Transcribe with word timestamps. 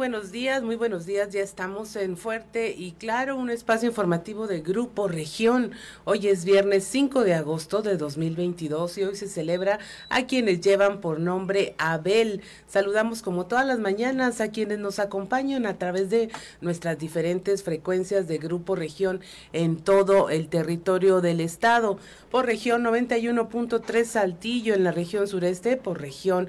buenos 0.00 0.32
días, 0.32 0.62
muy 0.62 0.76
buenos 0.76 1.04
días. 1.04 1.28
Ya 1.28 1.42
estamos 1.42 1.94
en 1.94 2.16
Fuerte 2.16 2.74
y 2.74 2.92
Claro, 2.92 3.36
un 3.36 3.50
espacio 3.50 3.86
informativo 3.86 4.46
de 4.46 4.62
Grupo 4.62 5.08
Región. 5.08 5.72
Hoy 6.04 6.26
es 6.28 6.46
viernes 6.46 6.84
5 6.84 7.22
de 7.22 7.34
agosto 7.34 7.82
de 7.82 7.98
2022 7.98 8.96
y 8.96 9.04
hoy 9.04 9.14
se 9.14 9.28
celebra 9.28 9.78
a 10.08 10.26
quienes 10.26 10.62
llevan 10.62 11.02
por 11.02 11.20
nombre 11.20 11.74
Abel. 11.76 12.40
Saludamos 12.66 13.20
como 13.20 13.44
todas 13.44 13.66
las 13.66 13.78
mañanas 13.78 14.40
a 14.40 14.50
quienes 14.50 14.78
nos 14.78 15.00
acompañan 15.00 15.66
a 15.66 15.76
través 15.76 16.08
de 16.08 16.30
nuestras 16.62 16.98
diferentes 16.98 17.62
frecuencias 17.62 18.26
de 18.26 18.38
Grupo 18.38 18.76
Región 18.76 19.20
en 19.52 19.76
todo 19.76 20.30
el 20.30 20.48
territorio 20.48 21.20
del 21.20 21.42
estado. 21.42 21.98
Por 22.30 22.46
región 22.46 22.84
91.3 22.84 24.04
Saltillo 24.04 24.72
en 24.72 24.84
la 24.84 24.92
región 24.92 25.28
sureste, 25.28 25.76
por 25.76 26.00
región 26.00 26.48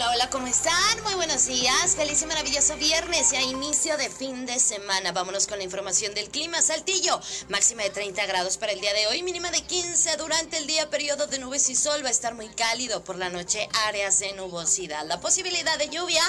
Hola, 0.00 0.30
¿cómo 0.30 0.46
están? 0.46 1.02
Muy 1.02 1.14
buenos 1.14 1.46
días. 1.46 1.96
Feliz 1.96 2.22
y 2.22 2.26
maravilloso 2.26 2.76
viernes 2.76 3.32
y 3.32 3.36
a 3.36 3.42
inicio 3.42 3.96
de 3.96 4.08
fin 4.08 4.46
de 4.46 4.60
semana. 4.60 5.10
Vámonos 5.10 5.48
con 5.48 5.58
la 5.58 5.64
información 5.64 6.14
del 6.14 6.30
clima. 6.30 6.62
Saltillo, 6.62 7.20
máxima 7.48 7.82
de 7.82 7.90
30 7.90 8.24
grados 8.26 8.58
para 8.58 8.70
el 8.70 8.80
día 8.80 8.94
de 8.94 9.08
hoy, 9.08 9.24
mínima 9.24 9.50
de 9.50 9.60
15 9.60 10.16
durante 10.16 10.58
el 10.58 10.68
día, 10.68 10.88
periodo 10.88 11.26
de 11.26 11.40
nubes 11.40 11.68
y 11.68 11.74
sol. 11.74 12.04
Va 12.04 12.08
a 12.08 12.12
estar 12.12 12.36
muy 12.36 12.48
cálido 12.48 13.02
por 13.02 13.16
la 13.16 13.28
noche, 13.28 13.68
áreas 13.86 14.20
de 14.20 14.34
nubosidad. 14.34 15.04
La 15.06 15.20
posibilidad 15.20 15.76
de 15.78 15.88
lluvia, 15.88 16.22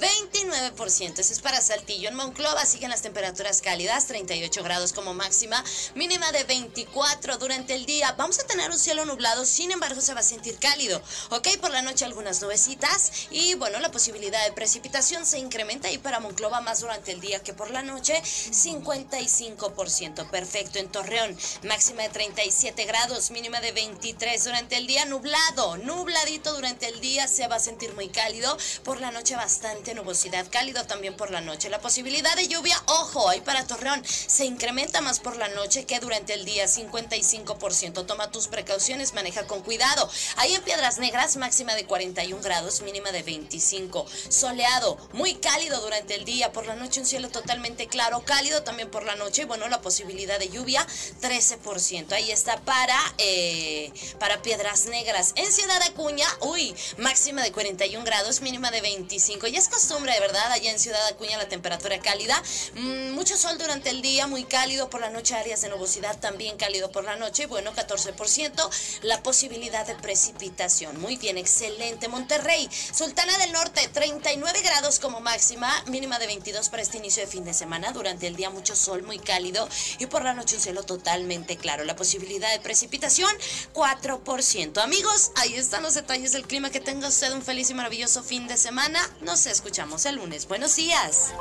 29%. 0.00 1.20
Eso 1.20 1.32
es 1.32 1.40
para 1.40 1.60
Saltillo. 1.60 2.08
En 2.08 2.16
Monclova 2.16 2.66
siguen 2.66 2.90
las 2.90 3.02
temperaturas 3.02 3.62
cálidas, 3.62 4.08
38 4.08 4.64
grados 4.64 4.92
como 4.92 5.14
máxima, 5.14 5.62
mínima 5.94 6.32
de 6.32 6.42
24 6.42 7.38
durante 7.38 7.76
el 7.76 7.86
día. 7.86 8.16
Vamos 8.18 8.40
a 8.40 8.46
tener 8.48 8.68
un 8.70 8.78
cielo 8.78 9.04
nublado, 9.04 9.44
sin 9.44 9.70
embargo 9.70 10.00
se 10.00 10.12
va 10.12 10.20
a 10.20 10.24
sentir 10.24 10.58
cálido. 10.58 11.00
Ok, 11.30 11.48
por 11.60 11.70
la 11.70 11.82
noche 11.82 12.04
algunas 12.04 12.42
nubecitas 12.42 13.11
y 13.30 13.54
bueno, 13.54 13.78
la 13.80 13.90
posibilidad 13.90 14.44
de 14.44 14.52
precipitación 14.52 15.26
se 15.26 15.38
incrementa 15.38 15.88
ahí 15.88 15.98
para 15.98 16.20
Monclova 16.20 16.60
más 16.60 16.80
durante 16.80 17.12
el 17.12 17.20
día 17.20 17.42
que 17.42 17.54
por 17.54 17.70
la 17.70 17.82
noche, 17.82 18.20
55%. 18.22 20.30
Perfecto. 20.30 20.78
En 20.78 20.88
Torreón, 20.88 21.36
máxima 21.64 22.02
de 22.02 22.08
37 22.08 22.84
grados, 22.84 23.30
mínima 23.30 23.60
de 23.60 23.72
23 23.72 24.44
durante 24.44 24.76
el 24.76 24.86
día, 24.86 25.04
nublado, 25.04 25.76
nubladito 25.78 26.54
durante 26.54 26.88
el 26.88 27.00
día, 27.00 27.28
se 27.28 27.46
va 27.48 27.56
a 27.56 27.60
sentir 27.60 27.94
muy 27.94 28.08
cálido. 28.08 28.56
Por 28.84 29.00
la 29.00 29.10
noche 29.10 29.36
bastante 29.36 29.94
nubosidad, 29.94 30.46
cálido 30.50 30.84
también 30.86 31.16
por 31.16 31.30
la 31.30 31.40
noche. 31.40 31.68
La 31.68 31.80
posibilidad 31.80 32.34
de 32.36 32.48
lluvia, 32.48 32.76
ojo, 32.86 33.28
ahí 33.28 33.40
para 33.40 33.66
Torreón, 33.66 34.02
se 34.04 34.44
incrementa 34.44 35.00
más 35.00 35.20
por 35.20 35.36
la 35.36 35.48
noche 35.48 35.84
que 35.84 36.00
durante 36.00 36.34
el 36.34 36.44
día, 36.44 36.66
55%. 36.66 38.06
Toma 38.06 38.30
tus 38.30 38.48
precauciones, 38.48 39.14
maneja 39.14 39.46
con 39.46 39.62
cuidado. 39.62 40.08
Ahí 40.36 40.54
en 40.54 40.62
Piedras 40.62 40.98
Negras, 40.98 41.36
máxima 41.36 41.74
de 41.74 41.86
41 41.86 42.42
grados, 42.42 42.82
mínima 42.82 43.01
de 43.10 43.22
25. 43.22 44.06
Soleado, 44.28 44.96
muy 45.12 45.34
cálido 45.36 45.80
durante 45.80 46.14
el 46.14 46.24
día, 46.24 46.52
por 46.52 46.66
la 46.66 46.76
noche 46.76 47.00
un 47.00 47.06
cielo 47.06 47.28
totalmente 47.30 47.88
claro, 47.88 48.22
cálido 48.24 48.62
también 48.62 48.90
por 48.90 49.04
la 49.04 49.16
noche, 49.16 49.44
bueno, 49.46 49.68
la 49.68 49.80
posibilidad 49.80 50.38
de 50.38 50.48
lluvia 50.48 50.86
13%. 51.20 52.12
Ahí 52.12 52.30
está 52.30 52.60
para, 52.60 52.98
eh, 53.18 53.92
para 54.20 54.42
Piedras 54.42 54.86
Negras. 54.86 55.32
En 55.36 55.50
Ciudad 55.50 55.80
Acuña, 55.82 56.26
uy, 56.40 56.74
máxima 56.98 57.42
de 57.42 57.50
41 57.50 58.04
grados, 58.04 58.40
mínima 58.42 58.70
de 58.70 58.80
25. 58.80 59.46
Y 59.48 59.56
es 59.56 59.68
costumbre, 59.68 60.12
de 60.12 60.20
verdad, 60.20 60.52
allá 60.52 60.70
en 60.70 60.78
Ciudad 60.78 61.04
Acuña 61.06 61.38
la 61.38 61.48
temperatura 61.48 61.98
cálida, 62.00 62.40
mm, 62.74 63.10
mucho 63.12 63.36
sol 63.36 63.58
durante 63.58 63.90
el 63.90 64.02
día, 64.02 64.26
muy 64.26 64.44
cálido 64.44 64.90
por 64.90 65.00
la 65.00 65.10
noche, 65.10 65.34
áreas 65.34 65.62
de 65.62 65.68
nubosidad 65.68 66.18
también 66.20 66.56
cálido 66.56 66.90
por 66.92 67.04
la 67.04 67.16
noche, 67.16 67.46
bueno, 67.46 67.72
14%, 67.72 68.70
la 69.02 69.22
posibilidad 69.22 69.86
de 69.86 69.94
precipitación. 69.94 71.00
Muy 71.00 71.16
bien, 71.16 71.38
excelente. 71.38 72.08
Monterrey, 72.08 72.68
Sultana 72.92 73.38
del 73.38 73.52
Norte, 73.52 73.88
39 73.90 74.60
grados 74.60 74.98
como 74.98 75.20
máxima, 75.20 75.72
mínima 75.86 76.18
de 76.18 76.26
22 76.26 76.68
para 76.68 76.82
este 76.82 76.98
inicio 76.98 77.22
de 77.22 77.26
fin 77.26 77.42
de 77.42 77.54
semana. 77.54 77.90
Durante 77.92 78.26
el 78.26 78.36
día 78.36 78.50
mucho 78.50 78.76
sol, 78.76 79.02
muy 79.02 79.18
cálido 79.18 79.66
y 79.98 80.06
por 80.06 80.22
la 80.24 80.34
noche 80.34 80.56
un 80.56 80.60
cielo 80.60 80.82
totalmente 80.82 81.56
claro. 81.56 81.84
La 81.84 81.96
posibilidad 81.96 82.52
de 82.52 82.60
precipitación, 82.60 83.30
4%. 83.72 84.82
Amigos, 84.82 85.30
ahí 85.36 85.54
están 85.54 85.82
los 85.82 85.94
detalles 85.94 86.32
del 86.32 86.46
clima. 86.46 86.68
Que 86.68 86.80
tenga 86.80 87.08
usted 87.08 87.32
un 87.32 87.42
feliz 87.42 87.70
y 87.70 87.74
maravilloso 87.74 88.22
fin 88.22 88.46
de 88.46 88.58
semana. 88.58 89.00
Nos 89.22 89.46
escuchamos 89.46 90.04
el 90.04 90.16
lunes. 90.16 90.46
Buenos 90.46 90.76
días. 90.76 91.32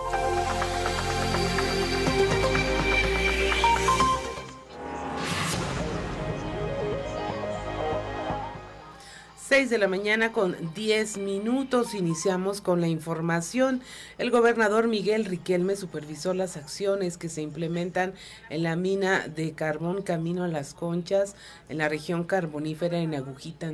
6 9.51 9.69
de 9.69 9.79
la 9.79 9.89
mañana 9.89 10.31
con 10.31 10.55
10 10.75 11.17
minutos. 11.17 11.93
Iniciamos 11.93 12.61
con 12.61 12.79
la 12.79 12.87
información. 12.87 13.81
El 14.17 14.31
gobernador 14.31 14.87
Miguel 14.87 15.25
Riquelme 15.25 15.75
supervisó 15.75 16.33
las 16.33 16.55
acciones 16.55 17.17
que 17.17 17.27
se 17.27 17.41
implementan 17.41 18.13
en 18.49 18.63
la 18.63 18.77
mina 18.77 19.27
de 19.27 19.51
carbón 19.51 20.03
Camino 20.03 20.45
a 20.45 20.47
las 20.47 20.73
Conchas, 20.73 21.35
en 21.67 21.79
la 21.79 21.89
región 21.89 22.23
carbonífera 22.23 22.99
en 22.99 23.13
Agujita, 23.13 23.69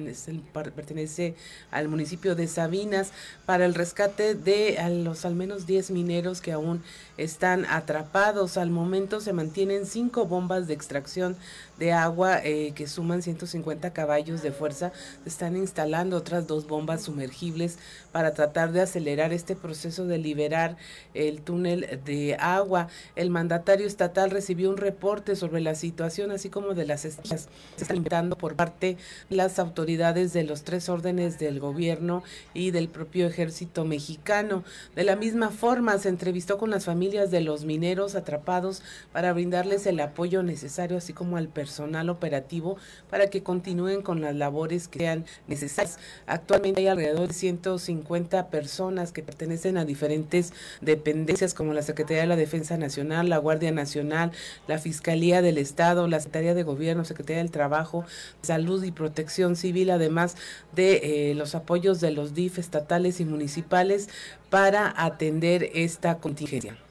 pertenece 0.74 1.35
al 1.69 1.89
municipio 1.89 2.33
de 2.33 2.47
Sabinas, 2.47 3.12
para 3.45 3.68
el 3.68 3.75
rescate 3.75 4.33
de 4.33 4.79
los 5.03 5.25
al 5.25 5.35
menos 5.35 5.68
10 5.68 5.91
mineros 5.91 6.41
que 6.41 6.53
aún 6.53 6.81
están 7.18 7.66
atrapados. 7.66 8.58
Al 8.58 8.69
momento 8.69 9.19
se 9.22 9.34
mantienen 9.34 9.86
cinco 9.86 10.25
bombas 10.25 10.68
de 10.68 10.74
extracción 10.74 11.36
de 11.78 11.94
agua 11.94 12.40
eh, 12.44 12.74
que 12.75 12.88
suman 12.88 13.22
150 13.22 13.92
caballos 13.94 14.42
de 14.42 14.52
fuerza. 14.52 14.92
Están 15.25 15.56
instalando 15.56 16.18
otras 16.18 16.48
dos 16.48 16.68
bombas 16.68 17.04
sumergibles 17.04 17.78
para 18.18 18.34
tratar 18.34 18.72
de 18.72 18.81
acelerar 18.81 19.31
este 19.31 19.56
proceso 19.56 20.08
de 20.08 20.18
liberar 20.18 20.75
el 21.14 21.44
túnel 21.44 22.00
de 22.04 22.36
agua. 22.40 22.88
El 23.16 23.30
mandatario 23.30 23.86
estatal 23.86 24.31
recibió 24.31 24.72
un 24.72 24.78
reporte 24.78 25.36
sobre 25.36 25.62
la 25.62 25.75
situación, 25.75 26.31
así 26.31 26.50
como 26.50 26.74
de 26.74 26.88
las 26.88 27.06
estrellas 27.06 27.48
se 27.75 27.84
están 27.84 27.98
inventando 27.98 28.36
por 28.36 28.56
parte 28.56 28.98
de 29.30 29.36
las 29.36 29.60
autoridades 29.60 30.34
de 30.34 30.46
los 30.46 30.64
tres 30.64 30.90
órdenes 30.90 31.38
del 31.38 31.60
gobierno 31.60 32.24
y 32.56 32.72
del 32.72 32.90
propio 32.90 33.28
ejército 33.28 33.86
mexicano. 33.86 34.63
De 34.96 35.04
la 35.04 35.16
misma 35.16 35.52
forma, 35.52 35.96
se 36.00 36.10
entrevistó 36.10 36.58
con 36.58 36.72
las 36.72 36.86
familias 36.86 37.30
de 37.30 37.42
los 37.42 37.66
mineros 37.66 38.16
atrapados 38.16 38.81
para 39.13 39.31
brindarles 39.31 39.86
el 39.86 40.00
apoyo 40.00 40.42
necesario, 40.42 40.98
así 40.98 41.13
como 41.13 41.38
al 41.38 41.50
personal 41.50 42.10
operativo 42.10 42.78
para 43.12 43.30
que 43.30 43.44
continúen 43.44 44.02
con 44.02 44.22
las 44.22 44.34
labores 44.34 44.88
que 44.88 44.98
sean 44.98 45.25
necesarias. 45.46 46.00
Actualmente 46.25 46.81
hay 46.81 46.88
alrededor 46.88 47.28
de 47.28 47.36
150 47.36 48.06
personas 48.50 49.12
que 49.12 49.24
pertenecen 49.24 49.77
a 49.77 49.86
diferentes 49.86 50.54
dependencias 50.81 51.54
como 51.54 51.74
la 51.74 51.81
Secretaría 51.81 52.21
de 52.21 52.27
la 52.27 52.36
Defensa 52.36 52.77
Nacional, 52.77 53.30
la 53.30 53.38
Guardia 53.38 53.71
Nacional, 53.71 54.31
la 54.68 54.80
Fiscalía 54.80 55.42
del 55.42 55.57
Estado, 55.57 56.07
la 56.07 56.19
Secretaría 56.19 56.54
de 56.54 56.63
Gobierno, 56.63 57.06
Secretaría 57.06 57.42
del 57.42 57.51
Trabajo, 57.51 58.06
Salud 58.42 58.83
y 58.83 58.92
Protección 58.92 59.56
Civil, 59.56 59.92
además 59.92 60.36
de 60.75 61.31
eh, 61.31 61.36
los 61.36 61.56
apoyos 61.56 62.01
de 62.01 62.12
los 62.12 62.33
DIF 62.33 62.59
estatales 62.59 63.19
y 63.19 63.25
municipales 63.25 64.10
para 64.50 64.94
atender 64.98 65.69
esta 65.74 66.18
contingencia. 66.18 66.87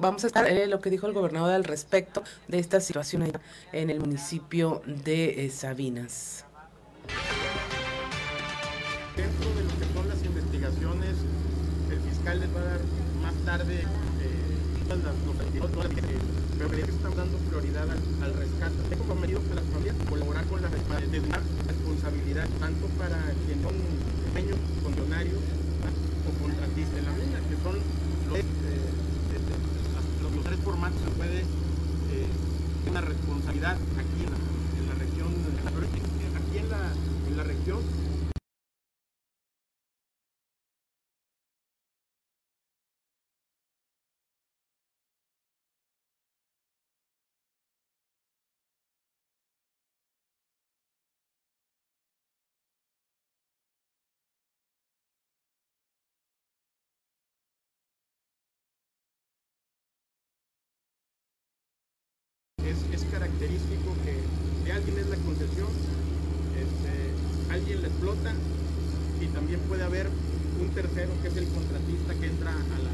Vamos 0.00 0.24
a 0.24 0.26
estar 0.26 0.46
eh, 0.48 0.66
lo 0.66 0.80
que 0.80 0.90
dijo 0.90 1.06
el 1.06 1.12
gobernador 1.12 1.52
al 1.52 1.64
respecto 1.64 2.22
de 2.48 2.58
esta 2.58 2.80
situación 2.80 3.32
en 3.72 3.90
el 3.90 4.00
municipio 4.00 4.82
de 4.86 5.46
eh, 5.46 5.50
Sabinas. 5.50 6.44
Dentro 9.16 9.50
de 9.54 9.62
lo 9.64 9.70
que 9.78 9.94
son 9.94 10.08
las 10.08 10.24
investigaciones, 10.24 11.16
el 11.90 12.00
fiscal 12.00 12.40
les 12.40 12.54
va 12.54 12.60
a 12.60 12.64
dar 12.64 12.80
más 13.20 13.34
tarde 13.44 13.84
todas 14.88 15.04
las 15.04 15.14
pero 16.58 16.70
que 16.70 16.80
están 16.82 17.16
dando 17.16 17.38
prioridad 17.38 17.88
al, 17.90 18.34
rescate. 18.34 18.74
Estoy 18.82 18.98
comprometido 18.98 19.40
con 19.40 19.56
las 19.56 19.64
familias 19.64 19.96
colaborar 20.08 20.44
con 20.46 20.62
la 20.62 20.68
responsabilidad 20.68 22.48
tanto 22.60 22.86
para 22.98 23.18
quienes 23.46 23.64
son 23.64 23.74
dueños, 24.32 24.58
funcionarios 24.82 25.38
o 25.38 26.42
contratistas 26.42 26.94
de 26.94 27.02
la 27.02 27.12
mina, 27.12 27.38
que 27.48 27.56
son 27.62 27.74
los 28.30 28.38
formato 30.58 30.94
se 31.04 31.10
puede 31.12 31.40
eh, 31.40 32.26
una 32.90 33.00
responsabilidad 33.00 33.76
aquí 33.96 34.24
en 34.24 34.30
la, 34.30 34.38
en 34.78 34.86
la 34.88 34.94
región, 34.94 35.28
aquí 36.36 36.58
en 36.58 36.68
la, 36.68 36.92
en 37.28 37.36
la 37.36 37.42
región 37.44 37.78
es, 62.72 63.04
característico 63.12 63.92
que 64.04 64.16
de 64.64 64.72
alguien 64.72 64.98
es 64.98 65.08
la 65.08 65.16
concesión, 65.16 65.68
este, 66.56 67.52
alguien 67.52 67.82
la 67.82 67.88
explota 67.88 68.32
y 69.20 69.26
también 69.26 69.60
puede 69.68 69.82
haber 69.84 70.08
un 70.60 70.68
tercero 70.70 71.10
que 71.22 71.28
es 71.28 71.36
el 71.36 71.46
contratista 71.48 72.14
que 72.14 72.26
entra 72.26 72.50
a 72.50 72.78
la 72.82 72.92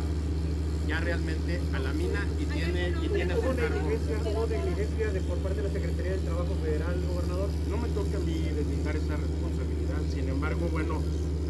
ya 0.88 1.00
realmente 1.00 1.60
a 1.74 1.78
la 1.78 1.92
mina 1.92 2.26
y 2.40 2.46
tiene 2.46 2.94
y 3.02 3.08
tiene 3.08 3.36
¿Hubo 3.36 3.52
negligencia, 3.52 4.16
¿Hubo 4.24 4.46
negligencia 4.46 5.10
de 5.12 5.20
por 5.20 5.36
parte 5.38 5.60
de 5.60 5.68
la 5.68 5.74
Secretaría 5.74 6.12
del 6.12 6.20
Trabajo 6.22 6.56
Federal, 6.64 6.96
gobernador? 7.12 7.50
No 7.68 7.76
me 7.76 7.88
toca 7.88 8.16
a 8.16 8.20
mí 8.20 8.38
deslindar 8.56 8.96
esa 8.96 9.16
responsabilidad, 9.16 10.00
sin 10.14 10.28
embargo, 10.30 10.66
bueno, 10.72 11.02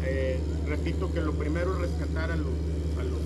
eh, 0.03 0.39
repito 0.67 1.11
que 1.13 1.21
lo 1.21 1.33
primero 1.33 1.73
es 1.75 1.89
rescatar 1.89 2.31
a 2.31 2.35
los, 2.35 2.51
a 2.99 3.03
los 3.03 3.19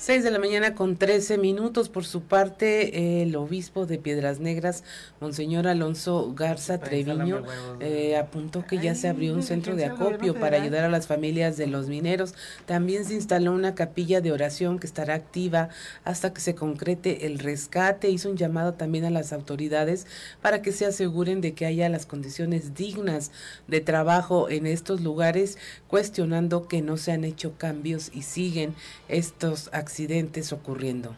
6 0.00 0.24
de 0.24 0.30
la 0.30 0.38
mañana 0.38 0.74
con 0.74 0.96
13 0.96 1.36
minutos. 1.36 1.90
Por 1.90 2.06
su 2.06 2.22
parte, 2.22 3.20
el 3.20 3.36
obispo 3.36 3.84
de 3.84 3.98
Piedras 3.98 4.40
Negras, 4.40 4.82
Monseñor 5.20 5.68
Alonso 5.68 6.32
Garza 6.34 6.78
Treviño, 6.78 7.42
eh, 7.80 8.16
apuntó 8.16 8.64
que 8.64 8.78
ya 8.78 8.94
se 8.94 9.08
abrió 9.08 9.34
un 9.34 9.42
centro 9.42 9.76
de 9.76 9.84
acopio 9.84 10.34
para 10.34 10.56
ayudar 10.56 10.84
a 10.84 10.88
las 10.88 11.06
familias 11.06 11.58
de 11.58 11.66
los 11.66 11.88
mineros. 11.88 12.32
También 12.64 13.04
se 13.04 13.12
instaló 13.12 13.52
una 13.52 13.74
capilla 13.74 14.22
de 14.22 14.32
oración 14.32 14.78
que 14.78 14.86
estará 14.86 15.12
activa 15.12 15.68
hasta 16.02 16.32
que 16.32 16.40
se 16.40 16.54
concrete 16.54 17.26
el 17.26 17.38
rescate. 17.38 18.08
Hizo 18.08 18.30
un 18.30 18.38
llamado 18.38 18.72
también 18.72 19.04
a 19.04 19.10
las 19.10 19.34
autoridades 19.34 20.06
para 20.40 20.62
que 20.62 20.72
se 20.72 20.86
aseguren 20.86 21.42
de 21.42 21.52
que 21.52 21.66
haya 21.66 21.90
las 21.90 22.06
condiciones 22.06 22.72
dignas 22.74 23.32
de 23.68 23.82
trabajo 23.82 24.48
en 24.48 24.66
estos 24.66 25.02
lugares, 25.02 25.58
cuestionando 25.88 26.68
que 26.68 26.80
no 26.80 26.96
se 26.96 27.12
han 27.12 27.24
hecho 27.24 27.52
cambios 27.58 28.10
y 28.14 28.22
siguen 28.22 28.74
estos 29.06 29.68
accidentes 29.74 29.89
accidentes 29.90 30.52
ocurriendo? 30.52 31.16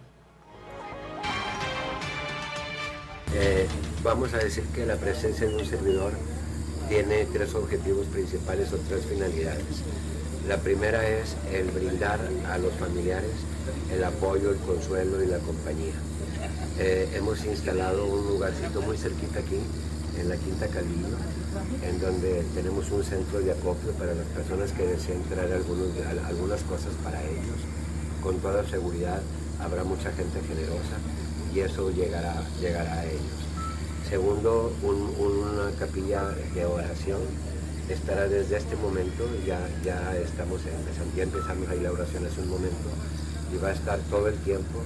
Eh, 3.34 3.66
vamos 4.02 4.32
a 4.32 4.38
decir 4.38 4.64
que 4.74 4.86
la 4.86 4.96
presencia 4.96 5.46
de 5.46 5.56
un 5.56 5.66
servidor 5.66 6.12
tiene 6.88 7.26
tres 7.26 7.54
objetivos 7.54 8.06
principales 8.06 8.72
o 8.72 8.78
tres 8.88 9.04
finalidades. 9.04 9.84
La 10.48 10.56
primera 10.56 11.06
es 11.06 11.36
el 11.52 11.70
brindar 11.70 12.18
a 12.48 12.56
los 12.56 12.72
familiares 12.74 13.36
el 13.92 14.02
apoyo, 14.04 14.50
el 14.50 14.58
consuelo 14.60 15.22
y 15.22 15.26
la 15.26 15.38
compañía. 15.38 15.94
Eh, 16.78 17.10
hemos 17.14 17.44
instalado 17.44 18.06
un 18.06 18.26
lugarcito 18.26 18.80
muy 18.80 18.96
cerquita 18.96 19.40
aquí, 19.40 19.60
en 20.18 20.28
la 20.30 20.36
Quinta 20.36 20.66
Calvillo, 20.68 21.16
en 21.86 22.00
donde 22.00 22.42
tenemos 22.54 22.90
un 22.90 23.04
centro 23.04 23.40
de 23.40 23.52
acopio 23.52 23.92
para 23.98 24.14
las 24.14 24.26
personas 24.28 24.72
que 24.72 24.86
deseen 24.86 25.22
traer 25.24 25.52
algunas 25.52 26.62
cosas 26.62 26.92
para 27.04 27.22
ellos 27.22 27.60
con 28.22 28.38
toda 28.38 28.64
seguridad 28.68 29.20
habrá 29.60 29.84
mucha 29.84 30.12
gente 30.12 30.40
generosa 30.46 30.96
y 31.54 31.60
eso 31.60 31.90
llegará, 31.90 32.42
llegará 32.60 32.94
a 32.94 33.04
ellos. 33.04 33.42
Segundo, 34.08 34.72
una 34.82 35.70
capilla 35.78 36.22
de 36.54 36.64
oración 36.64 37.20
estará 37.88 38.28
desde 38.28 38.56
este 38.56 38.76
momento, 38.76 39.24
ya, 39.46 39.58
ya 39.84 40.16
estamos 40.16 40.60
empezando, 40.64 41.16
ya 41.16 41.22
empezamos 41.24 41.68
ahí 41.68 41.80
la 41.80 41.92
oración 41.92 42.26
hace 42.26 42.40
un 42.40 42.48
momento, 42.48 42.88
y 43.52 43.58
va 43.58 43.68
a 43.68 43.72
estar 43.72 43.98
todo 44.10 44.28
el 44.28 44.36
tiempo 44.38 44.80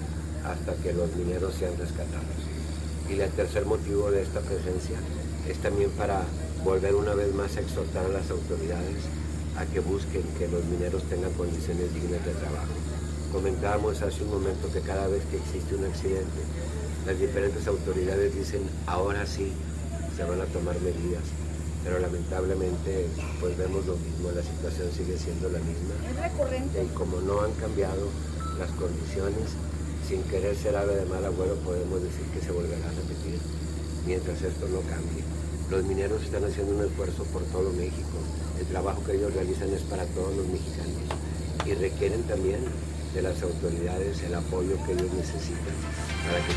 hasta 0.45 0.75
que 0.83 0.93
los 0.93 1.15
mineros 1.15 1.55
sean 1.55 1.77
rescatados. 1.77 2.39
Y 3.09 3.21
el 3.21 3.31
tercer 3.31 3.65
motivo 3.67 4.11
de 4.11 4.23
esta 4.23 4.41
presencia 4.41 4.99
es 5.49 5.59
también 5.59 5.91
para 5.91 6.23
volver 6.65 6.95
una 6.95 7.15
vez 7.15 7.33
más 7.35 7.57
a 7.57 7.61
exhortar 7.61 8.07
a 8.07 8.09
las 8.09 8.31
autoridades 8.31 9.03
a 9.57 9.65
que 9.67 9.81
busquen 9.81 10.23
que 10.39 10.49
los 10.49 10.65
mineros 10.65 11.03
tengan 11.05 11.33
condiciones 11.33 11.95
dignas 11.95 12.25
de 12.25 12.33
trabajo. 12.33 12.75
Comentábamos 13.33 14.01
hace 14.03 14.23
un 14.23 14.31
momento 14.31 14.73
que 14.73 14.81
cada 14.81 15.09
vez 15.09 15.23
que 15.31 15.37
existe 15.37 15.75
un 15.75 15.85
accidente, 15.85 16.41
las 17.05 17.19
diferentes 17.19 17.67
autoridades 17.67 18.35
dicen, 18.35 18.63
ahora 18.87 19.27
sí, 19.27 19.53
se 20.17 20.25
van 20.25 20.41
a 20.41 20.47
tomar 20.47 20.75
medidas. 20.81 21.23
Pero 21.85 21.99
lamentablemente, 21.99 23.07
pues 23.41 23.57
vemos 23.59 23.87
lo 23.87 23.97
mismo, 23.97 24.31
la 24.35 24.43
situación 24.43 24.91
sigue 24.91 25.19
siendo 25.19 25.49
la 25.49 25.59
misma. 25.61 25.95
Y 26.83 26.87
como 26.95 27.21
no 27.21 27.43
han 27.43 27.53
cambiado 27.53 28.09
las 28.59 28.71
condiciones, 28.73 29.55
sin 30.09 30.23
querer 30.25 30.57
ser 30.57 30.77
ave 30.77 30.97
de 30.97 31.07
mal 31.07 31.25
agüero, 31.25 31.55
podemos 31.57 32.03
decir 32.03 32.25
que 32.33 32.41
se 32.41 32.53
volverá 32.53 32.87
a 32.87 32.95
repetir 32.95 33.39
mientras 34.07 34.41
esto 34.43 34.67
no 34.69 34.81
cambie. 34.83 35.23
Los 35.71 35.85
mineros 35.85 36.23
están 36.23 36.45
haciendo 36.45 36.75
un 36.75 36.85
esfuerzo 36.85 37.25
por 37.25 37.43
todo 37.51 37.73
México. 37.73 38.19
El 38.59 38.67
trabajo 38.67 39.03
que 39.05 39.17
ellos 39.17 39.35
realizan 39.35 39.71
es 39.75 39.83
para 39.83 40.07
todos 40.07 40.35
los 40.37 40.47
mexicanos 40.47 41.03
y 41.67 41.75
requieren 41.75 42.23
también 42.23 42.61
de 43.17 43.23
las 43.23 43.43
autoridades 43.43 44.23
el 44.25 44.35
apoyo 44.35 44.77
que 44.85 44.93
ellos 44.93 45.11
necesitan 45.15 45.75
para 46.27 46.39
que 46.45 46.53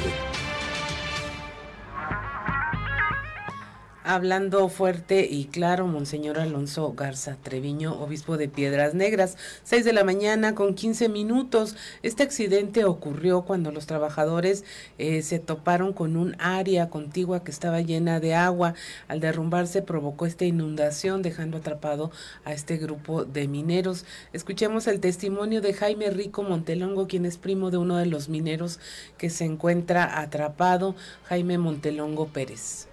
Hablando 4.11 4.69
fuerte 4.69 5.27
y 5.29 5.45
claro, 5.45 5.85
Monseñor 5.85 6.39
Alonso 6.39 6.93
Garza 6.93 7.37
Treviño, 7.43 7.93
obispo 8.01 8.37
de 8.37 8.49
Piedras 8.49 8.95
Negras, 8.95 9.37
6 9.65 9.85
de 9.85 9.93
la 9.93 10.03
mañana 10.03 10.55
con 10.55 10.73
15 10.73 11.09
minutos. 11.09 11.75
Este 12.01 12.23
accidente 12.23 12.85
ocurrió 12.85 13.43
cuando 13.43 13.71
los 13.71 13.85
trabajadores 13.85 14.65
eh, 14.97 15.21
se 15.21 15.37
toparon 15.37 15.93
con 15.93 16.17
un 16.17 16.35
área 16.39 16.89
contigua 16.89 17.43
que 17.43 17.51
estaba 17.51 17.81
llena 17.81 18.19
de 18.19 18.33
agua. 18.33 18.73
Al 19.07 19.19
derrumbarse 19.19 19.83
provocó 19.83 20.25
esta 20.25 20.45
inundación, 20.45 21.21
dejando 21.21 21.57
atrapado 21.57 22.09
a 22.45 22.53
este 22.53 22.77
grupo 22.77 23.25
de 23.25 23.47
mineros. 23.47 24.05
Escuchemos 24.33 24.87
el 24.87 25.01
testimonio 25.01 25.61
de 25.61 25.75
Jaime 25.75 26.09
Rico 26.09 26.41
Montelongo, 26.41 27.07
quien 27.07 27.27
es 27.27 27.37
primo 27.37 27.69
de 27.69 27.77
uno 27.77 27.97
de 27.97 28.07
los 28.07 28.27
mineros 28.27 28.79
que 29.19 29.29
se 29.29 29.45
encuentra 29.45 30.19
atrapado, 30.19 30.95
Jaime 31.25 31.59
Montelongo 31.59 32.25
Pérez. 32.29 32.87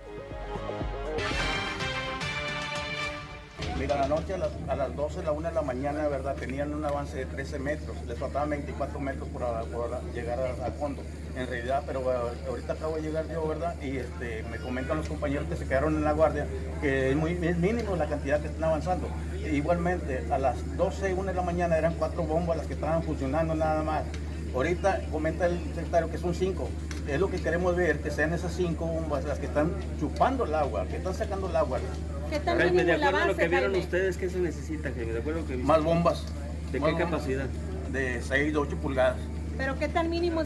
Mira, 3.79 4.03
anoche 4.03 4.35
a 4.35 4.39
las, 4.39 4.51
a 4.69 4.75
las 4.75 4.97
12, 4.97 5.23
la 5.23 5.33
1 5.33 5.49
de 5.49 5.55
la 5.55 5.63
mañana, 5.63 6.09
¿verdad? 6.09 6.35
Tenían 6.35 6.73
un 6.73 6.85
avance 6.85 7.19
de 7.19 7.27
13 7.27 7.59
metros, 7.59 7.97
les 8.07 8.19
faltaban 8.19 8.49
24 8.51 8.99
metros 9.01 9.29
por, 9.29 9.43
llegar 10.15 10.41
al 10.41 10.73
fondo. 10.73 11.03
En 11.37 11.47
realidad, 11.47 11.83
pero 11.87 12.03
ahorita 12.49 12.73
acabo 12.73 12.97
de 12.97 13.03
llegar 13.03 13.29
yo, 13.29 13.47
¿verdad? 13.47 13.75
Y 13.83 13.99
este, 13.99 14.43
me 14.51 14.57
comentan 14.59 14.97
los 14.97 15.09
compañeros 15.09 15.47
que 15.49 15.57
se 15.57 15.67
quedaron 15.67 15.95
en 15.95 16.05
la 16.05 16.13
guardia 16.13 16.47
que 16.81 17.11
es 17.11 17.17
muy 17.17 17.35
mínimo 17.35 17.97
la 17.97 18.07
cantidad 18.07 18.41
que 18.41 18.49
están 18.49 18.65
avanzando. 18.65 19.09
igualmente, 19.53 20.25
a 20.31 20.39
las 20.39 20.77
12, 20.77 21.13
1 21.13 21.25
de 21.25 21.35
la 21.35 21.43
mañana 21.43 21.77
eran 21.77 21.95
cuatro 21.95 22.23
bombas 22.23 22.57
las 22.57 22.67
que 22.67 22.75
estaban 22.75 23.03
funcionando 23.03 23.55
nada 23.55 23.83
más. 23.83 24.05
Ahorita 24.55 25.03
comenta 25.13 25.47
el 25.47 25.59
secretario 25.75 26.11
que 26.11 26.19
son 26.19 26.35
cinco. 26.35 26.71
Es 27.09 27.21
lo 27.21 27.31
que 27.31 27.39
queremos 27.39 27.77
ver, 27.77 28.01
que 28.01 28.11
sean 28.11 28.33
esas 28.33 28.53
cinco 28.53 28.87
bombas 28.87 29.25
las 29.25 29.39
que 29.39 29.47
están 29.47 29.73
chupando 30.01 30.45
el 30.45 30.55
agua, 30.55 30.87
que 30.87 30.97
están 30.97 31.15
sacando 31.15 31.49
el 31.49 31.57
agua. 31.57 31.79
¿Qué 32.31 32.41
tal 32.41 32.59
Jaime, 32.59 32.85
de 32.85 32.95
acuerdo 32.95 33.19
a 33.19 33.27
lo 33.27 33.37
que 33.37 33.49
vieron 33.49 33.75
ustedes, 33.77 34.17
¿qué 34.17 34.29
se 34.29 34.41
necesita, 34.41 34.91
Jaime? 34.93 35.13
De 35.13 35.21
acuerdo 35.21 35.47
que 35.47 35.57
Más 35.57 35.83
bombas. 35.85 36.25
¿De 36.73 36.81
qué 36.81 36.97
capacidad? 36.97 37.47
De 37.93 38.21
6 38.21 38.53
de 38.53 38.59
8 38.59 38.77
pulgadas. 38.79 39.19
¿Pero 39.57 39.79
qué 39.79 39.89
tan 39.89 40.11
mínimo 40.11 40.43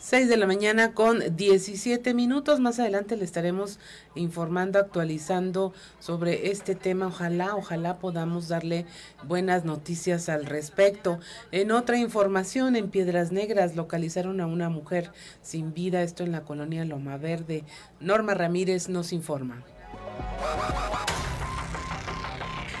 6 0.00 0.28
de 0.28 0.36
la 0.36 0.46
mañana 0.46 0.94
con 0.94 1.36
17 1.36 2.14
minutos. 2.14 2.60
Más 2.60 2.78
adelante 2.78 3.16
le 3.16 3.24
estaremos 3.24 3.80
informando, 4.14 4.78
actualizando 4.78 5.72
sobre 5.98 6.50
este 6.50 6.76
tema. 6.76 7.08
Ojalá, 7.08 7.56
ojalá 7.56 7.98
podamos 7.98 8.46
darle 8.46 8.86
buenas 9.24 9.64
noticias 9.64 10.28
al 10.28 10.46
respecto. 10.46 11.18
En 11.50 11.72
otra 11.72 11.98
información, 11.98 12.76
en 12.76 12.90
Piedras 12.90 13.32
Negras 13.32 13.74
localizaron 13.74 14.40
a 14.40 14.46
una 14.46 14.68
mujer 14.68 15.10
sin 15.42 15.74
vida, 15.74 16.02
esto 16.02 16.22
en 16.22 16.30
la 16.30 16.44
colonia 16.44 16.84
Loma 16.84 17.16
Verde. 17.16 17.64
Norma 17.98 18.34
Ramírez 18.34 18.88
nos 18.88 19.12
informa. 19.12 19.64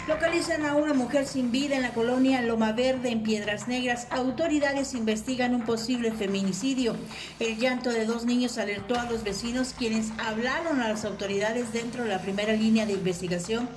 Localizan 0.08 0.64
a 0.64 0.74
una 0.74 0.94
mujer 0.94 1.26
sin 1.26 1.50
vida 1.50 1.76
en 1.76 1.82
la 1.82 1.90
colonia 1.90 2.40
Loma 2.40 2.72
Verde, 2.72 3.10
en 3.10 3.22
Piedras 3.22 3.68
Negras. 3.68 4.06
Autoridades 4.08 4.94
investigan 4.94 5.54
un 5.54 5.66
posible 5.66 6.12
feminicidio. 6.12 6.96
El 7.38 7.58
llanto 7.58 7.90
de 7.90 8.06
dos 8.06 8.24
niños 8.24 8.56
alertó 8.56 8.98
a 8.98 9.04
los 9.04 9.22
vecinos, 9.22 9.74
quienes 9.76 10.10
hablaron 10.16 10.80
a 10.80 10.88
las 10.88 11.04
autoridades 11.04 11.74
dentro 11.74 12.04
de 12.04 12.08
la 12.08 12.22
primera 12.22 12.54
línea 12.54 12.86
de 12.86 12.94
investigación. 12.94 13.68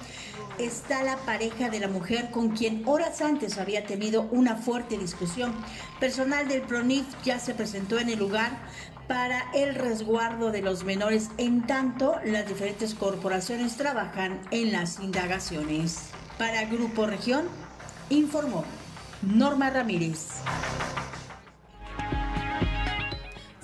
Está 0.57 1.03
la 1.03 1.17
pareja 1.17 1.69
de 1.69 1.81
la 1.81 1.89
mujer 1.89 2.31
con 2.31 2.51
quien 2.51 2.87
horas 2.87 3.19
antes 3.19 3.57
había 3.57 3.85
tenido 3.85 4.21
una 4.31 4.55
fuerte 4.55 4.97
discusión. 4.97 5.53
Personal 5.99 6.47
del 6.47 6.61
PRONIF 6.61 7.07
ya 7.25 7.39
se 7.39 7.53
presentó 7.53 7.99
en 7.99 8.07
el 8.07 8.19
lugar 8.19 8.57
para 9.09 9.51
el 9.53 9.75
resguardo 9.75 10.51
de 10.51 10.61
los 10.61 10.85
menores, 10.85 11.29
en 11.37 11.67
tanto 11.67 12.15
las 12.23 12.47
diferentes 12.47 12.95
corporaciones 12.95 13.75
trabajan 13.75 14.39
en 14.51 14.71
las 14.71 15.01
indagaciones. 15.01 16.11
Para 16.41 16.65
Grupo 16.65 17.05
Región, 17.05 17.45
informó 18.09 18.65
Norma 19.21 19.69
Ramírez. 19.69 20.41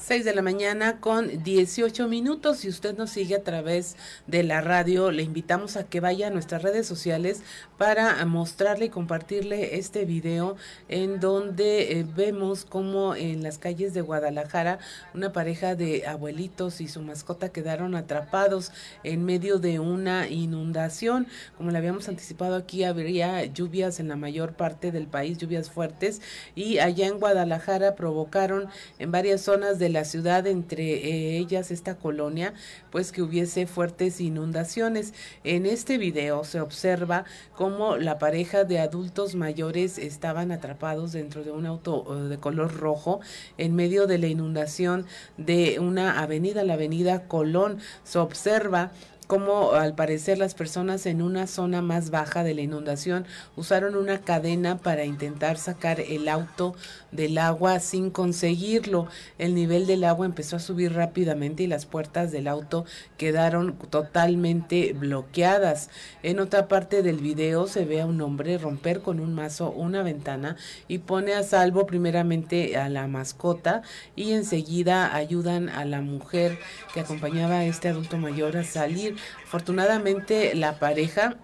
6 0.08 0.24
de 0.24 0.34
la 0.34 0.42
mañana 0.42 1.02
con 1.02 1.44
18 1.44 2.08
minutos. 2.08 2.60
Si 2.60 2.70
usted 2.70 2.98
nos 2.98 3.10
sigue 3.10 3.36
a 3.36 3.44
través 3.44 3.98
de 4.26 4.42
la 4.42 4.62
radio, 4.62 5.12
le 5.12 5.22
invitamos 5.22 5.76
a 5.76 5.84
que 5.84 6.00
vaya 6.00 6.28
a 6.28 6.30
nuestras 6.30 6.62
redes 6.62 6.88
sociales 6.88 7.42
para 7.78 8.24
mostrarle 8.26 8.86
y 8.86 8.90
compartirle 8.90 9.78
este 9.78 10.06
video 10.06 10.56
en 10.88 11.20
donde 11.20 11.92
eh, 11.92 12.06
vemos 12.16 12.64
como 12.64 13.16
en 13.16 13.44
las 13.44 13.58
calles 13.58 13.94
de 13.94 14.00
Guadalajara 14.00 14.80
una 15.14 15.34
pareja 15.34 15.76
de 15.76 16.08
abuelitos 16.08 16.80
y 16.80 16.88
su 16.88 17.02
mascota 17.02 17.50
quedaron 17.50 17.94
atrapados 17.94 18.72
en 19.04 19.26
medio 19.26 19.60
de 19.60 19.80
una 19.80 20.30
inundación. 20.30 21.28
Como 21.58 21.72
le 21.72 21.80
habíamos 21.80 22.08
anticipado 22.08 22.56
aquí, 22.56 22.86
habría 22.86 23.44
lluvias 23.44 24.00
en 24.00 24.08
la 24.08 24.16
mayor 24.16 24.54
parte 24.54 24.94
del 24.94 25.08
país, 25.08 25.38
lluvias 25.38 25.70
fuertes, 25.70 26.22
y 26.56 26.78
allá 26.80 27.08
en 27.08 27.20
Guadalajara 27.20 27.96
provocaron 27.96 28.70
en 29.00 29.12
varias 29.12 29.42
zonas 29.42 29.80
de 29.80 29.90
la 29.90 29.97
ciudad, 30.06 30.48
entre 30.48 30.94
eh, 30.94 31.38
ellas 31.38 31.72
esta 31.72 31.96
colonia, 31.96 32.54
pues 32.92 33.12
que 33.12 33.22
hubiese 33.22 33.68
fuertes 33.68 34.22
inundaciones. 34.22 35.14
En 35.44 35.66
este 35.66 35.98
video 35.98 36.44
se 36.44 36.60
observa 36.60 37.26
cómo 37.56 37.98
la 37.98 38.20
pareja 38.20 38.64
de 38.64 38.80
adultos 38.80 39.36
mayores 39.36 39.98
estaban 39.98 40.52
atrapados 40.52 41.12
dentro 41.12 41.44
de 41.44 41.52
un 41.52 41.66
auto 41.66 42.06
eh, 42.10 42.30
de 42.30 42.38
color 42.38 42.74
rojo 42.76 43.20
en 43.58 43.76
medio 43.76 44.08
de 44.08 44.18
la 44.18 44.28
inundación 44.28 45.06
de 45.38 45.80
una 45.80 46.22
avenida, 46.22 46.64
la 46.64 46.74
avenida 46.74 47.28
Colón. 47.28 47.80
Se 48.04 48.20
observa 48.20 48.92
como 49.28 49.74
al 49.74 49.94
parecer 49.94 50.38
las 50.38 50.56
personas 50.56 51.06
en 51.06 51.22
una 51.22 51.48
zona 51.48 51.82
más 51.82 52.10
baja 52.10 52.46
de 52.46 52.56
la 52.56 52.62
inundación 52.62 53.26
usaron 53.58 53.96
una 53.96 54.22
cadena 54.22 54.78
para 54.78 55.04
intentar 55.04 55.58
sacar 55.58 56.00
el 56.00 56.30
auto 56.30 56.76
del 57.12 57.38
agua 57.38 57.80
sin 57.80 58.10
conseguirlo. 58.10 59.08
El 59.38 59.54
nivel 59.54 59.86
del 59.86 60.06
agua 60.06 60.26
empezó 60.26 60.56
a 60.56 60.60
subir 60.60 60.94
rápidamente 60.94 61.64
y 61.64 61.68
las 61.68 61.86
puertas 61.86 62.32
del 62.32 62.48
auto 62.48 62.86
quedaron 63.18 63.78
totalmente 63.90 64.94
bloqueadas. 64.94 65.90
En 66.24 66.40
otra 66.40 66.70
parte 66.70 67.04
del 67.04 67.18
video 67.18 67.68
se 67.68 67.84
ve 67.84 68.02
a 68.02 68.06
un 68.06 68.22
hombre 68.22 68.58
romper 68.58 69.02
con 69.02 69.20
un 69.20 69.34
mazo 69.34 69.72
una 69.72 70.04
ventana 70.04 70.56
y 70.88 71.00
pone 71.00 71.34
a 71.34 71.44
salvo 71.44 71.86
primeramente 71.86 72.78
a 72.78 72.88
la 72.88 73.08
mascota 73.08 73.82
y 74.16 74.32
enseguida 74.32 75.14
ayudan 75.14 75.68
a 75.68 75.84
la 75.84 76.02
mujer 76.02 76.58
que 76.94 77.02
acompañaba 77.02 77.56
a 77.56 77.66
este 77.66 77.90
adulto 77.90 78.18
mayor 78.18 78.56
a 78.56 78.64
salir. 78.64 79.17
Afortunadamente 79.44 80.56
la 80.56 80.80
pareja 80.80 81.38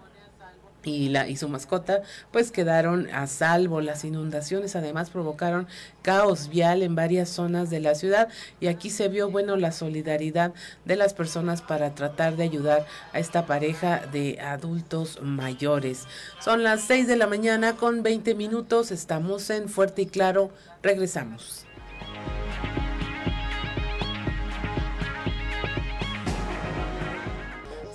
y, 0.84 1.08
la, 1.08 1.28
y 1.28 1.36
su 1.36 1.48
mascota 1.48 2.02
pues 2.30 2.50
quedaron 2.50 3.08
a 3.12 3.26
salvo. 3.26 3.80
Las 3.80 4.04
inundaciones 4.04 4.76
además 4.76 5.10
provocaron 5.10 5.66
caos 6.02 6.48
vial 6.48 6.82
en 6.82 6.94
varias 6.94 7.28
zonas 7.28 7.70
de 7.70 7.80
la 7.80 7.94
ciudad 7.94 8.28
y 8.60 8.68
aquí 8.68 8.90
se 8.90 9.08
vio 9.08 9.30
bueno 9.30 9.56
la 9.56 9.72
solidaridad 9.72 10.52
de 10.84 10.96
las 10.96 11.14
personas 11.14 11.62
para 11.62 11.94
tratar 11.94 12.36
de 12.36 12.44
ayudar 12.44 12.86
a 13.12 13.18
esta 13.18 13.46
pareja 13.46 14.06
de 14.12 14.40
adultos 14.40 15.20
mayores. 15.22 16.06
Son 16.40 16.62
las 16.62 16.82
6 16.82 17.06
de 17.06 17.16
la 17.16 17.26
mañana 17.26 17.74
con 17.74 18.02
20 18.02 18.34
minutos, 18.34 18.90
estamos 18.90 19.50
en 19.50 19.68
Fuerte 19.68 20.02
y 20.02 20.06
Claro, 20.06 20.50
regresamos. 20.82 21.66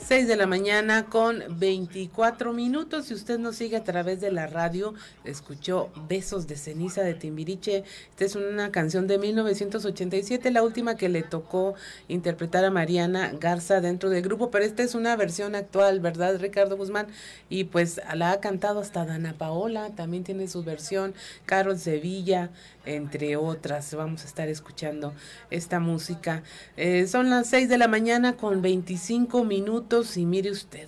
6 0.10 0.28
de 0.28 0.38
la 0.38 0.48
mañana 0.48 1.06
con 1.06 1.44
24 1.60 2.52
minutos. 2.52 3.06
Si 3.06 3.14
usted 3.14 3.38
nos 3.38 3.58
sigue 3.58 3.78
a 3.78 3.84
través 3.84 4.20
de 4.20 4.32
la 4.32 4.48
radio, 4.48 4.96
escuchó 5.24 5.92
Besos 6.10 6.48
de 6.48 6.56
Ceniza 6.56 7.04
de 7.04 7.14
Timbiriche. 7.14 7.84
Esta 8.10 8.26
es 8.26 8.36
una 8.36 8.72
canción 8.72 9.06
de 9.06 9.20
1987, 9.20 10.50
la 10.50 10.64
última 10.64 10.98
que 10.98 11.10
le 11.10 11.22
tocó 11.22 11.76
interpretar 12.08 12.66
a 12.66 12.72
Mariana 12.72 13.34
Garza 13.40 13.82
dentro 13.82 14.10
del 14.10 14.24
grupo, 14.24 14.50
pero 14.50 14.66
esta 14.66 14.82
es 14.82 14.96
una 14.96 15.16
versión 15.16 15.54
actual, 15.54 16.00
¿verdad, 16.00 16.40
Ricardo 16.40 16.76
Guzmán? 16.76 17.06
Y 17.48 17.66
pues 17.66 18.02
la 18.16 18.32
ha 18.32 18.40
cantado 18.40 18.80
hasta 18.80 19.06
Dana 19.06 19.36
Paola, 19.38 19.92
también 19.96 20.24
tiene 20.24 20.48
su 20.48 20.64
versión, 20.64 21.14
Carol 21.46 21.78
Sevilla, 21.78 22.50
entre 22.96 23.38
otras. 23.38 23.94
Vamos 23.94 24.24
a 24.24 24.26
estar 24.26 24.50
escuchando 24.50 25.14
esta 25.50 25.80
música. 25.80 26.44
Eh, 26.78 27.08
son 27.08 27.30
las 27.30 27.48
6 27.48 27.70
de 27.70 27.78
la 27.78 27.88
mañana 27.88 28.36
con 28.36 28.62
25 28.62 29.44
minutos 29.44 30.18
y 30.18 30.26
mire 30.26 30.52
usted, 30.52 30.88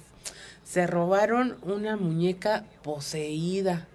se 0.63 0.87
robaron 0.87 1.57
una 1.63 1.97
muñeca 1.97 2.65
poseída, 2.83 3.87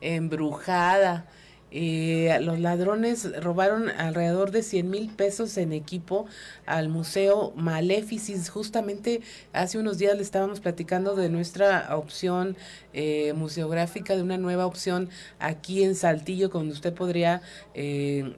embrujada. 0.00 1.26
Eh, 1.70 2.38
los 2.40 2.58
ladrones 2.58 3.30
robaron 3.42 3.90
alrededor 3.90 4.50
de 4.50 4.62
100 4.62 4.88
mil 4.88 5.10
pesos 5.10 5.56
en 5.58 5.72
equipo 5.72 6.26
al 6.66 6.88
Museo 6.88 7.52
Maleficis. 7.56 8.48
Justamente 8.48 9.20
hace 9.52 9.78
unos 9.78 9.98
días 9.98 10.16
le 10.16 10.22
estábamos 10.22 10.60
platicando 10.60 11.14
de 11.14 11.28
nuestra 11.28 11.94
opción 11.96 12.56
eh, 12.92 13.32
museográfica, 13.34 14.16
de 14.16 14.22
una 14.22 14.38
nueva 14.38 14.66
opción 14.66 15.10
aquí 15.38 15.82
en 15.84 15.94
Saltillo, 15.94 16.48
donde 16.48 16.72
usted 16.72 16.94
podría... 16.94 17.42
Eh, 17.74 18.32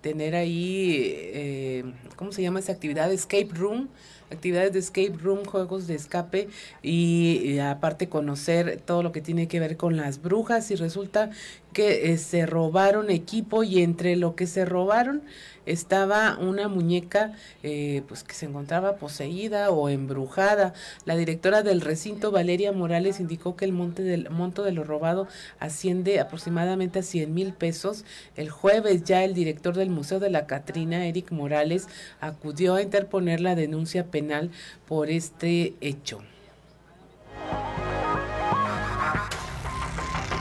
tener 0.00 0.34
ahí, 0.34 1.84
¿cómo 2.16 2.32
se 2.32 2.40
llama 2.40 2.58
esa 2.58 2.72
actividad? 2.72 3.12
Escape 3.12 3.50
Room, 3.52 3.90
actividades 4.30 4.72
de 4.72 4.78
escape 4.78 5.14
room, 5.22 5.44
juegos 5.44 5.86
de 5.86 5.94
escape 5.94 6.48
y, 6.82 7.58
aparte 7.58 8.08
conocer 8.08 8.80
todo 8.84 9.02
lo 9.02 9.12
que 9.12 9.20
tiene 9.20 9.48
que 9.48 9.60
ver 9.60 9.76
con 9.76 9.96
las 9.96 10.22
brujas 10.22 10.70
y 10.70 10.76
resulta 10.76 11.30
que 11.78 12.10
eh, 12.10 12.18
se 12.18 12.44
robaron 12.44 13.08
equipo 13.08 13.62
y 13.62 13.84
entre 13.84 14.16
lo 14.16 14.34
que 14.34 14.48
se 14.48 14.64
robaron 14.64 15.22
estaba 15.64 16.36
una 16.40 16.66
muñeca 16.66 17.34
eh, 17.62 18.02
pues 18.08 18.24
que 18.24 18.34
se 18.34 18.46
encontraba 18.46 18.96
poseída 18.96 19.70
o 19.70 19.88
embrujada. 19.88 20.74
La 21.04 21.14
directora 21.14 21.62
del 21.62 21.80
recinto, 21.80 22.32
Valeria 22.32 22.72
Morales, 22.72 23.20
indicó 23.20 23.54
que 23.54 23.64
el 23.64 23.70
monte 23.70 24.02
del, 24.02 24.28
monto 24.28 24.64
de 24.64 24.72
lo 24.72 24.82
robado 24.82 25.28
asciende 25.60 26.18
aproximadamente 26.18 26.98
a 26.98 27.02
100 27.04 27.32
mil 27.32 27.52
pesos. 27.52 28.04
El 28.34 28.50
jueves 28.50 29.04
ya 29.04 29.22
el 29.22 29.32
director 29.32 29.76
del 29.76 29.90
Museo 29.90 30.18
de 30.18 30.30
la 30.30 30.48
Catrina, 30.48 31.06
Eric 31.06 31.30
Morales, 31.30 31.86
acudió 32.20 32.74
a 32.74 32.82
interponer 32.82 33.40
la 33.40 33.54
denuncia 33.54 34.06
penal 34.06 34.50
por 34.88 35.10
este 35.10 35.74
hecho. 35.80 36.22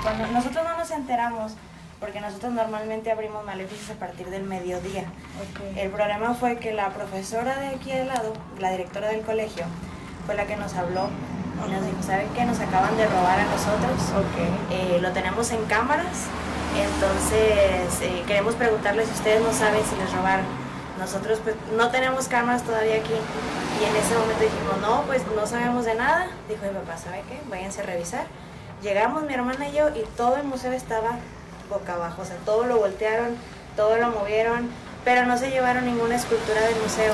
Cuando 0.07 0.25
nosotros 0.27 0.63
no 0.63 0.77
nos 0.77 0.89
enteramos, 0.91 1.51
porque 1.99 2.21
nosotros 2.21 2.53
normalmente 2.53 3.11
abrimos 3.11 3.43
maleficios 3.45 3.89
a 3.89 3.99
partir 3.99 4.29
del 4.29 4.43
mediodía. 4.43 5.03
El 5.75 5.89
problema 5.89 6.33
fue 6.33 6.59
que 6.59 6.71
la 6.71 6.91
profesora 6.91 7.57
de 7.57 7.67
aquí 7.67 7.91
al 7.91 8.07
lado, 8.07 8.31
la 8.57 8.71
directora 8.71 9.09
del 9.09 9.19
colegio, 9.23 9.65
fue 10.25 10.35
la 10.35 10.45
que 10.45 10.55
nos 10.55 10.75
habló 10.75 11.09
y 11.67 11.71
nos 11.73 11.85
dijo, 11.85 12.01
¿saben 12.01 12.29
qué? 12.33 12.45
Nos 12.45 12.57
acaban 12.61 12.95
de 12.95 13.05
robar 13.05 13.37
a 13.37 13.43
nosotros. 13.43 14.23
Eh, 14.71 14.99
lo 15.01 15.11
tenemos 15.11 15.51
en 15.51 15.65
cámaras, 15.65 16.27
entonces 16.77 18.01
eh, 18.01 18.23
queremos 18.25 18.55
preguntarles 18.55 19.09
si 19.09 19.13
ustedes 19.13 19.41
no 19.41 19.51
saben 19.51 19.81
si 19.83 19.97
les 19.97 20.09
robaron. 20.13 20.45
Nosotros 20.97 21.41
pues 21.43 21.57
no 21.75 21.91
tenemos 21.91 22.29
cámaras 22.29 22.63
todavía 22.63 22.95
aquí 22.95 23.11
y 23.11 23.83
en 23.83 23.95
ese 23.97 24.17
momento 24.17 24.41
dijimos, 24.41 24.77
no, 24.79 25.01
pues 25.01 25.23
no 25.35 25.45
sabemos 25.45 25.83
de 25.83 25.95
nada. 25.95 26.27
Dijo 26.47 26.63
mi 26.63 26.69
papá, 26.79 26.97
¿sabe 26.97 27.23
qué? 27.27 27.41
Váyanse 27.49 27.81
a 27.81 27.85
revisar. 27.87 28.46
Llegamos 28.81 29.23
mi 29.23 29.33
hermana 29.33 29.69
y 29.69 29.73
yo 29.73 29.89
y 29.89 30.03
todo 30.15 30.37
el 30.37 30.43
museo 30.43 30.71
estaba 30.71 31.17
boca 31.67 31.95
abajo, 31.95 32.21
o 32.21 32.25
sea, 32.25 32.37
todo 32.45 32.65
lo 32.65 32.77
voltearon, 32.77 33.35
todo 33.75 33.97
lo 33.97 34.09
movieron, 34.09 34.69
pero 35.03 35.25
no 35.25 35.37
se 35.37 35.49
llevaron 35.49 35.85
ninguna 35.85 36.15
escultura 36.15 36.61
del 36.61 36.75
museo, 36.81 37.13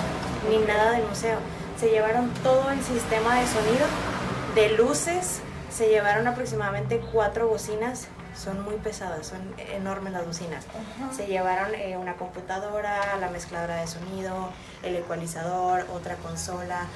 ni 0.50 0.58
nada 0.58 0.91
del 0.91 1.05
museo. 1.08 1.38
Se 1.79 1.89
llevaron 1.89 2.29
todo 2.43 2.70
el 2.70 2.84
sistema 2.84 3.39
de 3.39 3.48
sonido, 3.48 3.86
de 4.55 4.77
luces, 4.77 5.41
se 5.72 5.88
llevaron 5.88 6.27
aproximadamente 6.27 7.01
cuatro 7.12 7.48
bocinas, 7.48 8.08
son 8.36 8.63
muy 8.63 8.75
pesadas, 8.75 9.27
son 9.27 9.41
enormes 9.58 10.13
las 10.13 10.25
bocinas. 10.25 10.65
Se 11.15 11.27
llevaron 11.27 11.74
eh, 11.75 11.98
una 11.98 12.15
computadora, 12.15 13.15
la 13.20 13.29
mezcladora 13.29 13.77
de 13.77 13.88
sonido, 13.88 14.50
el 14.84 14.96
ecualizador, 14.96 15.86
otra 15.93 16.15
consola, 16.17 16.88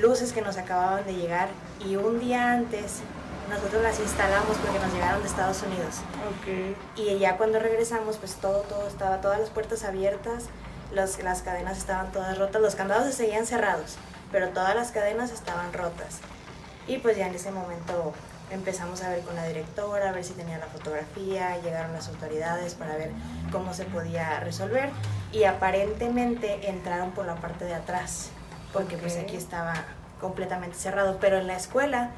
luces 0.00 0.32
que 0.32 0.42
nos 0.42 0.56
acababan 0.58 1.04
de 1.06 1.14
llegar 1.14 1.48
y 1.84 1.96
un 1.96 2.18
día 2.18 2.52
antes 2.52 3.00
nosotros 3.48 3.82
las 3.82 3.98
instalamos 4.00 4.56
porque 4.58 4.78
nos 4.78 4.92
llegaron 4.92 5.22
de 5.22 5.28
Estados 5.28 5.62
Unidos. 5.62 5.96
Okay. 6.40 6.76
Y 6.96 7.18
ya 7.18 7.36
cuando 7.36 7.58
regresamos, 7.58 8.16
pues 8.16 8.34
todo, 8.34 8.60
todo 8.62 8.86
estaba, 8.86 9.20
todas 9.20 9.40
las 9.40 9.50
puertas 9.50 9.84
abiertas, 9.84 10.44
los, 10.92 11.22
las 11.22 11.42
cadenas 11.42 11.78
estaban 11.78 12.12
todas 12.12 12.38
rotas, 12.38 12.60
los 12.60 12.74
candados 12.74 13.06
se 13.06 13.12
seguían 13.12 13.46
cerrados, 13.46 13.96
pero 14.32 14.48
todas 14.50 14.74
las 14.74 14.90
cadenas 14.90 15.30
estaban 15.30 15.72
rotas. 15.72 16.18
Y 16.86 16.98
pues 16.98 17.16
ya 17.16 17.26
en 17.26 17.34
ese 17.34 17.50
momento 17.50 18.12
empezamos 18.50 19.02
a 19.02 19.10
ver 19.10 19.22
con 19.22 19.34
la 19.34 19.46
directora, 19.46 20.10
a 20.10 20.12
ver 20.12 20.24
si 20.24 20.32
tenía 20.34 20.58
la 20.58 20.66
fotografía, 20.66 21.58
llegaron 21.62 21.92
las 21.92 22.08
autoridades 22.08 22.74
para 22.74 22.96
ver 22.96 23.10
cómo 23.50 23.74
se 23.74 23.84
podía 23.84 24.38
resolver 24.40 24.90
y 25.32 25.44
aparentemente 25.44 26.68
entraron 26.68 27.10
por 27.10 27.26
la 27.26 27.34
parte 27.36 27.64
de 27.64 27.74
atrás, 27.74 28.30
porque 28.72 28.96
pues 28.96 29.16
aquí 29.16 29.36
estaba 29.36 29.74
completamente 30.20 30.76
cerrado, 30.76 31.18
pero 31.20 31.38
en 31.38 31.46
la 31.46 31.56
escuela 31.56 32.10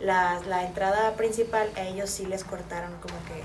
la, 0.00 0.40
la 0.48 0.66
entrada 0.66 1.14
principal 1.16 1.70
a 1.76 1.82
ellos 1.82 2.10
sí 2.10 2.26
les 2.26 2.44
cortaron 2.44 2.92
como 3.00 3.14
que 3.26 3.42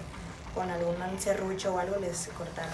con 0.54 0.70
algún 0.70 0.96
serrucho 1.20 1.76
o 1.76 1.80
algo 1.80 1.98
les 1.98 2.28
cortaron. 2.30 2.74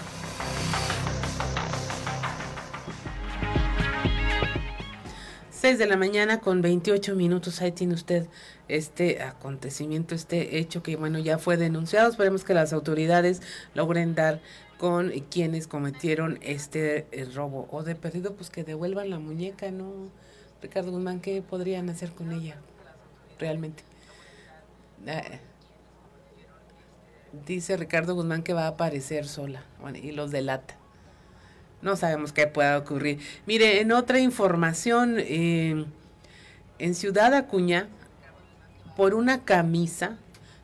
6 5.66 5.78
de 5.78 5.86
la 5.86 5.96
mañana 5.96 6.38
con 6.38 6.62
28 6.62 7.16
minutos. 7.16 7.60
Ahí 7.60 7.72
tiene 7.72 7.94
usted 7.94 8.28
este 8.68 9.22
acontecimiento, 9.22 10.14
este 10.14 10.58
hecho 10.58 10.82
que, 10.82 10.96
bueno, 10.96 11.18
ya 11.18 11.38
fue 11.38 11.56
denunciado. 11.56 12.10
Esperemos 12.10 12.44
que 12.44 12.54
las 12.54 12.72
autoridades 12.72 13.42
logren 13.74 14.14
dar 14.14 14.40
con 14.78 15.10
quienes 15.30 15.66
cometieron 15.66 16.38
este 16.42 17.06
eh, 17.10 17.24
robo. 17.34 17.66
O 17.72 17.82
de 17.82 17.94
perdido, 17.94 18.34
pues 18.34 18.50
que 18.50 18.64
devuelvan 18.64 19.10
la 19.10 19.18
muñeca, 19.18 19.70
¿no? 19.70 20.10
Ricardo 20.62 20.92
Guzmán, 20.92 21.20
¿qué 21.20 21.42
podrían 21.42 21.88
hacer 21.88 22.12
con 22.12 22.32
ella? 22.32 22.56
Realmente. 23.38 23.82
Eh, 25.06 25.40
dice 27.46 27.76
Ricardo 27.76 28.14
Guzmán 28.14 28.42
que 28.42 28.52
va 28.52 28.64
a 28.64 28.68
aparecer 28.68 29.26
sola 29.26 29.62
y 30.02 30.12
los 30.12 30.30
delata. 30.30 30.74
No 31.82 31.96
sabemos 31.96 32.32
qué 32.32 32.46
pueda 32.46 32.78
ocurrir. 32.78 33.20
Mire, 33.46 33.80
en 33.80 33.92
otra 33.92 34.18
información, 34.18 35.16
eh, 35.18 35.84
en 36.78 36.94
Ciudad 36.94 37.34
Acuña, 37.34 37.88
por 38.96 39.14
una 39.14 39.44
camisa, 39.44 40.16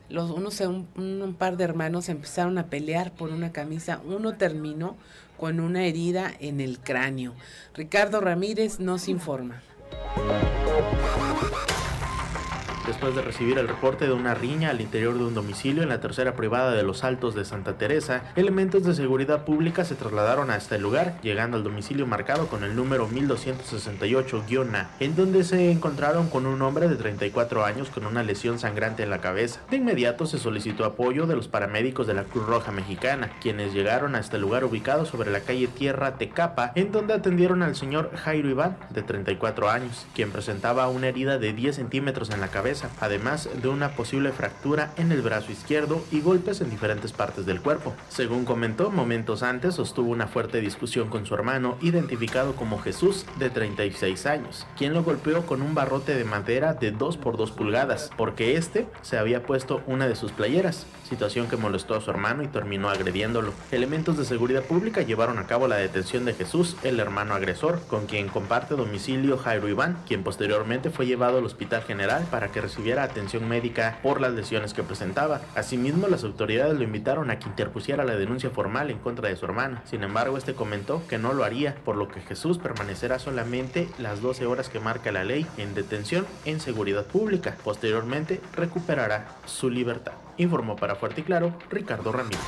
los 0.09 0.31
unos 0.31 0.59
un, 0.61 0.87
un, 0.95 1.35
par 1.35 1.55
de 1.55 1.63
hermanos 1.63 2.09
empezaron 2.09 2.57
a 2.57 2.67
pelear 2.67 3.11
por 3.11 3.29
una 3.29 3.51
camisa. 3.51 4.01
Uno 4.05 4.35
terminó 4.35 4.97
con 5.37 5.59
una 5.59 5.85
herida 5.85 6.31
en 6.39 6.59
el 6.59 6.79
cráneo. 6.79 7.33
Ricardo 7.73 8.19
Ramírez 8.19 8.79
nos 8.79 9.07
informa 9.07 9.61
después 12.85 13.15
de 13.15 13.21
recibir 13.21 13.57
el 13.57 13.67
reporte 13.67 14.05
de 14.05 14.13
una 14.13 14.33
riña 14.33 14.69
al 14.69 14.81
interior 14.81 15.17
de 15.17 15.23
un 15.23 15.33
domicilio 15.33 15.83
en 15.83 15.89
la 15.89 16.01
tercera 16.01 16.35
privada 16.35 16.71
de 16.71 16.83
los 16.83 17.03
Altos 17.03 17.35
de 17.35 17.45
Santa 17.45 17.77
Teresa, 17.77 18.23
elementos 18.35 18.83
de 18.83 18.93
seguridad 18.93 19.45
pública 19.45 19.85
se 19.85 19.95
trasladaron 19.95 20.49
a 20.51 20.57
este 20.57 20.77
lugar, 20.77 21.19
llegando 21.21 21.57
al 21.57 21.63
domicilio 21.63 22.05
marcado 22.05 22.47
con 22.47 22.63
el 22.63 22.75
número 22.75 23.07
1268-A, 23.09 24.89
en 24.99 25.15
donde 25.15 25.43
se 25.43 25.71
encontraron 25.71 26.29
con 26.29 26.45
un 26.45 26.61
hombre 26.61 26.89
de 26.89 26.95
34 26.95 27.63
años 27.63 27.89
con 27.89 28.05
una 28.05 28.23
lesión 28.23 28.59
sangrante 28.59 29.03
en 29.03 29.09
la 29.09 29.21
cabeza. 29.21 29.61
De 29.69 29.77
inmediato 29.77 30.25
se 30.25 30.37
solicitó 30.37 30.85
apoyo 30.85 31.25
de 31.25 31.35
los 31.35 31.47
paramédicos 31.47 32.07
de 32.07 32.13
la 32.13 32.23
Cruz 32.23 32.45
Roja 32.45 32.71
Mexicana, 32.71 33.31
quienes 33.41 33.73
llegaron 33.73 34.15
a 34.15 34.19
este 34.19 34.37
lugar 34.37 34.65
ubicado 34.65 35.05
sobre 35.05 35.31
la 35.31 35.41
calle 35.41 35.67
Tierra 35.67 36.15
Tecapa, 36.15 36.71
en 36.75 36.91
donde 36.91 37.13
atendieron 37.13 37.63
al 37.63 37.75
señor 37.75 38.11
Jairo 38.15 38.49
Iván, 38.49 38.77
de 38.89 39.03
34 39.03 39.69
años, 39.69 40.05
quien 40.13 40.31
presentaba 40.31 40.87
una 40.89 41.07
herida 41.07 41.37
de 41.37 41.53
10 41.53 41.75
centímetros 41.75 42.29
en 42.29 42.41
la 42.41 42.49
cabeza 42.49 42.72
además 42.99 43.49
de 43.61 43.67
una 43.67 43.91
posible 43.91 44.31
fractura 44.31 44.93
en 44.97 45.11
el 45.11 45.21
brazo 45.21 45.51
izquierdo 45.51 46.03
y 46.11 46.21
golpes 46.21 46.61
en 46.61 46.69
diferentes 46.69 47.11
partes 47.11 47.45
del 47.45 47.61
cuerpo. 47.61 47.93
Según 48.09 48.45
comentó, 48.45 48.89
momentos 48.89 49.43
antes 49.43 49.75
sostuvo 49.75 50.11
una 50.11 50.27
fuerte 50.27 50.61
discusión 50.61 51.09
con 51.09 51.25
su 51.25 51.35
hermano, 51.35 51.77
identificado 51.81 52.55
como 52.55 52.79
Jesús, 52.79 53.25
de 53.37 53.49
36 53.49 54.25
años, 54.25 54.65
quien 54.77 54.93
lo 54.93 55.03
golpeó 55.03 55.45
con 55.45 55.61
un 55.61 55.75
barrote 55.75 56.15
de 56.15 56.23
madera 56.23 56.73
de 56.73 56.91
2 56.91 57.17
por 57.17 57.37
2 57.37 57.51
pulgadas, 57.51 58.09
porque 58.17 58.55
este 58.57 58.87
se 59.01 59.17
había 59.17 59.43
puesto 59.43 59.81
una 59.87 60.07
de 60.07 60.15
sus 60.15 60.31
playeras, 60.31 60.85
situación 61.07 61.47
que 61.47 61.57
molestó 61.57 61.95
a 61.95 62.01
su 62.01 62.09
hermano 62.09 62.43
y 62.43 62.47
terminó 62.47 62.89
agrediéndolo. 62.89 63.53
Elementos 63.71 64.17
de 64.17 64.25
seguridad 64.25 64.63
pública 64.63 65.01
llevaron 65.01 65.37
a 65.37 65.47
cabo 65.47 65.67
la 65.67 65.75
detención 65.75 66.25
de 66.25 66.33
Jesús, 66.33 66.75
el 66.83 66.99
hermano 66.99 67.33
agresor, 67.35 67.81
con 67.87 68.05
quien 68.05 68.29
comparte 68.29 68.75
domicilio 68.75 69.37
Jairo 69.37 69.67
Iván, 69.67 69.97
quien 70.07 70.23
posteriormente 70.23 70.89
fue 70.89 71.05
llevado 71.05 71.37
al 71.37 71.45
Hospital 71.45 71.83
General 71.83 72.25
para 72.31 72.51
que 72.51 72.61
recibiera 72.63 73.03
atención 73.03 73.47
médica 73.47 73.99
por 74.01 74.19
las 74.19 74.33
lesiones 74.33 74.73
que 74.73 74.81
presentaba. 74.81 75.41
Asimismo, 75.55 76.07
las 76.07 76.23
autoridades 76.23 76.75
lo 76.75 76.83
invitaron 76.83 77.29
a 77.29 77.37
que 77.37 77.49
interpusiera 77.49 78.03
la 78.05 78.15
denuncia 78.15 78.49
formal 78.49 78.89
en 78.89 78.97
contra 78.97 79.29
de 79.29 79.35
su 79.35 79.45
hermano. 79.45 79.81
Sin 79.85 80.03
embargo, 80.03 80.37
este 80.37 80.55
comentó 80.55 81.05
que 81.07 81.17
no 81.17 81.33
lo 81.33 81.43
haría, 81.43 81.75
por 81.85 81.95
lo 81.95 82.07
que 82.07 82.21
Jesús 82.21 82.57
permanecerá 82.57 83.19
solamente 83.19 83.87
las 83.99 84.21
12 84.21 84.45
horas 84.45 84.69
que 84.69 84.79
marca 84.79 85.11
la 85.11 85.23
ley 85.23 85.45
en 85.57 85.75
detención 85.75 86.25
en 86.45 86.59
seguridad 86.59 87.05
pública. 87.05 87.57
Posteriormente, 87.63 88.41
recuperará 88.55 89.27
su 89.45 89.69
libertad. 89.69 90.13
Informó 90.37 90.75
para 90.75 90.95
Fuerte 90.95 91.21
y 91.21 91.23
Claro 91.25 91.53
Ricardo 91.69 92.11
Ramírez. 92.11 92.39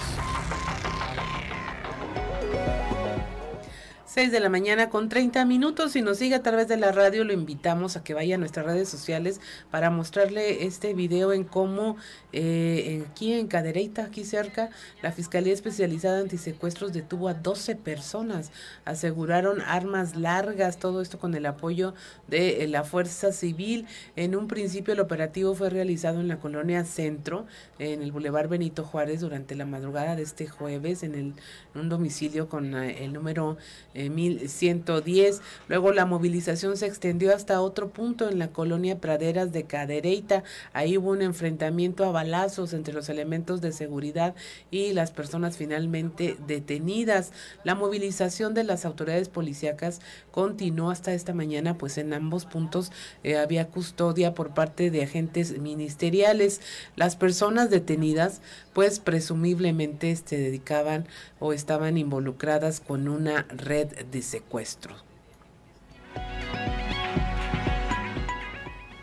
6 4.16 4.32
de 4.32 4.40
la 4.40 4.48
mañana 4.48 4.90
con 4.90 5.10
30 5.10 5.44
minutos. 5.44 5.92
Si 5.92 6.02
nos 6.02 6.20
sigue 6.20 6.36
a 6.36 6.42
través 6.42 6.70
de 6.70 6.78
la 6.78 6.94
radio, 6.94 7.26
lo 7.26 7.34
invitamos 7.34 7.98
a 7.98 8.04
que 8.06 8.14
vaya 8.14 8.36
a 8.36 8.38
nuestras 8.38 8.66
redes 8.66 8.88
sociales 8.88 9.42
para 9.72 9.90
mostrarle 9.90 10.66
este 10.66 10.94
video 10.94 11.34
en 11.34 11.44
cómo 11.44 11.98
eh, 12.32 13.04
aquí 13.12 13.34
en 13.34 13.48
Cadereyta, 13.48 14.06
aquí 14.06 14.24
cerca, 14.24 14.70
la 15.02 15.12
Fiscalía 15.12 15.52
Especializada 15.52 16.22
Antisecuestros 16.22 16.94
detuvo 16.94 17.28
a 17.28 17.34
12 17.34 17.76
personas. 17.76 18.54
Aseguraron 18.86 19.60
armas 19.60 20.16
largas, 20.16 20.80
todo 20.80 21.02
esto 21.02 21.20
con 21.20 21.36
el 21.36 21.46
apoyo 21.46 21.94
de 22.30 22.64
eh, 22.64 22.68
la 22.70 22.86
Fuerza 22.86 23.34
Civil. 23.34 23.86
En 24.16 24.38
un 24.38 24.48
principio 24.48 24.94
el 24.94 25.02
operativo 25.02 25.56
fue 25.56 25.70
realizado 25.70 26.22
en 26.22 26.30
la 26.30 26.40
colonia 26.40 26.86
Centro, 26.86 27.48
en 27.80 28.02
el 28.02 28.14
Boulevard 28.14 28.48
Benito 28.48 28.86
Juárez, 28.86 29.20
durante 29.20 29.56
la 29.56 29.66
madrugada 29.66 30.16
de 30.16 30.24
este 30.24 30.48
jueves, 30.48 31.04
en, 31.04 31.16
el, 31.16 31.34
un 31.74 31.90
domicilio 31.90 32.48
con 32.48 32.76
eh, 32.76 33.04
el 33.04 33.12
número... 33.12 33.58
1110. 34.10 35.42
Luego 35.68 35.92
la 35.92 36.06
movilización 36.06 36.78
se 36.78 36.86
extendió 36.86 37.34
hasta 37.34 37.62
otro 37.62 37.90
punto 37.90 38.30
en 38.30 38.40
la 38.40 38.50
colonia 38.50 39.00
Praderas 39.00 39.52
de 39.52 39.64
Cadereyta. 39.64 40.44
Ahí 40.74 40.98
hubo 40.98 41.12
un 41.12 41.22
enfrentamiento 41.22 42.06
a 42.06 42.12
balazos 42.12 42.74
entre 42.74 42.94
los 42.94 43.10
elementos 43.10 43.62
de 43.62 43.72
seguridad 43.72 44.36
y 44.72 44.94
las 44.94 45.12
personas 45.12 45.58
finalmente 45.58 46.38
detenidas. 46.48 47.32
La 47.64 47.76
movilización 47.76 48.54
de 48.54 48.64
las 48.64 48.86
autoridades 48.86 49.30
policíacas 49.30 50.02
continuó 50.32 50.90
hasta 50.92 51.14
esta 51.14 51.34
mañana, 51.34 51.78
pues 51.78 51.98
en 51.98 52.14
ambos 52.14 52.46
puntos 52.46 52.92
eh, 53.24 53.38
había 53.38 53.68
custodia 53.68 54.34
por 54.34 54.54
parte 54.54 54.92
de 54.92 55.04
agentes 55.04 55.58
ministeriales. 55.60 56.62
Las 56.96 57.16
personas 57.16 57.70
detenidas, 57.70 58.42
pues 58.74 59.00
presumiblemente 59.00 60.16
se 60.16 60.38
dedicaban 60.38 61.08
o 61.40 61.54
estaban 61.54 61.98
involucradas 61.98 62.80
con 62.80 63.08
una 63.08 63.44
red 63.50 63.90
de 64.12 64.22
secuestro. 64.22 64.96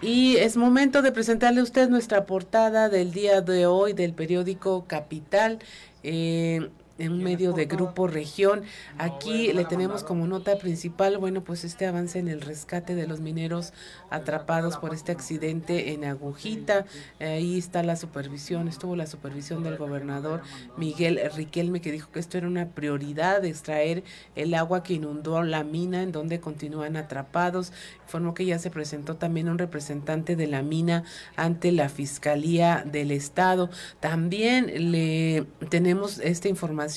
Y 0.02 0.36
es 0.38 0.56
momento 0.56 1.00
de 1.00 1.12
presentarle 1.12 1.60
a 1.60 1.62
usted 1.62 1.88
nuestra 1.88 2.26
portada 2.26 2.88
del 2.88 3.12
día 3.12 3.40
de 3.40 3.66
hoy 3.66 3.92
del 3.92 4.14
periódico 4.14 4.84
Capital. 4.88 5.60
Eh, 6.02 6.70
en 7.02 7.12
un 7.12 7.22
medio 7.22 7.52
de 7.52 7.66
Grupo 7.66 8.06
Región. 8.06 8.62
Aquí 8.96 9.52
le 9.52 9.64
tenemos 9.64 10.04
como 10.04 10.26
nota 10.28 10.56
principal, 10.56 11.18
bueno, 11.18 11.42
pues 11.42 11.64
este 11.64 11.86
avance 11.86 12.20
en 12.20 12.28
el 12.28 12.40
rescate 12.40 12.94
de 12.94 13.08
los 13.08 13.20
mineros 13.20 13.72
atrapados 14.08 14.76
por 14.76 14.94
este 14.94 15.10
accidente 15.10 15.92
en 15.92 16.04
Agujita. 16.04 16.86
Ahí 17.18 17.58
está 17.58 17.82
la 17.82 17.96
supervisión, 17.96 18.68
estuvo 18.68 18.94
la 18.94 19.06
supervisión 19.06 19.64
del 19.64 19.78
gobernador 19.78 20.42
Miguel 20.76 21.20
Riquelme 21.34 21.80
que 21.80 21.90
dijo 21.90 22.10
que 22.12 22.20
esto 22.20 22.38
era 22.38 22.46
una 22.46 22.68
prioridad, 22.68 23.44
extraer 23.44 24.04
el 24.36 24.54
agua 24.54 24.84
que 24.84 24.94
inundó 24.94 25.42
la 25.42 25.64
mina 25.64 26.02
en 26.02 26.12
donde 26.12 26.38
continúan 26.38 26.96
atrapados. 26.96 27.72
Informó 28.04 28.34
que 28.34 28.44
ya 28.44 28.60
se 28.60 28.70
presentó 28.70 29.16
también 29.16 29.48
un 29.48 29.58
representante 29.58 30.36
de 30.36 30.46
la 30.46 30.62
mina 30.62 31.02
ante 31.34 31.72
la 31.72 31.88
Fiscalía 31.88 32.84
del 32.86 33.10
Estado. 33.10 33.70
También 33.98 34.92
le 34.92 35.46
tenemos 35.68 36.20
esta 36.20 36.48
información 36.48 36.91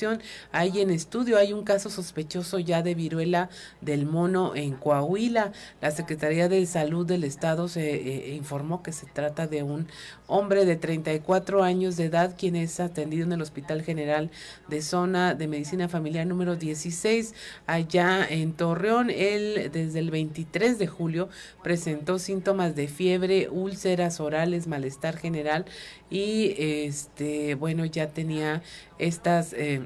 hay 0.52 0.80
en 0.80 0.90
estudio, 0.90 1.38
hay 1.38 1.52
un 1.52 1.64
caso 1.64 1.90
sospechoso 1.90 2.58
ya 2.58 2.82
de 2.82 2.94
viruela 2.94 3.48
del 3.80 4.06
mono 4.06 4.54
en 4.54 4.74
Coahuila. 4.74 5.52
La 5.80 5.90
Secretaría 5.90 6.48
de 6.48 6.64
Salud 6.66 7.06
del 7.06 7.24
Estado 7.24 7.68
se 7.68 7.94
eh, 7.94 8.34
informó 8.34 8.82
que 8.82 8.92
se 8.92 9.06
trata 9.06 9.46
de 9.46 9.62
un 9.62 9.88
hombre 10.26 10.64
de 10.64 10.76
34 10.76 11.62
años 11.62 11.96
de 11.96 12.04
edad, 12.04 12.34
quien 12.36 12.56
es 12.56 12.80
atendido 12.80 13.24
en 13.24 13.32
el 13.32 13.42
Hospital 13.42 13.82
General 13.82 14.30
de 14.68 14.82
Zona 14.82 15.34
de 15.34 15.48
Medicina 15.48 15.88
Familiar 15.88 16.26
número 16.26 16.56
16, 16.56 17.34
allá 17.66 18.26
en 18.28 18.52
Torreón. 18.52 19.10
Él 19.10 19.70
desde 19.72 19.98
el 19.98 20.10
23 20.10 20.78
de 20.78 20.86
julio 20.86 21.28
presentó 21.62 22.18
síntomas 22.18 22.74
de 22.74 22.88
fiebre, 22.88 23.48
úlceras 23.50 24.20
orales, 24.20 24.66
malestar 24.66 25.16
general 25.16 25.64
y 26.10 26.54
este 26.58 27.54
bueno 27.56 27.84
ya 27.84 28.08
tenía 28.08 28.62
estas 28.98 29.52
eh, 29.52 29.85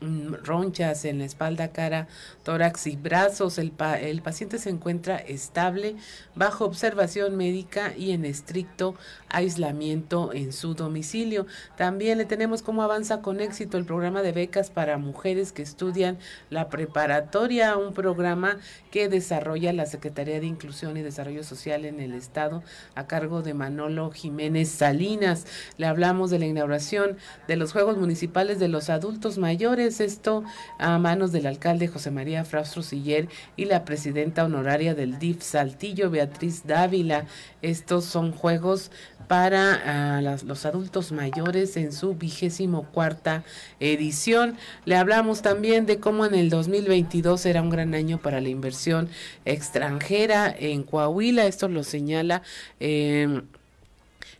ronchas 0.00 1.04
en 1.04 1.18
la 1.18 1.24
espalda, 1.24 1.68
cara, 1.68 2.08
tórax 2.42 2.86
y 2.86 2.96
brazos. 2.96 3.58
El, 3.58 3.72
el 4.00 4.22
paciente 4.22 4.58
se 4.58 4.70
encuentra 4.70 5.16
estable, 5.16 5.96
bajo 6.34 6.64
observación 6.64 7.36
médica 7.36 7.92
y 7.96 8.12
en 8.12 8.24
estricto 8.24 8.94
aislamiento 9.28 10.32
en 10.32 10.52
su 10.52 10.74
domicilio. 10.74 11.46
También 11.76 12.18
le 12.18 12.24
tenemos 12.24 12.62
cómo 12.62 12.82
avanza 12.82 13.22
con 13.22 13.40
éxito 13.40 13.78
el 13.78 13.84
programa 13.84 14.22
de 14.22 14.32
becas 14.32 14.70
para 14.70 14.98
mujeres 14.98 15.52
que 15.52 15.62
estudian 15.62 16.18
la 16.50 16.68
preparatoria, 16.68 17.76
un 17.76 17.92
programa 17.92 18.58
que 18.90 19.08
desarrolla 19.08 19.72
la 19.72 19.86
Secretaría 19.86 20.40
de 20.40 20.46
Inclusión 20.46 20.96
y 20.96 21.02
Desarrollo 21.02 21.44
Social 21.44 21.84
en 21.84 22.00
el 22.00 22.14
Estado 22.14 22.62
a 22.94 23.06
cargo 23.06 23.42
de 23.42 23.54
Manolo 23.54 24.10
Jiménez 24.10 24.68
Salinas. 24.68 25.46
Le 25.78 25.86
hablamos 25.86 26.30
de 26.30 26.38
la 26.38 26.46
inauguración 26.46 27.16
de 27.48 27.56
los 27.56 27.72
Juegos 27.72 27.96
Municipales 27.96 28.58
de 28.58 28.68
los 28.68 28.90
Adultos 28.90 29.38
Mayores 29.38 29.85
esto 29.86 30.42
a 30.78 30.98
manos 30.98 31.30
del 31.30 31.46
alcalde 31.46 31.86
José 31.86 32.10
María 32.10 32.44
Frastro 32.44 32.82
Siller 32.82 33.28
y 33.56 33.66
la 33.66 33.84
presidenta 33.84 34.44
honoraria 34.44 34.94
del 34.94 35.18
DIF 35.18 35.42
Saltillo, 35.42 36.10
Beatriz 36.10 36.66
Dávila. 36.66 37.26
Estos 37.62 38.04
son 38.04 38.32
juegos 38.32 38.90
para 39.28 40.16
ah, 40.16 40.20
los 40.20 40.66
adultos 40.66 41.12
mayores 41.12 41.76
en 41.76 41.92
su 41.92 42.14
vigésimo 42.14 42.84
cuarta 42.90 43.44
edición. 43.78 44.56
Le 44.84 44.96
hablamos 44.96 45.42
también 45.42 45.86
de 45.86 45.98
cómo 46.00 46.26
en 46.26 46.34
el 46.34 46.50
2022 46.50 47.46
era 47.46 47.62
un 47.62 47.70
gran 47.70 47.94
año 47.94 48.18
para 48.18 48.40
la 48.40 48.48
inversión 48.48 49.08
extranjera 49.44 50.54
en 50.58 50.82
Coahuila. 50.82 51.46
Esto 51.46 51.68
lo 51.68 51.84
señala. 51.84 52.42
Eh, 52.80 53.42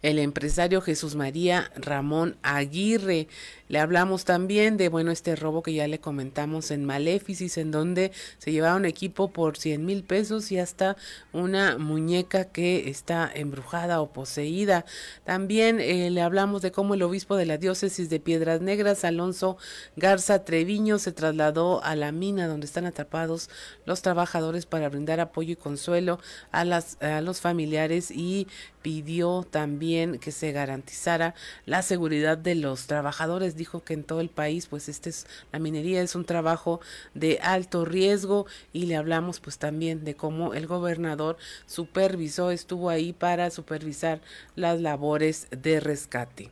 el 0.02 0.18
empresario 0.18 0.80
Jesús 0.82 1.16
María 1.16 1.70
Ramón 1.76 2.36
Aguirre. 2.42 3.28
Le 3.68 3.78
hablamos 3.78 4.24
también 4.24 4.76
de, 4.76 4.88
bueno, 4.88 5.10
este 5.10 5.36
robo 5.36 5.62
que 5.62 5.72
ya 5.72 5.88
le 5.88 5.98
comentamos 5.98 6.70
en 6.70 6.84
Maléficis, 6.84 7.58
en 7.58 7.70
donde 7.70 8.12
se 8.38 8.52
llevaba 8.52 8.76
un 8.76 8.84
equipo 8.84 9.28
por 9.32 9.56
100 9.56 9.84
mil 9.84 10.04
pesos 10.04 10.52
y 10.52 10.58
hasta 10.58 10.96
una 11.32 11.78
muñeca 11.78 12.44
que 12.44 12.88
está 12.88 13.30
embrujada 13.34 14.00
o 14.00 14.12
poseída. 14.12 14.84
También 15.24 15.80
eh, 15.80 16.10
le 16.10 16.22
hablamos 16.22 16.62
de 16.62 16.72
cómo 16.72 16.94
el 16.94 17.02
obispo 17.02 17.36
de 17.36 17.46
la 17.46 17.58
diócesis 17.58 18.08
de 18.08 18.20
Piedras 18.20 18.60
Negras, 18.60 19.04
Alonso 19.04 19.56
Garza 19.96 20.44
Treviño, 20.44 20.98
se 20.98 21.12
trasladó 21.12 21.82
a 21.82 21.96
la 21.96 22.12
mina 22.12 22.48
donde 22.48 22.66
están 22.66 22.86
atrapados 22.86 23.50
los 23.84 24.02
trabajadores 24.02 24.66
para 24.66 24.88
brindar 24.88 25.20
apoyo 25.20 25.52
y 25.52 25.56
consuelo 25.56 26.20
a, 26.52 26.60
a 27.00 27.20
los 27.20 27.40
familiares 27.40 28.10
y 28.10 28.46
pidió 28.82 29.44
también 29.50 30.20
que 30.20 30.30
se 30.30 30.52
garantizara 30.52 31.34
la 31.64 31.82
seguridad 31.82 32.38
de 32.38 32.54
los 32.54 32.86
trabajadores 32.86 33.55
dijo 33.56 33.82
que 33.82 33.94
en 33.94 34.04
todo 34.04 34.20
el 34.20 34.28
país 34.28 34.66
pues 34.66 34.88
este 34.88 35.10
es 35.10 35.26
la 35.52 35.58
minería 35.58 36.02
es 36.02 36.14
un 36.14 36.24
trabajo 36.24 36.80
de 37.14 37.38
alto 37.42 37.84
riesgo 37.84 38.46
y 38.72 38.86
le 38.86 38.96
hablamos 38.96 39.40
pues 39.40 39.58
también 39.58 40.04
de 40.04 40.14
cómo 40.14 40.54
el 40.54 40.66
gobernador 40.66 41.36
supervisó 41.66 42.50
estuvo 42.50 42.90
ahí 42.90 43.12
para 43.12 43.50
supervisar 43.50 44.20
las 44.54 44.80
labores 44.80 45.48
de 45.50 45.80
rescate. 45.80 46.50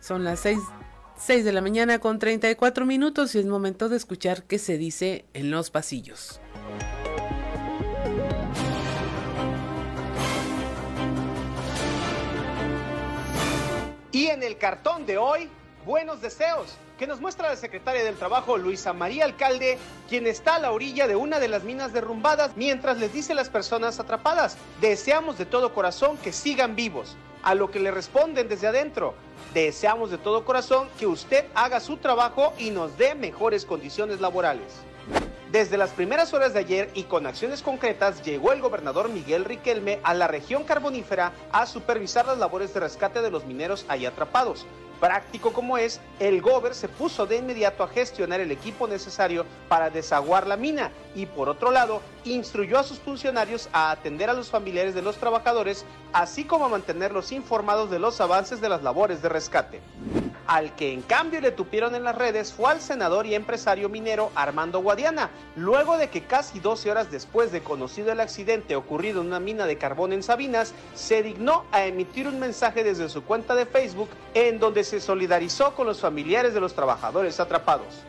Son 0.00 0.24
las 0.24 0.40
seis 0.40 0.60
6 1.16 1.44
de 1.44 1.52
la 1.52 1.60
mañana 1.60 2.00
con 2.00 2.18
34 2.18 2.84
minutos 2.86 3.34
y 3.34 3.38
es 3.38 3.46
momento 3.46 3.88
de 3.88 3.96
escuchar 3.96 4.42
qué 4.42 4.58
se 4.58 4.78
dice 4.78 5.24
en 5.32 5.50
los 5.50 5.70
pasillos. 5.70 6.40
Y 14.10 14.26
en 14.26 14.42
el 14.42 14.58
cartón 14.58 15.06
de 15.06 15.18
hoy 15.18 15.48
buenos 15.84 16.20
deseos 16.20 16.76
que 16.98 17.06
nos 17.06 17.20
muestra 17.20 17.48
la 17.48 17.56
secretaria 17.56 18.04
del 18.04 18.16
Trabajo 18.16 18.56
Luisa 18.56 18.92
María 18.92 19.24
Alcalde, 19.24 19.78
quien 20.08 20.26
está 20.26 20.56
a 20.56 20.58
la 20.58 20.72
orilla 20.72 21.06
de 21.06 21.16
una 21.16 21.40
de 21.40 21.48
las 21.48 21.64
minas 21.64 21.92
derrumbadas 21.92 22.56
mientras 22.56 22.98
les 22.98 23.12
dice 23.12 23.32
a 23.32 23.36
las 23.36 23.50
personas 23.50 24.00
atrapadas, 24.00 24.56
deseamos 24.80 25.36
de 25.36 25.46
todo 25.46 25.74
corazón 25.74 26.16
que 26.18 26.32
sigan 26.32 26.76
vivos, 26.76 27.16
a 27.42 27.54
lo 27.54 27.70
que 27.70 27.80
le 27.80 27.90
responden 27.90 28.48
desde 28.48 28.68
adentro, 28.68 29.14
deseamos 29.52 30.10
de 30.10 30.18
todo 30.18 30.44
corazón 30.44 30.88
que 30.98 31.06
usted 31.06 31.44
haga 31.54 31.80
su 31.80 31.98
trabajo 31.98 32.54
y 32.58 32.70
nos 32.70 32.96
dé 32.96 33.14
mejores 33.14 33.66
condiciones 33.66 34.20
laborales. 34.20 34.72
Desde 35.52 35.76
las 35.76 35.90
primeras 35.90 36.32
horas 36.32 36.54
de 36.54 36.60
ayer 36.60 36.90
y 36.94 37.04
con 37.04 37.26
acciones 37.26 37.62
concretas 37.62 38.22
llegó 38.24 38.52
el 38.52 38.60
gobernador 38.60 39.08
Miguel 39.08 39.44
Riquelme 39.44 40.00
a 40.02 40.14
la 40.14 40.26
región 40.26 40.64
carbonífera 40.64 41.32
a 41.52 41.66
supervisar 41.66 42.26
las 42.26 42.38
labores 42.38 42.72
de 42.72 42.80
rescate 42.80 43.20
de 43.20 43.30
los 43.30 43.44
mineros 43.44 43.84
ahí 43.88 44.06
atrapados. 44.06 44.66
Práctico 45.00 45.52
como 45.52 45.76
es, 45.76 46.00
el 46.18 46.40
Gober 46.40 46.74
se 46.74 46.88
puso 46.88 47.26
de 47.26 47.36
inmediato 47.36 47.82
a 47.82 47.88
gestionar 47.88 48.40
el 48.40 48.50
equipo 48.50 48.86
necesario 48.86 49.44
para 49.68 49.90
desaguar 49.90 50.46
la 50.46 50.56
mina 50.56 50.90
y 51.14 51.26
por 51.26 51.48
otro 51.48 51.70
lado, 51.70 52.00
instruyó 52.24 52.78
a 52.78 52.84
sus 52.84 52.98
funcionarios 52.98 53.68
a 53.72 53.90
atender 53.90 54.30
a 54.30 54.34
los 54.34 54.50
familiares 54.50 54.94
de 54.94 55.02
los 55.02 55.16
trabajadores, 55.16 55.84
así 56.12 56.44
como 56.44 56.66
a 56.66 56.68
mantenerlos 56.68 57.32
informados 57.32 57.90
de 57.90 57.98
los 57.98 58.20
avances 58.20 58.60
de 58.60 58.68
las 58.68 58.82
labores 58.82 59.22
de 59.22 59.28
rescate. 59.28 59.80
Al 60.46 60.74
que 60.76 60.92
en 60.92 61.00
cambio 61.00 61.40
le 61.40 61.52
tupieron 61.52 61.94
en 61.94 62.04
las 62.04 62.16
redes 62.16 62.52
fue 62.52 62.70
al 62.70 62.80
senador 62.80 63.24
y 63.24 63.34
empresario 63.34 63.88
minero 63.88 64.30
Armando 64.34 64.80
Guadiana, 64.80 65.30
luego 65.56 65.96
de 65.96 66.10
que 66.10 66.24
casi 66.24 66.60
12 66.60 66.90
horas 66.90 67.10
después 67.10 67.50
de 67.50 67.62
conocido 67.62 68.12
el 68.12 68.20
accidente 68.20 68.76
ocurrido 68.76 69.22
en 69.22 69.28
una 69.28 69.40
mina 69.40 69.64
de 69.66 69.78
carbón 69.78 70.12
en 70.12 70.22
Sabinas, 70.22 70.74
se 70.94 71.22
dignó 71.22 71.64
a 71.72 71.84
emitir 71.86 72.28
un 72.28 72.38
mensaje 72.38 72.84
desde 72.84 73.08
su 73.08 73.24
cuenta 73.24 73.54
de 73.54 73.64
Facebook 73.64 74.10
en 74.34 74.58
donde 74.58 74.84
se 74.84 75.00
solidarizó 75.00 75.74
con 75.74 75.86
los 75.86 76.00
familiares 76.00 76.52
de 76.52 76.60
los 76.60 76.74
trabajadores 76.74 77.40
atrapados. 77.40 78.02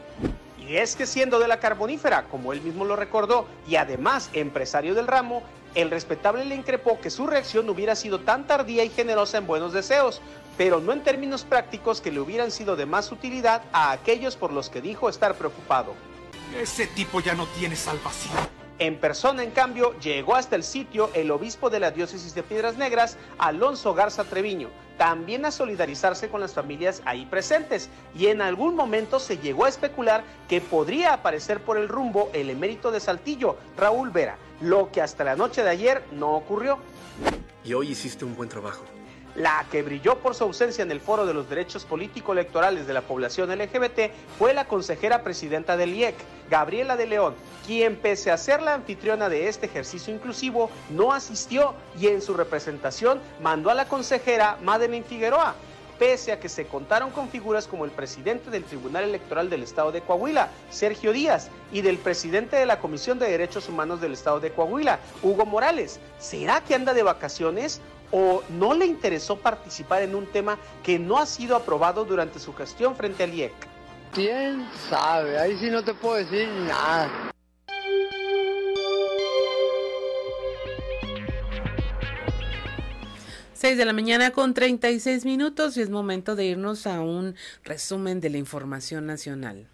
Y 0.59 0.77
es 0.77 0.95
que 0.95 1.05
siendo 1.05 1.39
de 1.39 1.47
la 1.47 1.59
carbonífera, 1.59 2.23
como 2.23 2.51
él 2.51 2.61
mismo 2.61 2.85
lo 2.85 2.95
recordó, 2.95 3.45
y 3.67 3.75
además 3.75 4.29
empresario 4.33 4.95
del 4.95 5.07
ramo, 5.07 5.43
el 5.75 5.91
respetable 5.91 6.45
le 6.45 6.55
increpó 6.55 6.99
que 6.99 7.09
su 7.09 7.27
reacción 7.27 7.69
hubiera 7.69 7.95
sido 7.95 8.19
tan 8.19 8.47
tardía 8.47 8.83
y 8.83 8.89
generosa 8.89 9.37
en 9.37 9.45
buenos 9.45 9.73
deseos, 9.73 10.21
pero 10.57 10.79
no 10.79 10.93
en 10.93 11.03
términos 11.03 11.43
prácticos 11.43 12.01
que 12.01 12.11
le 12.11 12.19
hubieran 12.19 12.51
sido 12.51 12.75
de 12.75 12.85
más 12.85 13.11
utilidad 13.11 13.63
a 13.73 13.91
aquellos 13.91 14.35
por 14.35 14.51
los 14.51 14.69
que 14.69 14.81
dijo 14.81 15.09
estar 15.09 15.35
preocupado. 15.35 15.93
Ese 16.59 16.87
tipo 16.87 17.19
ya 17.19 17.33
no 17.33 17.47
tiene 17.47 17.75
salvación. 17.75 18.33
En 18.77 18.99
persona, 18.99 19.41
en 19.41 19.51
cambio, 19.51 19.97
llegó 19.99 20.35
hasta 20.35 20.57
el 20.57 20.63
sitio 20.63 21.09
el 21.13 21.31
obispo 21.31 21.69
de 21.69 21.79
la 21.79 21.91
diócesis 21.91 22.35
de 22.35 22.43
Piedras 22.43 22.77
Negras, 22.77 23.17
Alonso 23.37 23.93
Garza 23.93 24.25
Treviño, 24.25 24.69
también 24.97 25.45
a 25.45 25.51
solidarizarse 25.51 26.27
con 26.27 26.41
las 26.41 26.53
familias 26.53 27.01
ahí 27.05 27.25
presentes. 27.25 27.89
Y 28.17 28.27
en 28.27 28.41
algún 28.41 28.75
momento 28.75 29.19
se 29.19 29.37
llegó 29.37 29.63
a 29.63 29.69
especular 29.69 30.25
que 30.49 30.59
podría 30.59 31.13
aparecer 31.13 31.61
por 31.61 31.77
el 31.77 31.87
rumbo 31.87 32.29
el 32.33 32.49
emérito 32.49 32.91
de 32.91 32.99
Saltillo, 32.99 33.55
Raúl 33.77 34.09
Vera, 34.09 34.37
lo 34.59 34.91
que 34.91 35.01
hasta 35.01 35.23
la 35.23 35.37
noche 35.37 35.63
de 35.63 35.69
ayer 35.69 36.03
no 36.11 36.35
ocurrió. 36.35 36.77
Y 37.63 37.73
hoy 37.73 37.91
hiciste 37.91 38.25
un 38.25 38.35
buen 38.35 38.49
trabajo. 38.49 38.83
La 39.35 39.65
que 39.69 39.83
brilló 39.83 40.19
por 40.19 40.33
su 40.33 40.45
ausencia 40.45 40.81
en 40.81 40.91
el 40.91 41.01
Foro 41.01 41.25
de 41.25 41.33
los 41.33 41.49
Derechos 41.49 41.83
Político-Electorales 41.83 42.87
de 42.87 42.93
la 42.93 43.01
Población 43.01 43.49
LGBT 43.49 44.11
fue 44.39 44.53
la 44.53 44.65
consejera 44.65 45.23
presidenta 45.23 45.75
del 45.75 45.93
IEC, 45.93 46.15
Gabriela 46.49 46.95
de 46.95 47.05
León, 47.05 47.35
quien 47.67 47.97
pese 47.97 48.31
a 48.31 48.37
ser 48.37 48.61
la 48.61 48.75
anfitriona 48.75 49.27
de 49.27 49.49
este 49.49 49.65
ejercicio 49.65 50.13
inclusivo, 50.13 50.69
no 50.89 51.11
asistió 51.11 51.73
y 51.99 52.07
en 52.07 52.21
su 52.21 52.33
representación 52.33 53.19
mandó 53.41 53.69
a 53.69 53.73
la 53.73 53.89
consejera 53.89 54.57
Madeline 54.61 55.03
Figueroa, 55.03 55.55
pese 55.99 56.31
a 56.31 56.39
que 56.39 56.49
se 56.49 56.67
contaron 56.67 57.11
con 57.11 57.29
figuras 57.29 57.67
como 57.67 57.83
el 57.83 57.91
presidente 57.91 58.49
del 58.49 58.63
Tribunal 58.63 59.03
Electoral 59.03 59.49
del 59.49 59.63
Estado 59.63 59.91
de 59.91 60.01
Coahuila, 60.01 60.49
Sergio 60.69 61.11
Díaz, 61.11 61.49
y 61.71 61.81
del 61.81 61.97
presidente 61.97 62.55
de 62.55 62.65
la 62.65 62.79
Comisión 62.79 63.19
de 63.19 63.29
Derechos 63.29 63.67
Humanos 63.67 63.99
del 63.99 64.13
Estado 64.13 64.39
de 64.39 64.51
Coahuila, 64.51 64.99
Hugo 65.23 65.45
Morales. 65.45 65.99
¿Será 66.19 66.61
que 66.61 66.75
anda 66.75 66.93
de 66.93 67.03
vacaciones? 67.03 67.81
¿O 68.17 68.43
no 68.47 68.73
le 68.73 68.85
interesó 68.85 69.35
participar 69.35 70.01
en 70.01 70.15
un 70.15 70.25
tema 70.27 70.57
que 70.81 70.97
no 70.97 71.17
ha 71.17 71.25
sido 71.25 71.53
aprobado 71.53 72.05
durante 72.05 72.39
su 72.39 72.53
gestión 72.53 72.95
frente 72.95 73.23
al 73.23 73.33
IEC? 73.33 73.51
¿Quién 74.13 74.65
sabe? 74.89 75.37
Ahí 75.37 75.57
sí 75.57 75.69
no 75.69 75.83
te 75.83 75.93
puedo 75.93 76.15
decir 76.15 76.47
nada. 76.65 77.11
Seis 83.53 83.77
de 83.77 83.83
la 83.83 83.91
mañana 83.91 84.31
con 84.31 84.53
36 84.53 85.25
minutos 85.25 85.75
y 85.75 85.81
es 85.81 85.89
momento 85.89 86.37
de 86.37 86.45
irnos 86.45 86.87
a 86.87 87.01
un 87.01 87.35
resumen 87.65 88.21
de 88.21 88.29
la 88.29 88.37
información 88.37 89.05
nacional. 89.05 89.67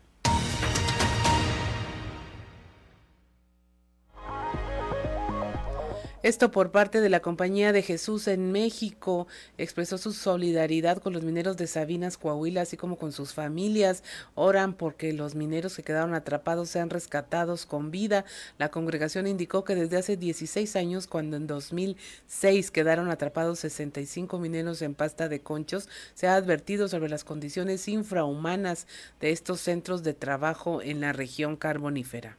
Esto 6.24 6.52
por 6.52 6.70
parte 6.70 7.02
de 7.02 7.10
la 7.10 7.20
Compañía 7.20 7.74
de 7.74 7.82
Jesús 7.82 8.28
en 8.28 8.52
México. 8.52 9.26
Expresó 9.58 9.98
su 9.98 10.14
solidaridad 10.14 11.00
con 11.00 11.14
los 11.14 11.24
mineros 11.24 11.58
de 11.58 11.66
Sabinas, 11.66 12.20
Coahuila, 12.20 12.62
así 12.62 12.78
como 12.78 13.00
con 13.00 13.12
sus 13.12 13.34
familias. 13.34 14.04
Oran 14.36 14.76
porque 14.76 15.14
los 15.14 15.34
mineros 15.34 15.76
que 15.76 15.82
quedaron 15.82 16.14
atrapados 16.14 16.70
sean 16.70 16.92
rescatados 16.92 17.66
con 17.66 17.90
vida. 17.90 18.24
La 18.60 18.70
congregación 18.70 19.26
indicó 19.26 19.64
que 19.64 19.74
desde 19.74 19.98
hace 19.98 20.16
16 20.16 20.76
años, 20.76 21.08
cuando 21.08 21.38
en 21.38 21.48
2006 21.48 22.70
quedaron 22.70 23.10
atrapados 23.10 23.58
65 23.58 24.38
mineros 24.38 24.84
en 24.84 24.94
pasta 24.94 25.28
de 25.28 25.40
conchos, 25.40 25.90
se 26.14 26.28
ha 26.28 26.36
advertido 26.36 26.88
sobre 26.88 27.10
las 27.10 27.24
condiciones 27.24 27.88
infrahumanas 27.88 28.86
de 29.20 29.32
estos 29.32 29.60
centros 29.60 30.04
de 30.04 30.14
trabajo 30.14 30.84
en 30.84 31.02
la 31.02 31.14
región 31.14 31.56
carbonífera. 31.56 32.38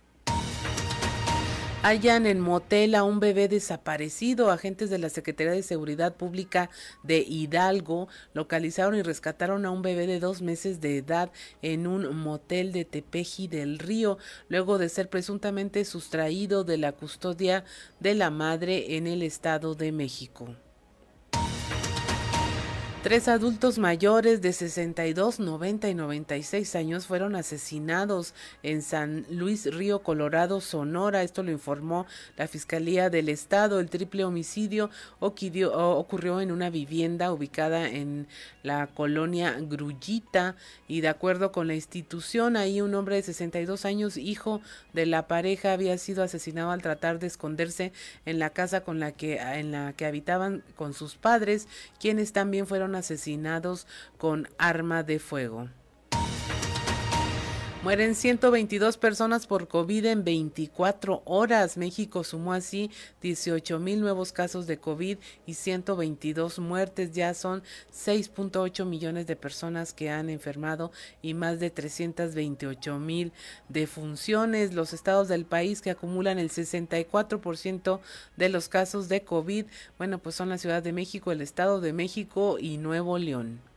Hallan 1.85 2.27
en 2.27 2.38
motel 2.38 2.95
a 2.95 3.03
un 3.03 3.18
bebé 3.18 3.49
desaparecido. 3.49 4.53
Agentes 4.53 4.88
de 4.88 4.99
la 4.99 5.09
Secretaría 5.09 5.53
de 5.53 5.64
Seguridad 5.64 6.14
Pública 6.14 6.71
de 7.03 7.18
Hidalgo 7.18 8.07
localizaron 8.35 8.95
y 8.95 9.03
rescataron 9.03 9.66
a 9.66 9.73
un 9.73 9.83
bebé 9.83 10.07
de 10.07 10.21
dos 10.21 10.42
meses 10.42 10.81
de 10.81 10.99
edad 10.99 11.33
en 11.61 11.88
un 11.88 12.16
motel 12.16 12.71
de 12.71 12.85
Tepeji 12.85 13.49
del 13.49 13.81
Río, 13.81 14.16
luego 14.49 14.79
de 14.79 14.88
ser 14.88 15.11
presuntamente 15.11 15.85
sustraído 15.85 16.62
de 16.62 16.79
la 16.79 16.92
custodia 16.92 17.64
de 17.99 18.14
la 18.14 18.31
madre 18.31 18.97
en 18.97 19.09
el 19.09 19.21
Estado 19.21 19.75
de 19.75 19.90
México. 19.90 20.55
Tres 23.03 23.27
adultos 23.27 23.81
mayores 23.81 24.43
de 24.43 24.53
62, 24.53 25.41
90 25.41 25.88
y 25.88 25.95
96 25.97 26.77
años 26.77 27.09
fueron 27.09 27.35
asesinados 27.35 28.33
en 28.62 28.81
San 28.81 29.27
Luis 29.29 29.67
Río 29.75 30.05
Colorado, 30.05 30.61
Sonora. 30.61 31.25
Esto 31.25 31.43
lo 31.43 31.51
informó 31.51 32.07
la 32.37 32.47
Fiscalía 32.47 33.11
del 33.11 33.29
Estado. 33.29 33.81
El 33.81 33.91
triple 33.91 34.23
homicidio 34.23 34.88
ocurrió 35.19 36.41
en 36.41 36.53
una 36.53 36.71
vivienda 36.71 37.33
ubicada 37.33 37.88
en 37.88 38.29
la 38.62 38.87
colonia 38.87 39.57
Grullita 39.59 40.55
y 40.87 41.01
de 41.01 41.09
acuerdo 41.09 41.51
con 41.51 41.67
la 41.67 41.75
institución, 41.75 42.57
ahí 42.57 42.81
un 42.81 42.95
hombre 42.95 43.17
de 43.17 43.23
62 43.23 43.85
años, 43.85 44.17
hijo 44.17 44.61
de 44.93 45.07
la 45.07 45.27
pareja, 45.27 45.73
había 45.73 45.99
sido 45.99 46.23
asesinado 46.23 46.71
al 46.71 46.83
tratar 46.83 47.19
de 47.19 47.27
esconderse 47.27 47.93
en 48.27 48.38
la 48.38 48.51
casa 48.51 48.83
con 48.85 49.01
la 49.01 49.11
que 49.11 49.38
en 49.38 49.73
la 49.73 49.93
que 49.93 50.07
habitaban 50.07 50.62
con 50.77 50.95
sus 50.95 51.17
padres, 51.17 51.67
quienes 51.99 52.33
también 52.33 52.69
fueron 52.69 52.92
asesinados 52.95 53.87
con 54.19 54.49
arma 54.59 55.03
de 55.03 55.19
fuego. 55.19 55.69
Mueren 57.83 58.14
122 58.14 58.97
personas 58.97 59.49
por 59.49 59.66
COVID 59.66 60.05
en 60.05 60.23
24 60.23 61.23
horas. 61.25 61.77
México 61.77 62.23
sumó 62.23 62.53
así 62.53 62.92
18 63.23 63.81
mil 63.81 64.01
nuevos 64.01 64.31
casos 64.31 64.68
de 64.68 64.79
COVID 64.79 65.18
y 65.47 65.55
122 65.55 66.61
muertes. 66.61 67.11
Ya 67.11 67.35
son 67.35 67.64
6.8 67.92 68.85
millones 68.85 69.27
de 69.27 69.35
personas 69.35 69.92
que 69.92 70.11
han 70.11 70.31
enfermado 70.31 70.92
y 71.23 71.35
más 71.35 71.59
de 71.59 71.71
328 71.71 73.01
mil 73.01 73.33
defunciones. 73.68 74.75
Los 74.75 74.92
estados 74.92 75.27
del 75.27 75.45
país 75.45 75.83
que 75.83 75.90
acumulan 75.90 76.38
el 76.38 76.51
64% 76.51 77.99
de 78.37 78.49
los 78.49 78.68
casos 78.68 79.09
de 79.09 79.25
COVID, 79.25 79.66
bueno, 79.99 80.18
pues 80.21 80.37
son 80.37 80.51
la 80.51 80.59
Ciudad 80.59 80.85
de 80.85 80.92
México, 80.92 81.33
el 81.33 81.40
Estado 81.40 81.81
de 81.81 81.92
México 81.92 82.59
y 82.61 82.77
Nuevo 82.77 83.18
León. 83.18 83.72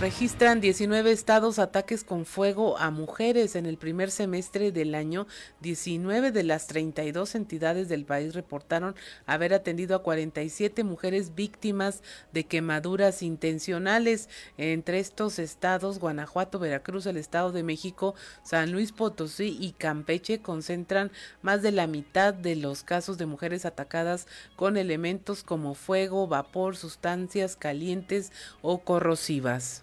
Registran 0.00 0.60
19 0.60 1.10
estados 1.10 1.58
ataques 1.58 2.04
con 2.04 2.24
fuego 2.24 2.78
a 2.78 2.92
mujeres 2.92 3.56
en 3.56 3.66
el 3.66 3.78
primer 3.78 4.12
semestre 4.12 4.70
del 4.70 4.94
año. 4.94 5.26
19 5.60 6.30
de 6.30 6.44
las 6.44 6.68
32 6.68 7.34
entidades 7.34 7.88
del 7.88 8.04
país 8.04 8.32
reportaron 8.32 8.94
haber 9.26 9.52
atendido 9.52 9.96
a 9.96 10.04
47 10.04 10.84
mujeres 10.84 11.34
víctimas 11.34 12.04
de 12.32 12.44
quemaduras 12.44 13.24
intencionales. 13.24 14.28
Entre 14.56 15.00
estos 15.00 15.40
estados, 15.40 15.98
Guanajuato, 15.98 16.60
Veracruz, 16.60 17.06
el 17.06 17.16
Estado 17.16 17.50
de 17.50 17.64
México, 17.64 18.14
San 18.44 18.70
Luis 18.70 18.92
Potosí 18.92 19.58
y 19.60 19.72
Campeche 19.72 20.40
concentran 20.40 21.10
más 21.42 21.60
de 21.60 21.72
la 21.72 21.88
mitad 21.88 22.32
de 22.32 22.54
los 22.54 22.84
casos 22.84 23.18
de 23.18 23.26
mujeres 23.26 23.64
atacadas 23.64 24.28
con 24.54 24.76
elementos 24.76 25.42
como 25.42 25.74
fuego, 25.74 26.28
vapor, 26.28 26.76
sustancias 26.76 27.56
calientes 27.56 28.30
o 28.62 28.78
corrosivas. 28.78 29.82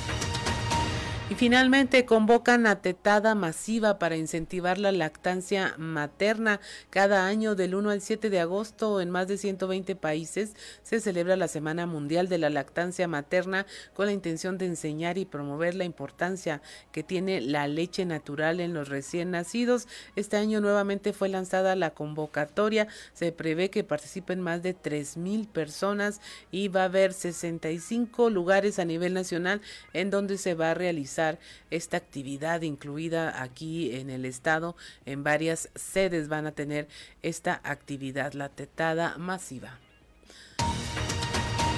Y 1.31 1.35
finalmente 1.35 2.03
convocan 2.03 2.67
a 2.67 2.81
tetada 2.81 3.35
masiva 3.35 3.99
para 3.99 4.17
incentivar 4.17 4.77
la 4.77 4.91
lactancia 4.91 5.75
materna. 5.77 6.59
Cada 6.89 7.25
año 7.25 7.55
del 7.55 7.73
1 7.73 7.89
al 7.89 8.01
7 8.01 8.29
de 8.29 8.41
agosto 8.41 8.99
en 8.99 9.09
más 9.11 9.29
de 9.29 9.37
120 9.37 9.95
países 9.95 10.57
se 10.83 10.99
celebra 10.99 11.37
la 11.37 11.47
Semana 11.47 11.85
Mundial 11.85 12.27
de 12.27 12.37
la 12.37 12.49
Lactancia 12.49 13.07
Materna 13.07 13.65
con 13.93 14.07
la 14.07 14.11
intención 14.11 14.57
de 14.57 14.65
enseñar 14.65 15.17
y 15.17 15.23
promover 15.23 15.73
la 15.73 15.85
importancia 15.85 16.61
que 16.91 17.01
tiene 17.01 17.39
la 17.39 17.65
leche 17.69 18.03
natural 18.03 18.59
en 18.59 18.73
los 18.73 18.89
recién 18.89 19.31
nacidos. 19.31 19.87
Este 20.17 20.35
año 20.35 20.59
nuevamente 20.59 21.13
fue 21.13 21.29
lanzada 21.29 21.77
la 21.77 21.91
convocatoria. 21.91 22.89
Se 23.13 23.31
prevé 23.31 23.69
que 23.69 23.85
participen 23.85 24.41
más 24.41 24.63
de 24.63 24.75
3.000 24.75 25.47
personas 25.47 26.19
y 26.51 26.67
va 26.67 26.81
a 26.81 26.85
haber 26.85 27.13
65 27.13 28.29
lugares 28.29 28.79
a 28.79 28.83
nivel 28.83 29.13
nacional 29.13 29.61
en 29.93 30.09
donde 30.09 30.37
se 30.37 30.55
va 30.55 30.71
a 30.71 30.73
realizar 30.73 31.20
esta 31.69 31.97
actividad 31.97 32.61
incluida 32.61 33.41
aquí 33.41 33.95
en 33.95 34.09
el 34.09 34.25
estado. 34.25 34.75
En 35.05 35.23
varias 35.23 35.69
sedes 35.75 36.27
van 36.27 36.47
a 36.47 36.51
tener 36.51 36.87
esta 37.21 37.61
actividad, 37.63 38.33
la 38.33 38.49
tetada 38.49 39.17
masiva. 39.17 39.77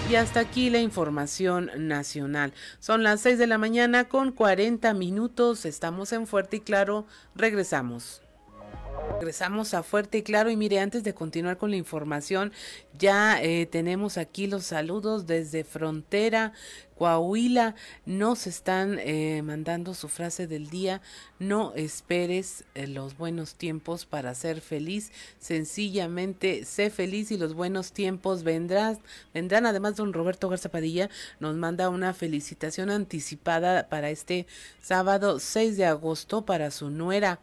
Y 0.09 0.15
hasta 0.15 0.41
aquí 0.41 0.69
la 0.69 0.79
información 0.79 1.71
nacional. 1.77 2.53
Son 2.79 3.03
las 3.03 3.21
6 3.21 3.37
de 3.37 3.47
la 3.47 3.57
mañana 3.57 4.09
con 4.09 4.31
40 4.31 4.93
minutos. 4.93 5.65
Estamos 5.65 6.11
en 6.11 6.27
Fuerte 6.27 6.57
y 6.57 6.59
Claro. 6.59 7.05
Regresamos. 7.35 8.22
Regresamos 9.11 9.73
a 9.73 9.83
Fuerte 9.83 10.17
y 10.17 10.21
Claro 10.21 10.49
y 10.49 10.57
mire, 10.57 10.79
antes 10.79 11.03
de 11.03 11.13
continuar 11.13 11.57
con 11.57 11.71
la 11.71 11.77
información, 11.77 12.51
ya 12.97 13.41
eh, 13.41 13.65
tenemos 13.65 14.17
aquí 14.17 14.47
los 14.47 14.65
saludos 14.65 15.27
desde 15.27 15.63
Frontera, 15.63 16.51
Coahuila. 16.97 17.75
Nos 18.05 18.47
están 18.47 18.99
eh, 18.99 19.41
mandando 19.41 19.93
su 19.93 20.09
frase 20.09 20.47
del 20.47 20.69
día, 20.69 21.01
no 21.39 21.73
esperes 21.75 22.65
eh, 22.75 22.87
los 22.87 23.17
buenos 23.17 23.55
tiempos 23.55 24.05
para 24.05 24.35
ser 24.35 24.59
feliz, 24.61 25.11
sencillamente 25.39 26.65
sé 26.65 26.89
feliz 26.89 27.31
y 27.31 27.37
los 27.37 27.53
buenos 27.53 27.93
tiempos 27.93 28.43
vendrán. 28.43 28.99
Vendrán, 29.33 29.65
además 29.65 29.95
don 29.95 30.11
Roberto 30.13 30.49
Garza 30.49 30.69
Padilla 30.69 31.09
nos 31.39 31.55
manda 31.55 31.89
una 31.89 32.13
felicitación 32.13 32.89
anticipada 32.89 33.87
para 33.87 34.09
este 34.09 34.47
sábado 34.81 35.39
6 35.39 35.77
de 35.77 35.85
agosto 35.85 36.45
para 36.45 36.71
su 36.71 36.89
nuera. 36.89 37.39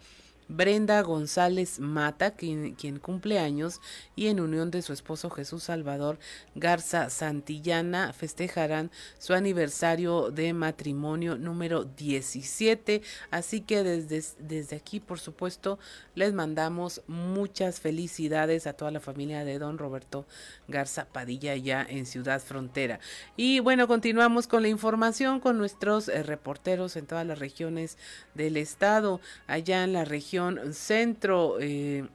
Brenda 0.50 1.00
González 1.02 1.78
Mata, 1.78 2.32
quien, 2.32 2.74
cumple 3.00 3.38
años, 3.38 3.80
y 4.16 4.26
en 4.26 4.40
unión 4.40 4.72
de 4.72 4.82
su 4.82 4.92
esposo 4.92 5.30
Jesús 5.30 5.62
Salvador 5.62 6.18
Garza 6.56 7.08
Santillana 7.08 8.12
festejarán 8.12 8.90
su 9.18 9.32
aniversario 9.32 10.32
de 10.32 10.52
matrimonio 10.52 11.38
número 11.38 11.84
17. 11.84 13.00
Así 13.30 13.60
que 13.60 13.84
desde, 13.84 14.24
desde 14.40 14.76
aquí, 14.76 14.98
por 14.98 15.20
supuesto, 15.20 15.78
les 16.16 16.32
mandamos 16.34 17.02
muchas 17.06 17.78
felicidades 17.78 18.66
a 18.66 18.72
toda 18.72 18.90
la 18.90 18.98
familia 18.98 19.44
de 19.44 19.60
don 19.60 19.78
Roberto 19.78 20.26
Garza 20.66 21.04
Padilla 21.04 21.54
ya 21.54 21.86
en 21.88 22.06
Ciudad 22.06 22.42
Frontera. 22.42 22.98
Y 23.36 23.60
bueno, 23.60 23.86
continuamos 23.86 24.48
con 24.48 24.62
la 24.62 24.68
información 24.68 25.38
con 25.38 25.58
nuestros 25.58 26.08
eh, 26.08 26.24
reporteros 26.24 26.96
en 26.96 27.06
todas 27.06 27.24
las 27.24 27.38
regiones 27.38 27.98
del 28.34 28.56
estado, 28.56 29.20
allá 29.46 29.84
en 29.84 29.92
la 29.92 30.04
región 30.04 30.39
centro. 30.72 31.58
Eh, 31.60 32.06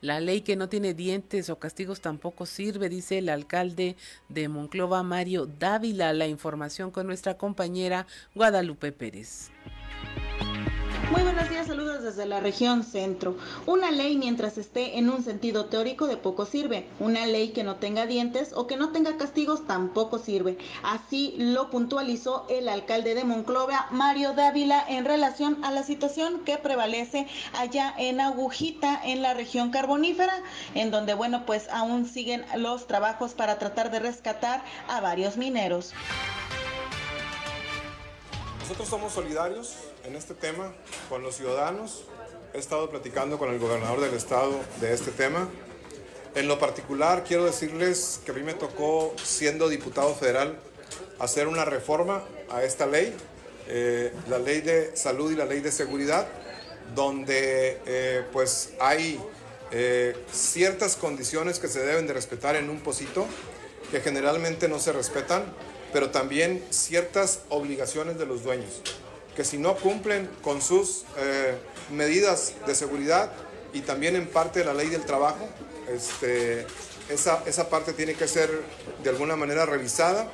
la 0.00 0.20
ley 0.20 0.42
que 0.42 0.54
no 0.54 0.68
tiene 0.68 0.94
dientes 0.94 1.50
o 1.50 1.58
castigos 1.58 2.00
tampoco 2.00 2.46
sirve, 2.46 2.88
dice 2.88 3.18
el 3.18 3.28
alcalde 3.28 3.96
de 4.28 4.48
Monclova, 4.48 5.02
Mario 5.02 5.46
Dávila. 5.46 6.12
La 6.12 6.28
información 6.28 6.90
con 6.90 7.06
nuestra 7.06 7.36
compañera 7.36 8.06
Guadalupe 8.34 8.92
Pérez. 8.92 9.50
Muy 11.10 11.22
buenos 11.22 11.48
días, 11.48 11.66
saludos 11.66 12.02
desde 12.02 12.26
la 12.26 12.38
región 12.40 12.84
centro. 12.84 13.34
Una 13.64 13.90
ley 13.90 14.18
mientras 14.18 14.58
esté 14.58 14.98
en 14.98 15.08
un 15.08 15.24
sentido 15.24 15.64
teórico 15.64 16.06
de 16.06 16.18
poco 16.18 16.44
sirve. 16.44 16.86
Una 17.00 17.24
ley 17.24 17.52
que 17.52 17.64
no 17.64 17.76
tenga 17.76 18.04
dientes 18.04 18.52
o 18.54 18.66
que 18.66 18.76
no 18.76 18.92
tenga 18.92 19.16
castigos 19.16 19.66
tampoco 19.66 20.18
sirve. 20.18 20.58
Así 20.82 21.34
lo 21.38 21.70
puntualizó 21.70 22.44
el 22.50 22.68
alcalde 22.68 23.14
de 23.14 23.24
Monclova, 23.24 23.86
Mario 23.90 24.34
Dávila, 24.34 24.84
en 24.86 25.06
relación 25.06 25.64
a 25.64 25.70
la 25.70 25.82
situación 25.82 26.40
que 26.44 26.58
prevalece 26.58 27.26
allá 27.54 27.94
en 27.96 28.20
Agujita, 28.20 29.00
en 29.02 29.22
la 29.22 29.32
región 29.32 29.70
carbonífera, 29.70 30.42
en 30.74 30.90
donde, 30.90 31.14
bueno, 31.14 31.46
pues 31.46 31.70
aún 31.70 32.06
siguen 32.06 32.44
los 32.56 32.86
trabajos 32.86 33.32
para 33.32 33.58
tratar 33.58 33.90
de 33.90 34.00
rescatar 34.00 34.62
a 34.88 35.00
varios 35.00 35.38
mineros. 35.38 35.94
Nosotros 38.60 38.88
somos 38.88 39.14
solidarios 39.14 39.87
en 40.08 40.16
este 40.16 40.34
tema 40.34 40.72
con 41.10 41.22
los 41.22 41.36
ciudadanos. 41.36 42.04
He 42.54 42.58
estado 42.58 42.88
platicando 42.88 43.38
con 43.38 43.50
el 43.50 43.58
gobernador 43.58 44.00
del 44.00 44.14
estado 44.14 44.58
de 44.80 44.94
este 44.94 45.10
tema. 45.10 45.48
En 46.34 46.48
lo 46.48 46.58
particular, 46.58 47.24
quiero 47.24 47.44
decirles 47.44 48.20
que 48.24 48.30
a 48.30 48.34
mí 48.34 48.42
me 48.42 48.54
tocó, 48.54 49.14
siendo 49.22 49.68
diputado 49.68 50.14
federal, 50.14 50.58
hacer 51.18 51.46
una 51.46 51.66
reforma 51.66 52.24
a 52.50 52.62
esta 52.62 52.86
ley, 52.86 53.14
eh, 53.66 54.14
la 54.28 54.38
ley 54.38 54.62
de 54.62 54.96
salud 54.96 55.30
y 55.30 55.36
la 55.36 55.44
ley 55.44 55.60
de 55.60 55.70
seguridad, 55.70 56.26
donde 56.94 57.78
eh, 57.84 58.24
pues 58.32 58.72
hay 58.80 59.20
eh, 59.72 60.16
ciertas 60.32 60.96
condiciones 60.96 61.58
que 61.58 61.68
se 61.68 61.80
deben 61.80 62.06
de 62.06 62.14
respetar 62.14 62.56
en 62.56 62.70
un 62.70 62.80
posito, 62.80 63.26
que 63.90 64.00
generalmente 64.00 64.68
no 64.68 64.78
se 64.78 64.92
respetan, 64.92 65.44
pero 65.92 66.10
también 66.10 66.64
ciertas 66.70 67.40
obligaciones 67.50 68.18
de 68.18 68.24
los 68.24 68.42
dueños 68.42 68.82
que 69.38 69.44
si 69.44 69.56
no 69.56 69.76
cumplen 69.76 70.28
con 70.42 70.60
sus 70.60 71.04
eh, 71.16 71.54
medidas 71.92 72.54
de 72.66 72.74
seguridad 72.74 73.30
y 73.72 73.82
también 73.82 74.16
en 74.16 74.26
parte 74.26 74.58
de 74.58 74.64
la 74.64 74.74
ley 74.74 74.88
del 74.88 75.04
trabajo, 75.04 75.48
este, 75.86 76.66
esa, 77.08 77.44
esa 77.46 77.70
parte 77.70 77.92
tiene 77.92 78.14
que 78.14 78.26
ser 78.26 78.50
de 79.04 79.10
alguna 79.10 79.36
manera 79.36 79.64
revisada, 79.64 80.26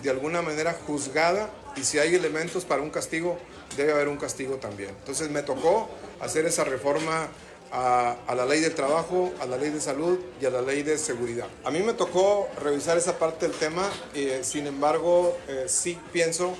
de 0.00 0.10
alguna 0.10 0.42
manera 0.42 0.78
juzgada 0.86 1.50
y 1.74 1.82
si 1.82 1.98
hay 1.98 2.14
elementos 2.14 2.64
para 2.64 2.82
un 2.82 2.90
castigo, 2.90 3.36
debe 3.76 3.94
haber 3.94 4.06
un 4.06 4.16
castigo 4.16 4.58
también. 4.58 4.90
Entonces 4.90 5.28
me 5.28 5.42
tocó 5.42 5.90
hacer 6.20 6.46
esa 6.46 6.62
reforma 6.62 7.30
a, 7.72 8.14
a, 8.28 8.34
la 8.36 8.46
ley 8.46 8.60
del 8.60 8.76
trabajo, 8.76 9.32
a 9.40 9.46
la 9.46 9.56
ley 9.56 9.70
de 9.70 9.80
salud 9.80 10.20
y 10.40 10.46
a 10.46 10.50
la 10.50 10.62
ley 10.62 10.84
de 10.84 10.98
seguridad. 10.98 11.48
A 11.64 11.72
mí 11.72 11.80
me 11.80 11.94
tocó 11.94 12.48
revisar 12.62 12.96
esa 12.96 13.18
parte 13.18 13.48
del 13.48 13.58
tema, 13.58 13.90
eh, 14.14 14.42
sin 14.44 14.68
embargo, 14.68 15.36
eh, 15.48 15.64
sí 15.66 15.98
pienso 16.12 16.54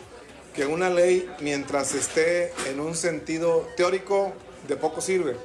que 0.55 0.67
una 0.67 0.91
ley, 0.91 1.31
mientras 1.41 1.95
esté 1.95 2.53
en 2.69 2.81
un 2.81 2.95
sentido 2.95 3.69
teórico, 3.77 4.33
de 4.69 4.77
poco 4.77 5.01
sirve. 5.01 5.37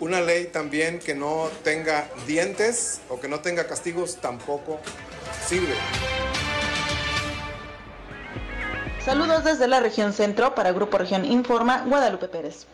Una 0.00 0.20
ley 0.20 0.46
también 0.46 0.98
que 0.98 1.14
no 1.14 1.48
tenga 1.64 2.08
dientes 2.26 3.00
o 3.08 3.20
que 3.20 3.28
no 3.28 3.40
tenga 3.40 3.66
castigos 3.66 4.16
tampoco 4.16 4.78
sirve. 5.46 5.74
Saludos 9.04 9.44
desde 9.44 9.66
la 9.68 9.80
región 9.80 10.12
centro 10.12 10.54
para 10.54 10.72
Grupo 10.72 10.98
Región 10.98 11.24
Informa, 11.24 11.84
Guadalupe 11.86 12.28
Pérez. 12.28 12.66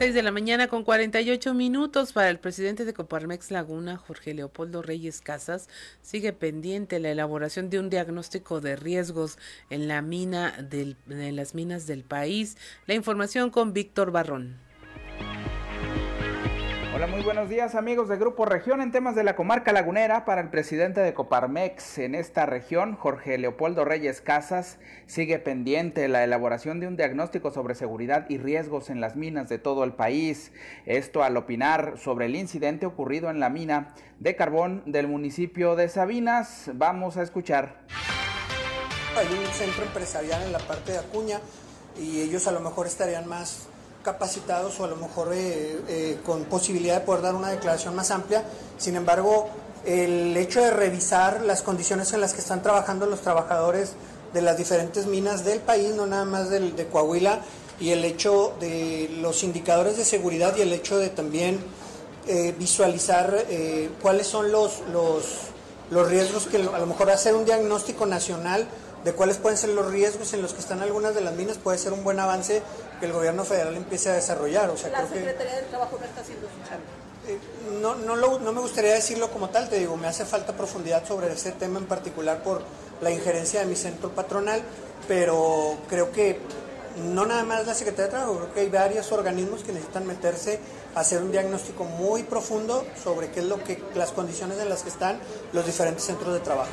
6 0.00 0.14
de 0.14 0.22
la 0.22 0.32
mañana 0.32 0.68
con 0.68 0.82
48 0.82 1.52
minutos 1.52 2.14
para 2.14 2.30
el 2.30 2.38
presidente 2.38 2.86
de 2.86 2.94
Coparmex 2.94 3.50
Laguna, 3.50 3.98
Jorge 3.98 4.32
Leopoldo 4.32 4.80
Reyes 4.80 5.20
Casas, 5.20 5.68
sigue 6.00 6.32
pendiente 6.32 7.00
la 7.00 7.10
elaboración 7.10 7.68
de 7.68 7.80
un 7.80 7.90
diagnóstico 7.90 8.62
de 8.62 8.76
riesgos 8.76 9.36
en 9.68 9.88
la 9.88 10.00
mina 10.00 10.54
en 10.70 11.36
las 11.36 11.54
minas 11.54 11.86
del 11.86 12.02
país. 12.02 12.56
La 12.86 12.94
información 12.94 13.50
con 13.50 13.74
Víctor 13.74 14.10
Barrón. 14.10 14.56
Hola, 16.92 17.06
muy 17.06 17.22
buenos 17.22 17.48
días 17.48 17.76
amigos 17.76 18.08
de 18.08 18.16
Grupo 18.16 18.46
Región 18.46 18.80
en 18.80 18.90
temas 18.90 19.14
de 19.14 19.22
la 19.22 19.36
comarca 19.36 19.72
lagunera. 19.72 20.24
Para 20.24 20.40
el 20.40 20.50
presidente 20.50 21.00
de 21.00 21.14
Coparmex 21.14 21.98
en 21.98 22.16
esta 22.16 22.46
región, 22.46 22.96
Jorge 22.96 23.38
Leopoldo 23.38 23.84
Reyes 23.84 24.20
Casas, 24.20 24.78
sigue 25.06 25.38
pendiente 25.38 26.08
la 26.08 26.24
elaboración 26.24 26.80
de 26.80 26.88
un 26.88 26.96
diagnóstico 26.96 27.52
sobre 27.52 27.76
seguridad 27.76 28.26
y 28.28 28.38
riesgos 28.38 28.90
en 28.90 29.00
las 29.00 29.14
minas 29.14 29.48
de 29.48 29.58
todo 29.58 29.84
el 29.84 29.92
país. 29.92 30.50
Esto 30.84 31.22
al 31.22 31.36
opinar 31.36 31.94
sobre 31.96 32.26
el 32.26 32.34
incidente 32.34 32.86
ocurrido 32.86 33.30
en 33.30 33.38
la 33.38 33.50
mina 33.50 33.94
de 34.18 34.34
carbón 34.34 34.82
del 34.84 35.06
municipio 35.06 35.76
de 35.76 35.88
Sabinas. 35.88 36.70
Vamos 36.74 37.16
a 37.16 37.22
escuchar. 37.22 37.86
Hay 39.16 39.26
un 39.26 39.46
centro 39.52 39.84
empresarial 39.84 40.42
en 40.42 40.50
la 40.50 40.58
parte 40.58 40.90
de 40.90 40.98
Acuña 40.98 41.38
y 41.96 42.20
ellos 42.20 42.48
a 42.48 42.52
lo 42.52 42.58
mejor 42.58 42.88
estarían 42.88 43.28
más 43.28 43.69
capacitados 44.02 44.80
o 44.80 44.84
a 44.84 44.88
lo 44.88 44.96
mejor 44.96 45.32
eh, 45.32 45.80
eh, 45.88 46.18
con 46.24 46.44
posibilidad 46.44 47.00
de 47.00 47.06
poder 47.06 47.22
dar 47.22 47.34
una 47.34 47.50
declaración 47.50 47.94
más 47.94 48.10
amplia. 48.10 48.44
Sin 48.78 48.96
embargo, 48.96 49.48
el 49.84 50.36
hecho 50.36 50.62
de 50.62 50.70
revisar 50.70 51.42
las 51.42 51.62
condiciones 51.62 52.12
en 52.12 52.20
las 52.20 52.32
que 52.32 52.40
están 52.40 52.62
trabajando 52.62 53.06
los 53.06 53.20
trabajadores 53.20 53.92
de 54.32 54.42
las 54.42 54.56
diferentes 54.56 55.06
minas 55.06 55.44
del 55.44 55.60
país, 55.60 55.94
no 55.94 56.06
nada 56.06 56.24
más 56.24 56.50
del, 56.50 56.76
de 56.76 56.86
Coahuila, 56.86 57.40
y 57.78 57.90
el 57.90 58.04
hecho 58.04 58.54
de 58.60 59.10
los 59.20 59.42
indicadores 59.42 59.96
de 59.96 60.04
seguridad 60.04 60.54
y 60.56 60.62
el 60.62 60.72
hecho 60.72 60.98
de 60.98 61.08
también 61.08 61.58
eh, 62.26 62.54
visualizar 62.58 63.46
cuáles 64.02 64.26
son 64.26 64.52
los, 64.52 64.82
los, 64.92 65.24
los 65.90 66.08
riesgos 66.08 66.46
que 66.46 66.58
a 66.58 66.78
lo 66.78 66.86
mejor 66.86 67.10
hacer 67.10 67.34
un 67.34 67.46
diagnóstico 67.46 68.04
nacional 68.04 68.68
de 69.04 69.12
cuáles 69.12 69.38
pueden 69.38 69.56
ser 69.56 69.70
los 69.70 69.90
riesgos 69.90 70.32
en 70.34 70.42
los 70.42 70.52
que 70.52 70.60
están 70.60 70.80
algunas 70.80 71.14
de 71.14 71.22
las 71.22 71.34
minas 71.34 71.58
puede 71.58 71.78
ser 71.78 71.92
un 71.92 72.04
buen 72.04 72.20
avance 72.20 72.62
que 72.98 73.06
el 73.06 73.12
gobierno 73.12 73.44
federal 73.44 73.74
empiece 73.76 74.10
a 74.10 74.14
desarrollar. 74.14 74.70
O 74.70 74.76
sea, 74.76 74.90
la 74.90 75.08
Secretaría 75.08 75.56
del 75.56 75.66
Trabajo 75.66 75.96
no 75.98 76.04
está 76.04 76.20
haciendo 76.20 76.46
su 76.48 76.68
chamba. 76.68 76.84
Eh, 77.28 77.38
no, 77.80 77.94
no, 77.96 78.16
lo, 78.16 78.38
no 78.38 78.52
me 78.52 78.60
gustaría 78.60 78.94
decirlo 78.94 79.30
como 79.30 79.50
tal, 79.50 79.68
te 79.68 79.78
digo, 79.78 79.96
me 79.96 80.06
hace 80.06 80.24
falta 80.24 80.54
profundidad 80.54 81.06
sobre 81.06 81.32
ese 81.32 81.52
tema 81.52 81.78
en 81.78 81.86
particular 81.86 82.42
por 82.42 82.62
la 83.00 83.10
injerencia 83.10 83.60
de 83.60 83.66
mi 83.66 83.76
centro 83.76 84.10
patronal, 84.10 84.62
pero 85.06 85.76
creo 85.88 86.12
que 86.12 86.38
no 86.96 87.26
nada 87.26 87.44
más 87.44 87.66
la 87.66 87.74
Secretaría 87.74 88.06
de 88.06 88.10
Trabajo, 88.10 88.36
creo 88.36 88.54
que 88.54 88.60
hay 88.60 88.68
varios 88.68 89.12
organismos 89.12 89.62
que 89.62 89.72
necesitan 89.72 90.06
meterse 90.06 90.60
a 90.94 91.00
hacer 91.00 91.22
un 91.22 91.30
diagnóstico 91.30 91.84
muy 91.84 92.22
profundo 92.24 92.84
sobre 93.02 93.30
qué 93.30 93.40
es 93.40 93.46
lo 93.46 93.62
que 93.62 93.82
las 93.94 94.12
condiciones 94.12 94.58
en 94.58 94.68
las 94.68 94.82
que 94.82 94.88
están 94.88 95.20
los 95.52 95.64
diferentes 95.64 96.04
centros 96.04 96.34
de 96.34 96.40
trabajo. 96.40 96.70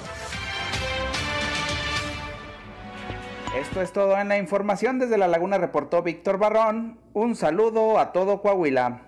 Esto 3.55 3.81
es 3.81 3.91
todo 3.91 4.17
en 4.17 4.27
la 4.27 4.37
información. 4.37 4.99
Desde 4.99 5.17
La 5.17 5.27
Laguna 5.27 5.57
reportó 5.57 6.03
Víctor 6.03 6.37
Barrón. 6.37 6.99
Un 7.13 7.35
saludo 7.35 7.97
a 7.97 8.11
todo 8.11 8.41
Coahuila. 8.41 9.01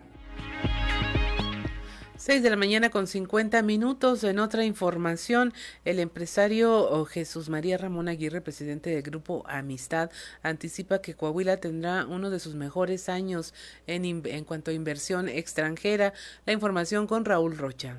6 2.16 2.44
de 2.44 2.50
la 2.50 2.56
mañana 2.56 2.90
con 2.90 3.08
50 3.08 3.62
minutos. 3.62 4.24
En 4.24 4.40
otra 4.40 4.66
información, 4.66 5.54
el 5.86 6.00
empresario 6.00 6.90
oh, 6.90 7.06
Jesús 7.06 7.50
María 7.50 7.78
Ramón 7.78 8.08
Aguirre, 8.08 8.42
presidente 8.42 8.90
del 8.90 9.04
grupo 9.04 9.44
Amistad, 9.48 10.10
anticipa 10.42 11.02
que 11.02 11.16
Coahuila 11.16 11.58
tendrá 11.58 12.06
uno 12.06 12.30
de 12.30 12.40
sus 12.40 12.56
mejores 12.56 13.08
años 13.08 13.54
en, 13.88 14.06
en 14.26 14.44
cuanto 14.46 14.72
a 14.72 14.74
inversión 14.74 15.30
extranjera. 15.30 16.14
La 16.46 16.54
información 16.54 17.08
con 17.08 17.24
Raúl 17.24 17.58
Rocha. 17.58 17.98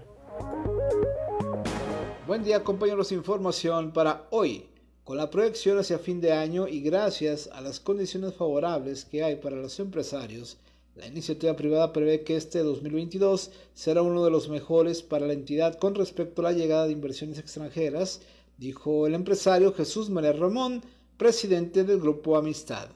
Buen 2.27 2.45
día 2.45 2.63
compañeros, 2.63 3.13
información 3.13 3.93
para 3.93 4.27
hoy. 4.31 4.69
Con 5.05 5.17
la 5.17 5.31
proyección 5.31 5.79
hacia 5.79 5.99
fin 5.99 6.21
de 6.21 6.33
año 6.33 6.69
y 6.69 6.81
gracias 6.81 7.49
a 7.53 7.61
las 7.61 7.81
condiciones 7.81 8.35
favorables 8.35 9.05
que 9.05 9.25
hay 9.25 9.37
para 9.37 9.57
los 9.57 9.81
empresarios, 9.81 10.59
la 10.95 11.07
iniciativa 11.07 11.57
privada 11.57 11.93
prevé 11.93 12.23
que 12.23 12.37
este 12.37 12.59
2022 12.59 13.51
será 13.75 14.03
uno 14.03 14.25
de 14.25 14.31
los 14.31 14.49
mejores 14.49 15.03
para 15.03 15.27
la 15.27 15.33
entidad 15.33 15.79
con 15.79 15.95
respecto 15.95 16.43
a 16.43 16.45
la 16.45 16.53
llegada 16.53 16.87
de 16.87 16.93
inversiones 16.93 17.39
extranjeras, 17.39 18.21
dijo 18.59 19.07
el 19.07 19.15
empresario 19.15 19.73
Jesús 19.73 20.11
María 20.11 20.33
Ramón, 20.33 20.83
presidente 21.17 21.85
del 21.85 22.01
Grupo 22.01 22.37
Amistad. 22.37 22.89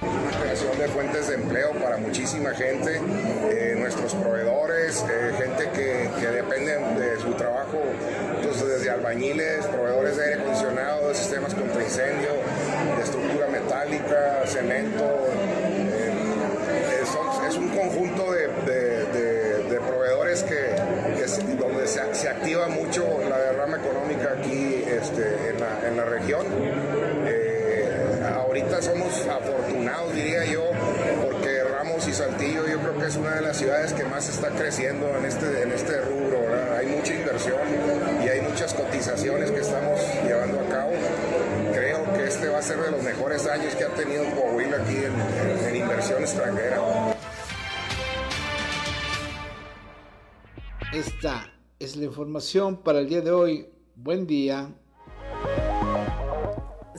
Una 0.00 0.40
creación 0.40 0.78
de 0.78 0.88
fuentes 0.88 1.28
de 1.28 1.34
empleo 1.34 1.72
para 1.72 1.96
muchísima 1.98 2.50
gente, 2.50 3.00
eh, 3.50 3.76
nuestros 3.78 4.14
proveedores, 4.14 5.04
eh, 5.08 5.32
gente 5.36 5.70
que, 5.72 6.26
depende 6.26 6.78
de 6.98 7.20
su 7.20 7.32
trabajo, 7.34 7.78
desde 8.82 8.94
albañiles, 8.94 9.64
proveedores 9.66 10.16
de 10.16 10.24
aire 10.24 10.42
acondicionado, 10.42 11.08
de 11.08 11.14
sistemas 11.14 11.54
contra 11.54 11.84
incendio, 11.84 12.30
de 12.96 13.02
estructura 13.04 13.46
metálica, 13.46 14.42
cemento, 14.44 15.28
es 17.48 17.56
un 17.56 17.68
conjunto 17.68 18.32
de, 18.32 18.48
proveedores 19.86 20.42
que, 20.42 20.74
donde 21.58 21.86
se, 21.86 22.28
activa 22.28 22.66
mucho 22.68 23.06
la 23.28 23.38
derrama 23.38 23.76
económica 23.76 24.36
aquí 24.38 24.84
este, 24.84 25.50
en, 25.50 25.96
la, 25.96 26.04
región. 26.04 26.46
Eh, 27.26 28.20
ahorita 28.34 28.82
somos 28.82 29.26
afortunados, 29.28 30.12
diría 30.14 30.44
yo, 30.44 30.70
porque 31.22 31.62
Ramos 31.64 32.08
y 32.08 32.12
Saltillo 32.12 32.66
yo 32.66 32.80
creo 32.80 32.98
que 32.98 33.06
es 33.06 33.16
una 33.16 33.36
de 33.36 33.42
las 33.42 33.56
ciudades 33.56 33.92
que 33.92 34.04
más 34.04 34.28
está 34.28 34.48
creciendo 34.48 35.08
en 35.18 35.24
este, 35.26 35.62
en 35.62 35.72
este 35.72 36.00
rubro. 36.00 36.46
Hay 36.76 36.86
mucha 36.86 37.14
inversión 37.14 37.58
que 39.04 39.60
estamos 39.60 40.00
llevando 40.24 40.60
a 40.60 40.68
cabo. 40.68 40.92
Creo 41.72 42.12
que 42.14 42.24
este 42.24 42.48
va 42.48 42.58
a 42.58 42.62
ser 42.62 42.78
de 42.78 42.92
los 42.92 43.02
mejores 43.02 43.46
años 43.48 43.74
que 43.74 43.82
ha 43.82 43.88
tenido 43.94 44.24
Coahuila 44.36 44.76
aquí 44.76 44.96
en 44.96 45.76
inversión 45.76 46.22
extranjera. 46.22 46.80
Esta 50.92 51.52
es 51.80 51.96
la 51.96 52.04
información 52.04 52.76
para 52.76 53.00
el 53.00 53.08
día 53.08 53.22
de 53.22 53.32
hoy. 53.32 53.68
Buen 53.96 54.24
día. 54.24 54.72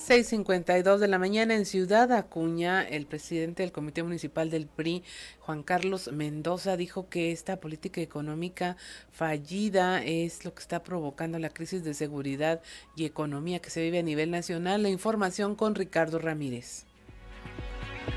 6.52 0.06 0.98
de 0.98 1.08
la 1.08 1.18
mañana 1.18 1.56
en 1.56 1.66
Ciudad 1.66 2.12
Acuña, 2.12 2.86
el 2.86 3.06
presidente 3.06 3.64
del 3.64 3.72
Comité 3.72 4.04
Municipal 4.04 4.50
del 4.50 4.68
PRI, 4.68 5.02
Juan 5.40 5.64
Carlos 5.64 6.12
Mendoza, 6.12 6.76
dijo 6.76 7.08
que 7.08 7.32
esta 7.32 7.62
política 7.62 8.02
económica 8.02 8.76
fallida 9.14 10.04
es 10.04 10.44
lo 10.44 10.54
que 10.54 10.60
está 10.60 10.84
provocando 10.84 11.40
la 11.40 11.52
crisis 11.52 11.86
de 11.86 11.94
seguridad 11.94 12.62
y 12.98 13.06
economía 13.06 13.62
que 13.62 13.70
se 13.70 13.82
vive 13.82 14.00
a 14.00 14.04
nivel 14.04 14.30
nacional. 14.30 14.84
La 14.84 14.90
información 14.90 15.56
con 15.56 15.74
Ricardo 15.74 16.20
Ramírez. 16.20 16.86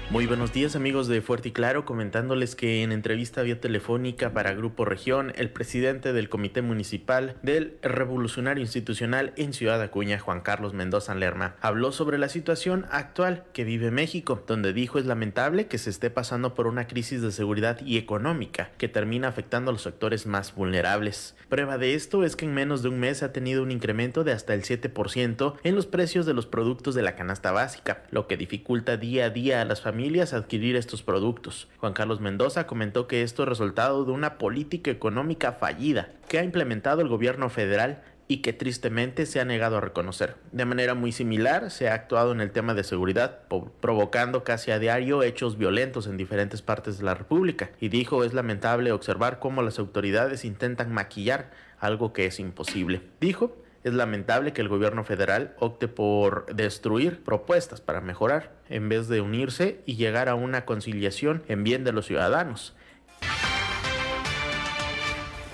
Muy 0.09 0.26
buenos 0.26 0.52
días 0.52 0.76
amigos 0.76 1.09
de 1.09 1.20
Fuerte 1.20 1.48
y 1.48 1.52
Claro, 1.52 1.84
comentándoles 1.84 2.54
que 2.54 2.84
en 2.84 2.92
entrevista 2.92 3.42
vía 3.42 3.61
telefónica 3.61 4.32
para 4.32 4.54
Grupo 4.54 4.84
Región, 4.84 5.32
el 5.34 5.50
presidente 5.50 6.12
del 6.12 6.28
Comité 6.28 6.62
Municipal 6.62 7.34
del 7.42 7.76
Revolucionario 7.82 8.62
Institucional 8.62 9.32
en 9.36 9.52
Ciudad 9.52 9.82
Acuña, 9.82 10.20
Juan 10.20 10.42
Carlos 10.42 10.74
Mendoza 10.74 11.16
Lerma, 11.16 11.57
habló 11.61 11.90
sobre 11.90 12.18
la 12.18 12.28
situación 12.28 12.86
actual 12.92 13.42
que 13.52 13.64
vive 13.64 13.90
México, 13.90 14.44
donde 14.46 14.72
dijo 14.72 15.00
es 15.00 15.07
lamentable 15.07 15.66
que 15.66 15.76
se 15.76 15.90
esté 15.90 16.09
pasando 16.09 16.54
por 16.54 16.68
una 16.68 16.86
crisis 16.86 17.20
de 17.20 17.32
seguridad 17.32 17.80
y 17.84 17.98
económica 17.98 18.70
que 18.78 18.88
termina 18.88 19.26
afectando 19.26 19.70
a 19.70 19.72
los 19.72 19.82
sectores 19.82 20.24
más 20.24 20.54
vulnerables. 20.54 21.34
Prueba 21.48 21.78
de 21.78 21.94
esto 21.94 22.22
es 22.22 22.36
que 22.36 22.44
en 22.44 22.54
menos 22.54 22.84
de 22.84 22.90
un 22.90 23.00
mes 23.00 23.24
ha 23.24 23.32
tenido 23.32 23.61
un 23.61 23.72
incremento 23.72 24.22
de 24.22 24.30
hasta 24.30 24.54
el 24.54 24.62
7% 24.62 25.54
en 25.64 25.74
los 25.74 25.86
precios 25.86 26.26
de 26.26 26.34
los 26.34 26.46
productos 26.46 26.94
de 26.94 27.02
la 27.02 27.16
canasta 27.16 27.50
básica, 27.50 28.04
lo 28.12 28.28
que 28.28 28.36
dificulta 28.36 28.96
día 28.96 29.26
a 29.26 29.30
día 29.30 29.61
a 29.61 29.64
las 29.64 29.82
familias 29.82 29.95
familias 29.97 30.34
adquirir 30.34 30.76
estos 30.76 31.03
productos. 31.03 31.68
Juan 31.78 31.94
Carlos 31.94 32.20
Mendoza 32.20 32.66
comentó 32.66 33.07
que 33.07 33.22
esto 33.22 33.42
es 33.44 33.49
resultado 33.49 34.05
de 34.05 34.12
una 34.12 34.36
política 34.36 34.90
económica 34.90 35.53
fallida 35.53 36.11
que 36.28 36.38
ha 36.38 36.44
implementado 36.44 37.01
el 37.01 37.09
gobierno 37.09 37.49
federal 37.49 38.03
y 38.28 38.42
que 38.42 38.53
tristemente 38.53 39.24
se 39.24 39.40
ha 39.40 39.47
negado 39.47 39.78
a 39.78 39.80
reconocer. 39.80 40.36
De 40.53 40.66
manera 40.66 40.92
muy 40.92 41.12
similar, 41.12 41.70
se 41.70 41.88
ha 41.88 41.94
actuado 41.94 42.32
en 42.32 42.42
el 42.42 42.51
tema 42.51 42.74
de 42.74 42.84
seguridad, 42.84 43.38
provocando 43.80 44.44
casi 44.44 44.70
a 44.70 44.78
diario 44.78 45.22
hechos 45.22 45.57
violentos 45.57 46.07
en 46.07 46.18
diferentes 46.18 46.61
partes 46.61 46.99
de 46.99 47.05
la 47.05 47.14
República, 47.14 47.70
y 47.80 47.88
dijo 47.88 48.22
es 48.22 48.34
lamentable 48.34 48.92
observar 48.92 49.38
cómo 49.38 49.62
las 49.62 49.78
autoridades 49.78 50.44
intentan 50.44 50.92
maquillar 50.92 51.53
algo 51.78 52.12
que 52.12 52.26
es 52.26 52.38
imposible. 52.38 53.01
Dijo 53.18 53.57
es 53.87 53.95
lamentable 53.95 54.53
que 54.53 54.62
el 54.62 54.68
gobierno 54.68 55.05
federal 55.05 55.55
opte 55.61 55.87
por 55.87 56.53
destruir 56.53 57.22
propuestas 57.22 57.80
para 57.80 58.01
mejorar 58.01 58.51
en 58.68 58.89
vez 58.89 59.07
de 59.07 59.20
unirse 59.20 59.80
y 59.87 59.95
llegar 59.95 60.28
a 60.28 60.34
una 60.34 60.64
conciliación 60.64 61.45
en 61.47 61.62
bien 61.62 61.84
de 61.84 61.93
los 61.93 62.07
ciudadanos. 62.07 62.74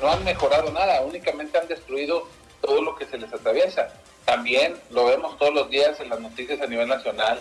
No 0.01 0.11
han 0.11 0.25
mejorado 0.25 0.73
nada, 0.73 1.03
únicamente 1.03 1.59
han 1.59 1.69
destruido 1.69 2.27
todo 2.63 2.81
lo 2.81 2.97
que 2.97 3.05
se 3.05 3.19
les 3.19 3.31
atraviesa. 3.31 3.93
También 4.25 4.77
lo 4.91 5.05
vemos 5.05 5.37
todos 5.37 5.53
los 5.53 5.69
días 5.69 6.01
en 6.01 6.09
las 6.09 6.19
noticias 6.19 6.59
a 6.63 6.67
nivel 6.67 6.89
nacional, 6.89 7.39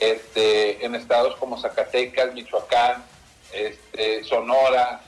este, 0.00 0.84
en 0.84 0.96
estados 0.96 1.36
como 1.36 1.56
Zacatecas, 1.60 2.34
Michoacán, 2.34 3.04
este, 3.52 4.24
Sonora. 4.24 5.02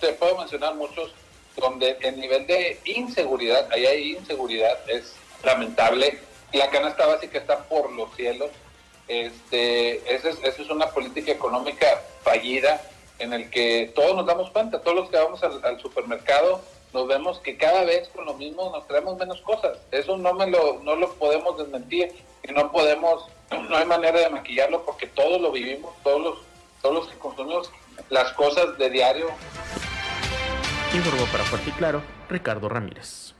Se 0.00 0.12
puedo 0.14 0.36
mencionar 0.38 0.74
muchos 0.74 1.14
donde 1.56 1.96
el 2.00 2.18
nivel 2.18 2.46
de 2.46 2.78
inseguridad, 2.84 3.68
ahí 3.72 3.86
hay 3.86 4.16
inseguridad, 4.16 4.78
es 4.88 5.14
lamentable. 5.44 6.18
La 6.52 6.68
canasta 6.70 7.06
básica 7.06 7.38
está 7.38 7.64
por 7.64 7.90
los 7.92 8.14
cielos. 8.16 8.50
Este, 9.08 10.14
esa 10.14 10.28
es, 10.28 10.70
una 10.70 10.90
política 10.90 11.32
económica 11.32 11.86
fallida 12.22 12.80
en 13.18 13.32
el 13.32 13.50
que 13.50 13.90
todos 13.94 14.14
nos 14.14 14.24
damos 14.24 14.50
cuenta, 14.50 14.80
todos 14.80 14.96
los 14.96 15.10
que 15.10 15.16
vamos 15.18 15.42
al, 15.42 15.80
supermercado 15.80 16.62
nos 16.92 17.08
vemos 17.08 17.38
que 17.40 17.56
cada 17.56 17.84
vez 17.84 18.08
con 18.08 18.24
lo 18.24 18.34
mismo 18.34 18.70
nos 18.70 18.86
traemos 18.86 19.18
menos 19.18 19.40
cosas. 19.42 19.78
Eso 19.90 20.16
no 20.16 20.32
me 20.34 20.46
lo, 20.46 20.80
no 20.82 20.96
lo 20.96 21.12
podemos 21.14 21.58
desmentir 21.58 22.12
y 22.42 22.52
no 22.52 22.70
podemos, 22.70 23.26
no 23.50 23.76
hay 23.76 23.84
manera 23.84 24.20
de 24.20 24.30
maquillarlo 24.30 24.84
porque 24.84 25.06
todos 25.06 25.40
lo 25.40 25.52
vivimos, 25.52 25.92
todos 26.02 26.20
los, 26.20 26.38
todos 26.82 26.94
los 26.94 27.08
que 27.08 27.18
consumimos 27.18 27.70
las 28.08 28.32
cosas 28.32 28.78
de 28.78 28.90
diario 28.90 29.26
Informó 30.92 31.24
para 31.26 31.44
Fuerte 31.44 31.70
y 31.70 31.72
Claro, 31.72 32.02
Ricardo 32.28 32.68
Ramírez. 32.68 33.34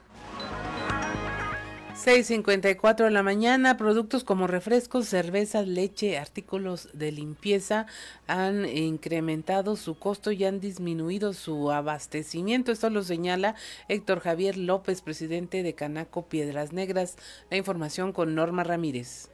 6.54 1.96 3.04
de 3.04 3.10
la 3.10 3.22
mañana, 3.24 3.76
productos 3.76 4.24
como 4.24 4.46
refrescos, 4.46 5.06
cervezas, 5.06 5.66
leche, 5.66 6.16
artículos 6.16 6.88
de 6.94 7.12
limpieza 7.12 7.86
han 8.26 8.64
incrementado 8.64 9.76
su 9.76 9.98
costo 9.98 10.30
y 10.30 10.44
han 10.44 10.60
disminuido 10.60 11.32
su 11.32 11.72
abastecimiento. 11.72 12.72
Esto 12.72 12.88
lo 12.88 13.02
señala 13.02 13.56
Héctor 13.88 14.20
Javier 14.20 14.56
López, 14.56 15.02
presidente 15.02 15.62
de 15.62 15.74
Canaco 15.74 16.26
Piedras 16.26 16.72
Negras. 16.72 17.16
La 17.50 17.56
información 17.56 18.12
con 18.12 18.34
Norma 18.34 18.62
Ramírez. 18.64 19.29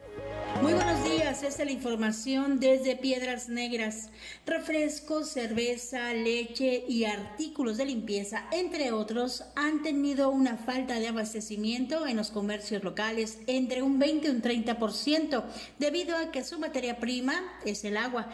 Muy 0.62 0.72
buenos 0.72 1.04
días, 1.04 1.42
esta 1.42 1.62
es 1.62 1.66
la 1.68 1.72
información 1.72 2.58
desde 2.58 2.96
Piedras 2.96 3.48
Negras. 3.48 4.08
Refrescos, 4.46 5.28
cerveza, 5.28 6.14
leche 6.14 6.84
y 6.88 7.04
artículos 7.04 7.76
de 7.76 7.84
limpieza, 7.84 8.44
entre 8.52 8.90
otros, 8.90 9.44
han 9.54 9.82
tenido 9.82 10.30
una 10.30 10.56
falta 10.56 10.98
de 10.98 11.08
abastecimiento 11.08 12.06
en 12.06 12.16
los 12.16 12.30
comercios 12.30 12.82
locales 12.82 13.38
entre 13.46 13.82
un 13.82 13.98
20 13.98 14.26
y 14.26 14.30
un 14.30 14.42
30%, 14.42 15.44
debido 15.78 16.16
a 16.16 16.32
que 16.32 16.42
su 16.42 16.58
materia 16.58 16.98
prima 17.00 17.34
es 17.66 17.84
el 17.84 17.98
agua. 17.98 18.30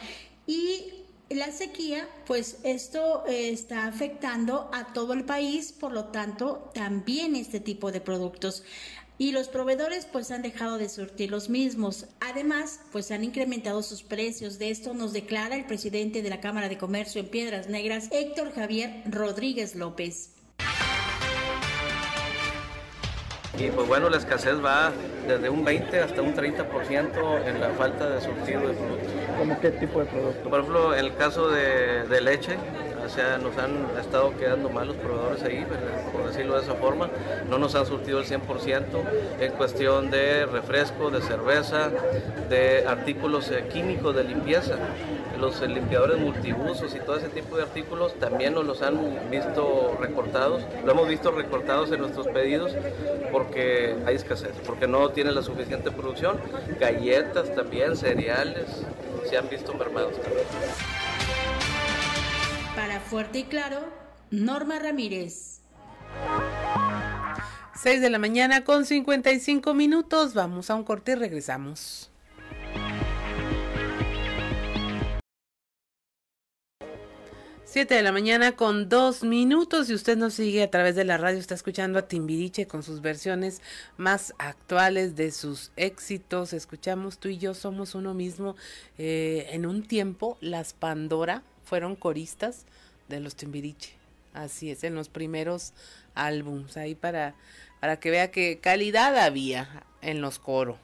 Y 0.46 1.02
la 1.28 1.50
sequía, 1.50 2.08
pues 2.26 2.58
esto 2.62 3.24
eh, 3.26 3.50
está 3.50 3.86
afectando 3.86 4.70
a 4.72 4.92
todo 4.92 5.12
el 5.12 5.24
país, 5.24 5.72
por 5.72 5.92
lo 5.92 6.06
tanto, 6.06 6.70
también 6.74 7.36
este 7.36 7.60
tipo 7.60 7.90
de 7.90 8.00
productos 8.00 8.64
y 9.22 9.30
los 9.30 9.46
proveedores 9.46 10.04
pues 10.04 10.32
han 10.32 10.42
dejado 10.42 10.78
de 10.78 10.88
surtir 10.88 11.30
los 11.30 11.48
mismos. 11.48 12.06
Además, 12.18 12.80
pues 12.90 13.12
han 13.12 13.22
incrementado 13.22 13.80
sus 13.84 14.02
precios. 14.02 14.58
De 14.58 14.68
esto 14.68 14.94
nos 14.94 15.12
declara 15.12 15.54
el 15.54 15.64
presidente 15.64 16.22
de 16.22 16.28
la 16.28 16.40
Cámara 16.40 16.68
de 16.68 16.76
Comercio 16.76 17.20
en 17.20 17.28
Piedras 17.28 17.68
Negras, 17.68 18.08
Héctor 18.10 18.52
Javier 18.52 19.04
Rodríguez 19.06 19.76
López. 19.76 20.34
Y 23.56 23.68
pues 23.68 23.86
bueno, 23.86 24.10
la 24.10 24.16
escasez 24.16 24.56
va 24.56 24.90
desde 25.28 25.48
un 25.48 25.64
20 25.64 26.00
hasta 26.00 26.20
un 26.20 26.34
30% 26.34 27.46
en 27.46 27.60
la 27.60 27.70
falta 27.74 28.10
de 28.10 28.20
surtido 28.20 28.66
de 28.66 28.74
productos. 28.74 29.12
¿Cómo 29.38 29.60
qué 29.60 29.70
tipo 29.70 30.00
de 30.00 30.06
productos? 30.06 30.48
Por 30.48 30.58
ejemplo, 30.58 30.96
en 30.96 31.04
el 31.04 31.14
caso 31.14 31.48
de, 31.48 32.08
de 32.08 32.20
leche, 32.22 32.56
O 33.04 33.08
sea, 33.08 33.38
nos 33.38 33.56
han 33.58 33.86
estado 34.00 34.36
quedando 34.36 34.70
mal 34.70 34.86
los 34.86 34.96
proveedores 34.96 35.42
ahí, 35.42 35.66
por 36.12 36.26
decirlo 36.26 36.54
de 36.54 36.62
esa 36.62 36.74
forma. 36.74 37.10
No 37.48 37.58
nos 37.58 37.74
han 37.74 37.86
surtido 37.86 38.20
el 38.20 38.26
100% 38.26 38.82
en 39.40 39.52
cuestión 39.52 40.10
de 40.10 40.46
refresco, 40.46 41.10
de 41.10 41.20
cerveza, 41.20 41.90
de 42.48 42.86
artículos 42.86 43.50
eh, 43.50 43.64
químicos 43.72 44.14
de 44.14 44.24
limpieza. 44.24 44.76
Los 45.38 45.60
eh, 45.62 45.68
limpiadores 45.68 46.18
multiusos 46.18 46.94
y 46.94 47.00
todo 47.00 47.16
ese 47.16 47.28
tipo 47.28 47.56
de 47.56 47.64
artículos 47.64 48.14
también 48.14 48.54
nos 48.54 48.64
los 48.64 48.82
han 48.82 49.30
visto 49.30 49.96
recortados. 50.00 50.62
Lo 50.84 50.92
hemos 50.92 51.08
visto 51.08 51.30
recortados 51.32 51.90
en 51.92 52.00
nuestros 52.00 52.28
pedidos 52.28 52.72
porque 53.32 53.96
hay 54.06 54.14
escasez, 54.14 54.52
porque 54.64 54.86
no 54.86 55.08
tiene 55.10 55.32
la 55.32 55.42
suficiente 55.42 55.90
producción. 55.90 56.38
Galletas 56.78 57.54
también, 57.54 57.96
cereales, 57.96 58.84
se 59.28 59.36
han 59.36 59.48
visto 59.48 59.74
mermados 59.74 60.12
también. 60.20 60.46
Fuerte 63.12 63.40
y 63.40 63.44
Claro, 63.44 63.92
Norma 64.30 64.78
Ramírez. 64.78 65.60
6 67.74 68.00
de 68.00 68.08
la 68.08 68.18
mañana 68.18 68.64
con 68.64 68.86
55 68.86 69.74
minutos. 69.74 70.32
Vamos 70.32 70.70
a 70.70 70.76
un 70.76 70.82
corte 70.82 71.12
y 71.12 71.16
regresamos. 71.16 72.10
Siete 77.64 77.96
de 77.96 78.02
la 78.02 78.12
mañana 78.12 78.52
con 78.52 78.88
dos 78.88 79.24
minutos 79.24 79.90
y 79.90 79.94
usted 79.94 80.16
nos 80.16 80.32
sigue 80.32 80.62
a 80.62 80.70
través 80.70 80.96
de 80.96 81.04
la 81.04 81.18
radio, 81.18 81.38
está 81.38 81.54
escuchando 81.54 81.98
a 81.98 82.08
Timbiriche 82.08 82.66
con 82.66 82.82
sus 82.82 83.02
versiones 83.02 83.60
más 83.98 84.32
actuales 84.38 85.16
de 85.16 85.32
sus 85.32 85.70
éxitos. 85.76 86.54
Escuchamos 86.54 87.18
tú 87.18 87.28
y 87.28 87.36
yo 87.36 87.52
somos 87.52 87.94
uno 87.94 88.14
mismo. 88.14 88.56
Eh, 88.96 89.48
en 89.50 89.66
un 89.66 89.82
tiempo 89.82 90.38
las 90.40 90.72
Pandora 90.72 91.42
fueron 91.62 91.94
coristas 91.94 92.64
de 93.12 93.20
los 93.20 93.36
Timbiriche. 93.36 93.92
Así 94.34 94.70
es, 94.70 94.82
en 94.82 94.94
los 94.94 95.08
primeros 95.08 95.74
álbums, 96.14 96.76
ahí 96.76 96.94
para, 96.94 97.34
para 97.80 98.00
que 98.00 98.10
vea 98.10 98.30
que 98.30 98.58
calidad 98.58 99.16
había 99.18 99.84
en 100.00 100.20
los 100.20 100.38
coros, 100.38 100.78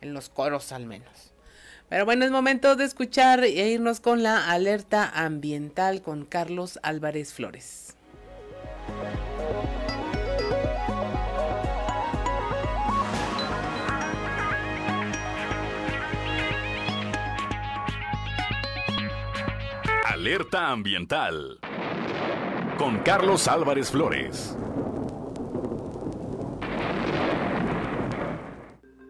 en 0.00 0.14
los 0.14 0.28
coros 0.28 0.72
al 0.72 0.86
menos. 0.86 1.32
Pero 1.88 2.04
bueno, 2.04 2.24
es 2.24 2.30
momento 2.30 2.76
de 2.76 2.84
escuchar 2.84 3.44
e 3.44 3.68
irnos 3.68 4.00
con 4.00 4.22
la 4.22 4.50
alerta 4.50 5.08
ambiental 5.08 6.02
con 6.02 6.24
Carlos 6.24 6.78
Álvarez 6.82 7.32
Flores. 7.32 7.94
Alerta 20.20 20.70
ambiental 20.70 21.60
con 22.76 22.98
Carlos 23.04 23.46
Álvarez 23.46 23.92
Flores. 23.92 24.58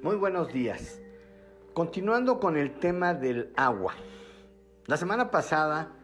Muy 0.03 0.17
buenos 0.17 0.53
días. 0.53 1.01
Continuando 1.73 2.39
con 2.39 2.59
el 2.59 2.79
tema 2.79 3.15
del 3.15 3.55
agua. 3.57 3.95
La 4.85 4.99
semana 4.99 5.31
pasada 5.31 5.97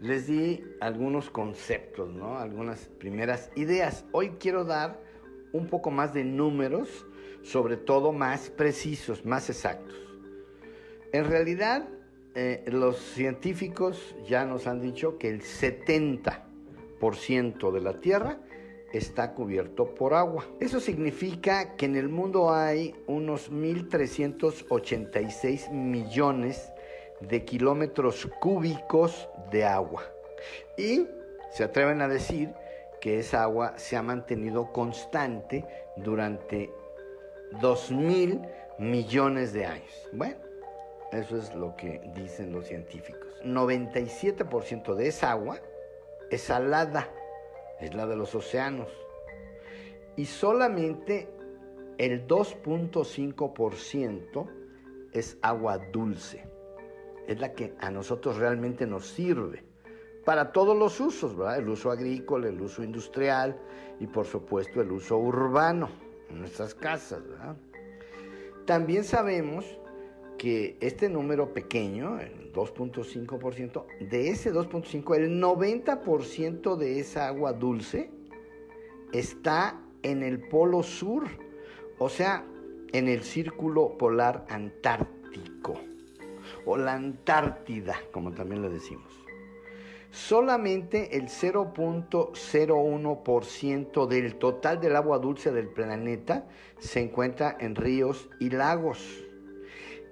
les 0.00 0.26
di 0.26 0.64
algunos 0.80 1.30
conceptos, 1.30 2.12
¿no? 2.12 2.36
Algunas 2.36 2.88
primeras 2.98 3.52
ideas. 3.54 4.04
Hoy 4.10 4.30
quiero 4.40 4.64
dar 4.64 5.00
un 5.52 5.68
poco 5.68 5.92
más 5.92 6.12
de 6.12 6.24
números, 6.24 7.06
sobre 7.44 7.76
todo 7.76 8.10
más 8.10 8.50
precisos, 8.50 9.24
más 9.24 9.48
exactos. 9.48 9.94
En 11.12 11.26
realidad, 11.26 11.86
eh, 12.42 12.64
los 12.68 12.96
científicos 12.96 14.16
ya 14.26 14.46
nos 14.46 14.66
han 14.66 14.80
dicho 14.80 15.18
que 15.18 15.28
el 15.28 15.42
70% 15.42 17.70
de 17.70 17.80
la 17.82 18.00
Tierra 18.00 18.38
está 18.94 19.34
cubierto 19.34 19.94
por 19.94 20.14
agua. 20.14 20.46
Eso 20.58 20.80
significa 20.80 21.76
que 21.76 21.84
en 21.84 21.96
el 21.96 22.08
mundo 22.08 22.50
hay 22.50 22.94
unos 23.06 23.52
1.386 23.52 25.70
millones 25.70 26.72
de 27.20 27.44
kilómetros 27.44 28.26
cúbicos 28.40 29.28
de 29.50 29.66
agua. 29.66 30.04
Y 30.78 31.06
se 31.52 31.64
atreven 31.64 32.00
a 32.00 32.08
decir 32.08 32.54
que 33.02 33.18
esa 33.18 33.42
agua 33.42 33.74
se 33.76 33.98
ha 33.98 34.02
mantenido 34.02 34.72
constante 34.72 35.66
durante 35.98 36.70
2.000 37.60 38.48
millones 38.78 39.52
de 39.52 39.66
años. 39.66 40.08
Bueno, 40.14 40.48
eso 41.12 41.36
es 41.36 41.54
lo 41.54 41.76
que 41.76 42.00
dicen 42.14 42.52
los 42.52 42.66
científicos. 42.66 43.28
97% 43.44 44.94
de 44.94 45.08
esa 45.08 45.32
agua 45.32 45.60
es 46.30 46.42
salada 46.42 47.08
es 47.80 47.94
la 47.94 48.06
de 48.06 48.16
los 48.16 48.34
océanos. 48.34 48.88
Y 50.16 50.24
solamente 50.26 51.28
el 51.98 52.26
2.5% 52.26 54.46
es 55.12 55.38
agua 55.42 55.78
dulce. 55.78 56.44
Es 57.26 57.38
la 57.40 57.52
que 57.52 57.74
a 57.80 57.90
nosotros 57.90 58.36
realmente 58.36 58.86
nos 58.86 59.06
sirve 59.06 59.64
para 60.24 60.52
todos 60.52 60.76
los 60.76 61.00
usos, 61.00 61.34
¿verdad? 61.36 61.58
El 61.58 61.70
uso 61.70 61.90
agrícola, 61.90 62.48
el 62.48 62.60
uso 62.60 62.84
industrial 62.84 63.58
y 63.98 64.06
por 64.06 64.26
supuesto 64.26 64.82
el 64.82 64.92
uso 64.92 65.16
urbano 65.16 65.88
en 66.28 66.40
nuestras 66.40 66.74
casas. 66.74 67.22
También 68.66 69.04
sabemos 69.04 69.64
que 70.40 70.76
este 70.80 71.08
número 71.10 71.52
pequeño, 71.52 72.18
el 72.18 72.50
2.5%, 72.54 73.84
de 74.08 74.30
ese 74.30 74.54
2.5, 74.54 75.16
el 75.16 75.38
90% 75.38 76.76
de 76.76 76.98
esa 76.98 77.28
agua 77.28 77.52
dulce 77.52 78.10
está 79.12 79.78
en 80.02 80.22
el 80.22 80.40
polo 80.48 80.82
sur, 80.82 81.24
o 81.98 82.08
sea, 82.08 82.46
en 82.94 83.08
el 83.08 83.22
círculo 83.22 83.98
polar 83.98 84.46
antártico, 84.48 85.78
o 86.64 86.78
la 86.78 86.94
Antártida, 86.94 88.00
como 88.10 88.32
también 88.32 88.62
le 88.62 88.70
decimos. 88.70 89.12
Solamente 90.10 91.18
el 91.18 91.24
0.01% 91.24 94.06
del 94.06 94.36
total 94.36 94.80
del 94.80 94.96
agua 94.96 95.18
dulce 95.18 95.52
del 95.52 95.68
planeta 95.68 96.48
se 96.78 97.00
encuentra 97.00 97.58
en 97.60 97.74
ríos 97.74 98.30
y 98.40 98.48
lagos 98.48 99.26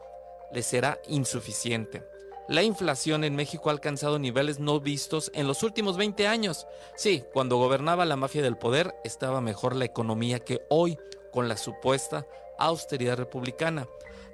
le 0.52 0.64
será 0.64 1.00
insuficiente. 1.08 2.04
La 2.50 2.64
inflación 2.64 3.26
en 3.26 3.36
México 3.36 3.68
ha 3.68 3.74
alcanzado 3.74 4.20
niveles 4.20 4.58
no 4.60 4.80
vistos 4.80 5.32
en 5.34 5.48
los 5.48 5.64
últimos 5.64 5.98
20 5.98 6.28
años. 6.28 6.66
Sí, 6.96 7.24
cuando 7.34 7.58
gobernaba 7.58 8.06
la 8.06 8.16
mafia 8.16 8.42
del 8.42 8.58
poder 8.58 8.96
estaba 9.04 9.42
mejor 9.42 9.76
la 9.76 9.84
economía 9.84 10.40
que 10.40 10.62
hoy 10.70 10.98
con 11.34 11.50
la 11.50 11.58
supuesta 11.58 12.26
austeridad 12.58 13.18
republicana. 13.18 13.86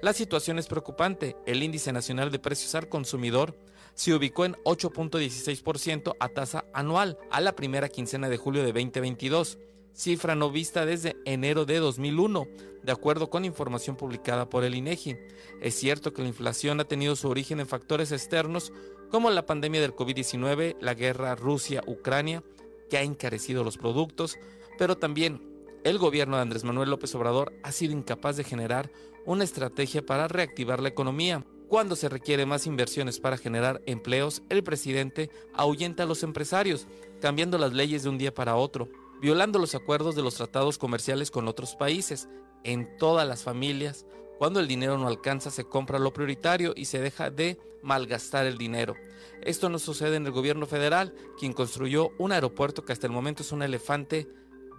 La 0.03 0.14
situación 0.14 0.59
es 0.59 0.68
preocupante. 0.68 1.36
El 1.47 1.64
índice 1.64 1.91
nacional 1.91 2.30
de 2.30 2.38
precios 2.38 2.76
al 2.76 2.88
consumidor 2.88 3.57
se 3.95 4.14
ubicó 4.14 4.45
en 4.45 4.53
8.16% 4.64 6.16
a 6.20 6.30
tasa 6.30 6.66
anual 6.72 7.18
a 7.32 7.41
la 7.41 7.55
primera 7.55 7.89
quincena 7.89 8.30
de 8.30 8.38
julio 8.38 8.61
de 8.61 8.74
2022 8.74 9.57
cifra 9.94 10.36
no 10.36 10.52
vista 10.52 10.86
desde 10.86 11.16
enero 11.26 11.66
de 11.66 11.80
2001, 11.80 12.48
de 12.84 12.91
acuerdo 12.91 13.30
con 13.30 13.46
información 13.46 13.96
publicada 13.96 14.50
por 14.50 14.64
el 14.64 14.76
INEGI. 14.76 15.18
Es 15.62 15.76
cierto 15.76 16.14
que 16.14 16.22
la 16.22 16.28
inflación 16.28 16.80
ha 16.80 16.86
tenido 16.86 17.16
su 17.16 17.30
origen 17.30 17.60
en 17.60 17.68
factores 17.68 18.12
externos 18.12 18.74
como 19.10 19.30
la 19.30 19.46
pandemia 19.46 19.82
del 19.82 19.96
COVID-19, 19.96 20.78
la 20.82 20.94
guerra 20.96 21.36
Rusia-Ucrania, 21.36 22.44
que 22.89 22.98
ha 22.98 23.04
encarecido 23.04 23.64
los 23.64 23.78
productos, 23.78 24.38
pero 24.78 24.98
también 24.98 25.41
el 25.84 25.98
gobierno 25.98 26.38
de 26.38 26.41
Andrés 26.41 26.64
Manuel 26.64 26.89
López 26.89 27.14
Obrador 27.16 27.54
ha 27.62 27.72
sido 27.72 27.94
incapaz 27.94 28.38
de 28.38 28.44
generar 28.44 28.91
una 29.26 29.44
estrategia 29.44 30.06
para 30.06 30.28
reactivar 30.28 30.82
la 30.82 30.89
economía. 30.89 31.46
Cuando 31.68 31.96
se 31.96 32.10
requiere 32.10 32.46
más 32.46 32.68
inversiones 32.68 33.20
para 33.20 33.38
generar 33.38 33.82
empleos, 33.86 34.44
el 34.50 34.64
presidente 34.64 35.30
ahuyenta 35.54 36.04
a 36.04 36.06
los 36.06 36.24
empresarios, 36.24 36.88
cambiando 37.22 37.58
las 37.58 37.74
leyes 37.74 38.04
de 38.04 38.10
un 38.10 38.18
día 38.18 38.34
para 38.34 38.56
otro, 38.56 38.89
violando 39.24 39.58
los 39.58 39.74
acuerdos 39.74 40.16
de 40.16 40.22
los 40.22 40.36
tratados 40.36 40.78
comerciales 40.78 41.32
con 41.32 41.48
otros 41.48 41.78
países. 41.78 42.28
En 42.66 42.98
todas 42.98 43.26
las 43.26 43.42
familias, 43.42 44.06
cuando 44.38 44.60
el 44.60 44.68
dinero 44.68 44.98
no 44.98 45.08
alcanza, 45.08 45.50
se 45.50 45.64
compra 45.64 45.98
lo 45.98 46.12
prioritario 46.12 46.74
y 46.76 46.86
se 46.86 47.00
deja 47.00 47.30
de 47.30 47.58
malgastar 47.82 48.46
el 48.46 48.58
dinero. 48.58 48.96
Esto 49.42 49.70
no 49.70 49.80
sucede 49.80 50.18
en 50.18 50.26
el 50.26 50.34
gobierno 50.34 50.66
federal, 50.66 51.16
quien 51.40 51.54
construyó 51.54 52.10
un 52.18 52.34
aeropuerto 52.34 52.84
que 52.84 52.92
hasta 52.92 53.08
el 53.08 53.14
momento 53.14 53.44
es 53.44 53.54
un 53.54 53.64
elefante 53.64 54.28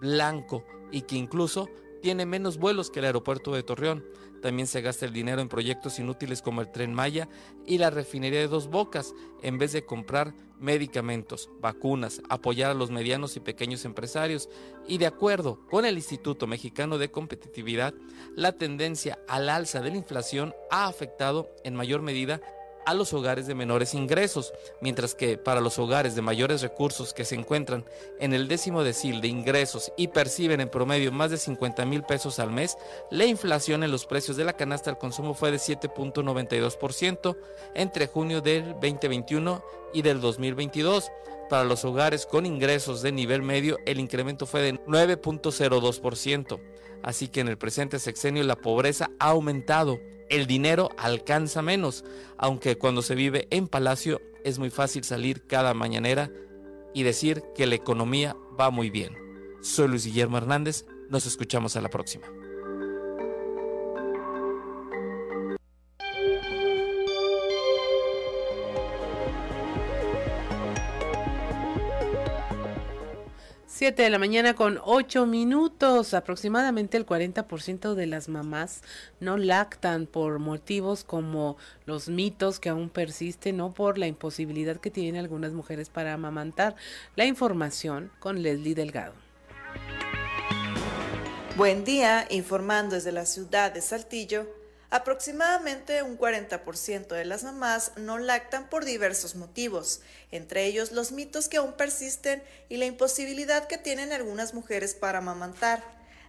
blanco 0.02 0.62
y 0.92 1.02
que 1.02 1.16
incluso 1.16 1.70
tiene 2.04 2.26
menos 2.26 2.58
vuelos 2.58 2.90
que 2.90 2.98
el 2.98 3.06
aeropuerto 3.06 3.54
de 3.54 3.62
Torreón. 3.62 4.04
También 4.42 4.66
se 4.66 4.82
gasta 4.82 5.06
el 5.06 5.14
dinero 5.14 5.40
en 5.40 5.48
proyectos 5.48 5.98
inútiles 5.98 6.42
como 6.42 6.60
el 6.60 6.70
tren 6.70 6.92
Maya 6.92 7.30
y 7.66 7.78
la 7.78 7.88
refinería 7.88 8.40
de 8.40 8.46
Dos 8.46 8.68
Bocas, 8.68 9.14
en 9.42 9.56
vez 9.56 9.72
de 9.72 9.86
comprar 9.86 10.34
medicamentos, 10.60 11.48
vacunas, 11.62 12.20
apoyar 12.28 12.70
a 12.70 12.74
los 12.74 12.90
medianos 12.90 13.36
y 13.36 13.40
pequeños 13.40 13.86
empresarios. 13.86 14.50
Y 14.86 14.98
de 14.98 15.06
acuerdo 15.06 15.64
con 15.70 15.86
el 15.86 15.96
Instituto 15.96 16.46
Mexicano 16.46 16.98
de 16.98 17.10
Competitividad, 17.10 17.94
la 18.36 18.52
tendencia 18.52 19.18
al 19.26 19.48
alza 19.48 19.80
de 19.80 19.88
la 19.88 19.96
inflación 19.96 20.52
ha 20.70 20.84
afectado 20.84 21.48
en 21.64 21.74
mayor 21.74 22.02
medida 22.02 22.42
a 22.86 22.94
los 22.94 23.12
hogares 23.12 23.46
de 23.46 23.54
menores 23.54 23.94
ingresos, 23.94 24.52
mientras 24.80 25.14
que 25.14 25.38
para 25.38 25.60
los 25.60 25.78
hogares 25.78 26.14
de 26.14 26.22
mayores 26.22 26.62
recursos 26.62 27.14
que 27.14 27.24
se 27.24 27.34
encuentran 27.34 27.84
en 28.20 28.34
el 28.34 28.48
décimo 28.48 28.84
decil 28.84 29.20
de 29.20 29.28
ingresos 29.28 29.92
y 29.96 30.08
perciben 30.08 30.60
en 30.60 30.68
promedio 30.68 31.12
más 31.12 31.30
de 31.30 31.38
50 31.38 31.84
mil 31.86 32.02
pesos 32.02 32.38
al 32.38 32.50
mes, 32.50 32.76
la 33.10 33.26
inflación 33.26 33.82
en 33.82 33.90
los 33.90 34.06
precios 34.06 34.36
de 34.36 34.44
la 34.44 34.54
canasta 34.54 34.90
al 34.90 34.98
consumo 34.98 35.34
fue 35.34 35.50
de 35.50 35.58
7.92% 35.58 37.36
entre 37.74 38.06
junio 38.06 38.40
del 38.40 38.72
2021 38.80 39.64
y 39.92 40.02
del 40.02 40.20
2022. 40.20 41.10
Para 41.48 41.64
los 41.64 41.84
hogares 41.84 42.26
con 42.26 42.46
ingresos 42.46 43.02
de 43.02 43.12
nivel 43.12 43.42
medio, 43.42 43.78
el 43.84 44.00
incremento 44.00 44.46
fue 44.46 44.62
de 44.62 44.74
9.02%. 44.74 46.58
Así 47.04 47.28
que 47.28 47.40
en 47.40 47.48
el 47.48 47.58
presente 47.58 47.98
sexenio 47.98 48.42
la 48.44 48.56
pobreza 48.56 49.10
ha 49.20 49.28
aumentado 49.28 50.00
el 50.30 50.46
dinero 50.46 50.88
alcanza 50.96 51.60
menos, 51.60 52.02
aunque 52.38 52.78
cuando 52.78 53.02
se 53.02 53.14
vive 53.14 53.46
en 53.50 53.68
palacio 53.68 54.22
es 54.42 54.58
muy 54.58 54.70
fácil 54.70 55.04
salir 55.04 55.46
cada 55.46 55.74
mañanera 55.74 56.30
y 56.94 57.02
decir 57.02 57.42
que 57.54 57.66
la 57.66 57.74
economía 57.74 58.34
va 58.58 58.70
muy 58.70 58.88
bien. 58.88 59.16
Soy 59.60 59.88
Luis 59.88 60.06
Guillermo 60.06 60.38
Hernández, 60.38 60.86
nos 61.10 61.26
escuchamos 61.26 61.76
a 61.76 61.82
la 61.82 61.90
próxima. 61.90 62.26
7 73.76 74.04
de 74.04 74.10
la 74.10 74.20
mañana 74.20 74.54
con 74.54 74.78
8 74.84 75.26
minutos. 75.26 76.14
Aproximadamente 76.14 76.96
el 76.96 77.04
40% 77.04 77.94
de 77.94 78.06
las 78.06 78.28
mamás 78.28 78.82
no 79.18 79.36
lactan 79.36 80.06
por 80.06 80.38
motivos 80.38 81.02
como 81.02 81.56
los 81.84 82.08
mitos 82.08 82.60
que 82.60 82.68
aún 82.68 82.88
persisten 82.88 83.60
o 83.60 83.74
por 83.74 83.98
la 83.98 84.06
imposibilidad 84.06 84.76
que 84.76 84.92
tienen 84.92 85.16
algunas 85.16 85.54
mujeres 85.54 85.88
para 85.88 86.12
amamantar. 86.12 86.76
La 87.16 87.24
información 87.24 88.12
con 88.20 88.44
Leslie 88.44 88.76
Delgado. 88.76 89.14
Buen 91.56 91.84
día, 91.84 92.28
informando 92.30 92.94
desde 92.94 93.10
la 93.10 93.26
ciudad 93.26 93.72
de 93.74 93.80
Saltillo. 93.80 94.63
Aproximadamente 94.94 96.04
un 96.04 96.16
40% 96.16 97.08
de 97.08 97.24
las 97.24 97.42
mamás 97.42 97.90
no 97.96 98.16
lactan 98.16 98.70
por 98.70 98.84
diversos 98.84 99.34
motivos, 99.34 100.02
entre 100.30 100.66
ellos 100.66 100.92
los 100.92 101.10
mitos 101.10 101.48
que 101.48 101.56
aún 101.56 101.72
persisten 101.72 102.44
y 102.68 102.76
la 102.76 102.84
imposibilidad 102.84 103.66
que 103.66 103.76
tienen 103.76 104.12
algunas 104.12 104.54
mujeres 104.54 104.94
para 104.94 105.18
amamantar. 105.18 105.82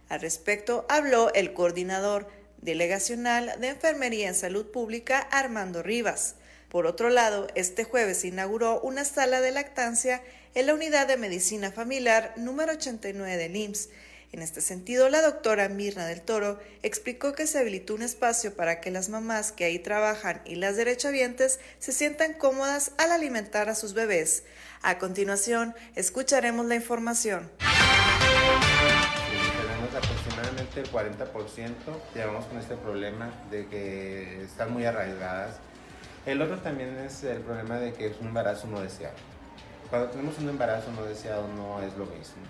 Al 0.08 0.20
respecto 0.20 0.84
habló 0.88 1.32
el 1.34 1.54
coordinador 1.54 2.28
delegacional 2.60 3.54
de 3.60 3.68
Enfermería 3.68 4.26
en 4.26 4.34
Salud 4.34 4.66
Pública, 4.72 5.20
Armando 5.20 5.84
Rivas. 5.84 6.34
Por 6.68 6.86
otro 6.86 7.08
lado, 7.08 7.46
este 7.54 7.84
jueves 7.84 8.24
inauguró 8.24 8.80
una 8.80 9.04
sala 9.04 9.40
de 9.42 9.52
lactancia 9.52 10.24
en 10.56 10.66
la 10.66 10.74
unidad 10.74 11.06
de 11.06 11.16
medicina 11.16 11.70
familiar 11.70 12.34
número 12.36 12.72
89 12.72 13.36
del 13.36 13.54
IMSS, 13.54 13.90
en 14.32 14.42
este 14.42 14.60
sentido, 14.60 15.08
la 15.08 15.22
doctora 15.22 15.68
Mirna 15.68 16.06
del 16.06 16.20
Toro 16.20 16.58
explicó 16.82 17.32
que 17.32 17.46
se 17.46 17.58
habilitó 17.58 17.94
un 17.94 18.02
espacio 18.02 18.54
para 18.54 18.80
que 18.80 18.90
las 18.90 19.08
mamás 19.08 19.52
que 19.52 19.64
ahí 19.64 19.78
trabajan 19.78 20.42
y 20.44 20.56
las 20.56 20.76
derechohabientes 20.76 21.60
se 21.78 21.92
sientan 21.92 22.34
cómodas 22.34 22.92
al 22.98 23.12
alimentar 23.12 23.68
a 23.68 23.74
sus 23.74 23.94
bebés. 23.94 24.42
A 24.82 24.98
continuación, 24.98 25.74
escucharemos 25.94 26.66
la 26.66 26.74
información. 26.74 27.50
Tenemos 29.60 29.94
aproximadamente 29.94 30.80
el 30.80 30.90
40%, 30.90 31.74
llevamos 32.14 32.44
con 32.46 32.58
este 32.58 32.76
problema 32.76 33.32
de 33.50 33.66
que 33.68 34.42
están 34.42 34.72
muy 34.72 34.84
arraigadas. 34.84 35.56
El 36.26 36.42
otro 36.42 36.58
también 36.58 36.96
es 36.98 37.22
el 37.22 37.38
problema 37.38 37.78
de 37.78 37.92
que 37.92 38.08
es 38.08 38.16
un 38.20 38.26
embarazo 38.28 38.66
no 38.66 38.80
deseado. 38.80 39.14
Cuando 39.88 40.10
tenemos 40.10 40.36
un 40.38 40.48
embarazo 40.48 40.90
no 40.90 41.04
deseado 41.04 41.46
no 41.48 41.80
es 41.80 41.96
lo 41.96 42.06
mismo. 42.06 42.42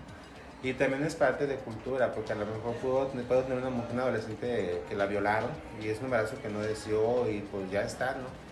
Y 0.63 0.73
también 0.73 1.05
es 1.05 1.15
parte 1.15 1.47
de 1.47 1.57
cultura, 1.57 2.13
porque 2.13 2.33
a 2.33 2.37
lo 2.37 2.47
mejor 2.47 2.75
puedo, 2.77 3.09
puedo 3.09 3.43
tener 3.43 3.59
una, 3.59 3.71
mujer 3.71 4.01
adolescente 4.01 4.83
que 4.89 4.97
la 4.97 5.07
violaron 5.07 5.51
y 5.83 5.89
es 5.89 5.99
un 5.99 6.07
embarazo 6.07 6.41
que 6.43 6.49
no 6.49 6.61
deseó 6.61 7.31
y 7.31 7.41
pues 7.41 7.71
ya 7.71 7.83
está, 7.83 8.13
¿no? 8.13 8.47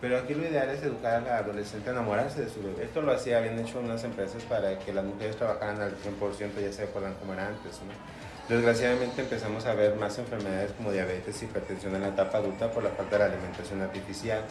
Pero 0.00 0.18
aquí 0.18 0.34
lo 0.34 0.46
ideal 0.46 0.68
es 0.68 0.82
educar 0.82 1.14
a 1.14 1.20
la 1.20 1.38
adolescente 1.38 1.88
a 1.88 1.92
enamorarse 1.92 2.42
de 2.42 2.50
su 2.50 2.62
bebé. 2.62 2.84
Esto 2.84 3.00
lo 3.00 3.12
hacía, 3.12 3.38
habían 3.38 3.58
hecho 3.58 3.80
unas 3.80 4.04
empresas 4.04 4.42
para 4.44 4.78
que 4.78 4.92
las 4.92 5.04
mujeres 5.04 5.36
trabajaran 5.36 5.80
al 5.80 5.92
100%, 5.96 6.60
ya 6.60 6.72
se 6.72 6.84
acuerdan 6.84 7.14
como 7.14 7.32
era 7.32 7.48
antes, 7.48 7.80
¿no? 7.80 8.54
Desgraciadamente 8.54 9.22
empezamos 9.22 9.64
a 9.66 9.74
ver 9.74 9.96
más 9.96 10.18
enfermedades 10.18 10.70
como 10.72 10.92
diabetes 10.92 11.42
y 11.42 11.46
hipertensión 11.46 11.96
en 11.96 12.02
la 12.02 12.08
etapa 12.08 12.38
adulta 12.38 12.70
por 12.70 12.84
la 12.84 12.90
falta 12.90 13.18
de 13.18 13.24
la 13.24 13.34
alimentación 13.34 13.80
artificial. 13.82 14.42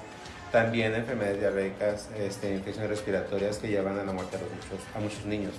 También 0.51 0.93
enfermedades 0.95 1.39
diarreicas, 1.39 2.09
este, 2.17 2.53
infecciones 2.53 2.89
respiratorias 2.89 3.57
que 3.57 3.69
llevan 3.69 3.97
a 3.97 4.03
la 4.03 4.11
muerte 4.11 4.35
a, 4.35 4.39
muchos, 4.39 4.87
a 4.95 4.99
muchos 4.99 5.25
niños. 5.25 5.53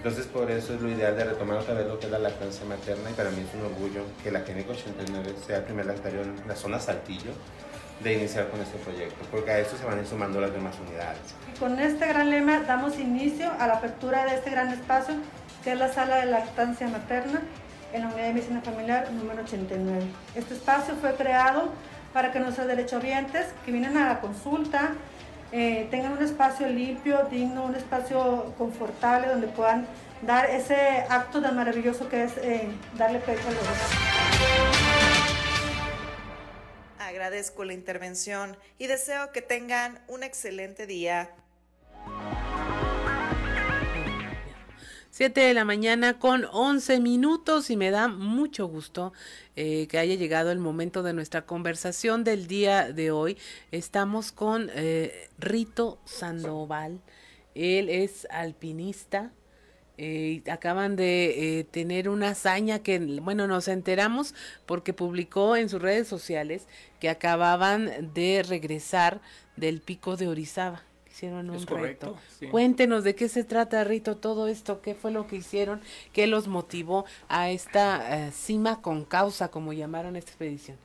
Entonces 0.00 0.26
por 0.28 0.50
eso 0.50 0.72
es 0.72 0.80
lo 0.80 0.88
ideal 0.88 1.14
de 1.14 1.24
retomar 1.24 1.58
otra 1.58 1.74
vez 1.74 1.86
lo 1.86 1.98
que 1.98 2.06
es 2.06 2.12
la 2.12 2.18
lactancia 2.18 2.64
materna 2.64 3.10
y 3.10 3.12
para 3.12 3.28
mí 3.28 3.44
es 3.46 3.54
un 3.54 3.66
orgullo 3.66 4.02
que 4.22 4.30
la 4.30 4.42
Clínica 4.44 4.70
89 4.70 5.34
sea 5.46 5.58
el 5.58 5.64
primer 5.64 5.84
lactario 5.84 6.22
en 6.22 6.40
la 6.48 6.56
zona 6.56 6.80
Saltillo 6.80 7.32
de 8.02 8.14
iniciar 8.14 8.48
con 8.48 8.62
este 8.62 8.78
proyecto, 8.78 9.22
porque 9.30 9.50
a 9.50 9.58
esto 9.58 9.76
se 9.76 9.84
van 9.84 9.98
a 9.98 10.00
ir 10.00 10.06
sumando 10.06 10.40
las 10.40 10.54
demás 10.54 10.74
unidades. 10.80 11.18
Y 11.54 11.58
con 11.58 11.78
este 11.78 12.06
gran 12.06 12.30
lema 12.30 12.60
damos 12.60 12.98
inicio 12.98 13.52
a 13.58 13.66
la 13.66 13.74
apertura 13.74 14.24
de 14.24 14.36
este 14.36 14.48
gran 14.48 14.70
espacio, 14.70 15.16
que 15.62 15.72
es 15.72 15.78
la 15.78 15.92
sala 15.92 16.16
de 16.16 16.30
lactancia 16.30 16.88
materna 16.88 17.42
en 17.92 18.00
la 18.00 18.08
unidad 18.08 18.28
de 18.28 18.32
medicina 18.32 18.62
familiar 18.62 19.12
número 19.12 19.42
89. 19.42 20.00
Este 20.34 20.54
espacio 20.54 20.94
fue 20.98 21.12
creado 21.12 21.72
para 22.14 22.32
que 22.32 22.40
nuestros 22.40 22.66
derechohabientes 22.68 23.48
que 23.66 23.70
vienen 23.70 23.98
a 23.98 24.08
la 24.08 24.20
consulta 24.22 24.92
eh, 25.52 25.88
tengan 25.90 26.12
un 26.12 26.22
espacio 26.22 26.68
limpio, 26.68 27.24
digno, 27.30 27.64
un 27.64 27.74
espacio 27.74 28.54
confortable 28.56 29.28
donde 29.28 29.48
puedan 29.48 29.86
dar 30.22 30.48
ese 30.48 31.04
acto 31.08 31.40
tan 31.40 31.56
maravilloso 31.56 32.08
que 32.08 32.24
es 32.24 32.36
eh, 32.38 32.68
darle 32.96 33.18
pecho 33.20 33.48
a 33.48 33.50
los 33.50 33.62
Agradezco 36.98 37.64
la 37.64 37.72
intervención 37.72 38.56
y 38.78 38.86
deseo 38.86 39.32
que 39.32 39.42
tengan 39.42 40.00
un 40.06 40.22
excelente 40.22 40.86
día. 40.86 41.30
7 45.20 45.38
de 45.38 45.52
la 45.52 45.66
mañana 45.66 46.18
con 46.18 46.46
11 46.50 46.98
minutos 47.00 47.68
y 47.68 47.76
me 47.76 47.90
da 47.90 48.08
mucho 48.08 48.66
gusto 48.68 49.12
eh, 49.54 49.86
que 49.88 49.98
haya 49.98 50.14
llegado 50.14 50.50
el 50.50 50.58
momento 50.58 51.02
de 51.02 51.12
nuestra 51.12 51.44
conversación 51.44 52.24
del 52.24 52.46
día 52.46 52.90
de 52.90 53.10
hoy. 53.10 53.36
Estamos 53.70 54.32
con 54.32 54.70
eh, 54.72 55.28
Rito 55.38 55.98
Sandoval. 56.06 57.02
Él 57.54 57.90
es 57.90 58.26
alpinista. 58.30 59.30
Eh, 59.98 60.42
acaban 60.50 60.96
de 60.96 61.68
tener 61.70 62.08
una 62.08 62.30
hazaña 62.30 62.78
que, 62.78 62.98
bueno, 62.98 63.46
nos 63.46 63.68
enteramos 63.68 64.34
porque 64.64 64.94
publicó 64.94 65.54
en 65.54 65.68
sus 65.68 65.82
redes 65.82 66.08
sociales 66.08 66.66
que 66.98 67.10
acababan 67.10 68.14
de 68.14 68.42
regresar 68.42 69.20
del 69.56 69.82
pico 69.82 70.16
de 70.16 70.28
Orizaba 70.28 70.82
hicieron 71.20 71.50
un 71.50 71.66
reto. 71.66 72.16
Cuéntenos 72.50 73.04
de 73.04 73.14
qué 73.14 73.28
se 73.28 73.44
trata, 73.44 73.84
Rito, 73.84 74.16
todo 74.16 74.48
esto, 74.48 74.80
qué 74.80 74.94
fue 74.94 75.10
lo 75.10 75.26
que 75.26 75.36
hicieron, 75.36 75.82
qué 76.14 76.26
los 76.26 76.48
motivó 76.48 77.04
a 77.28 77.50
esta 77.50 78.26
eh, 78.28 78.32
cima 78.32 78.80
con 78.80 79.04
causa, 79.04 79.50
como 79.50 79.74
llamaron 79.74 80.16
esta 80.16 80.30
expedición. 80.30 80.78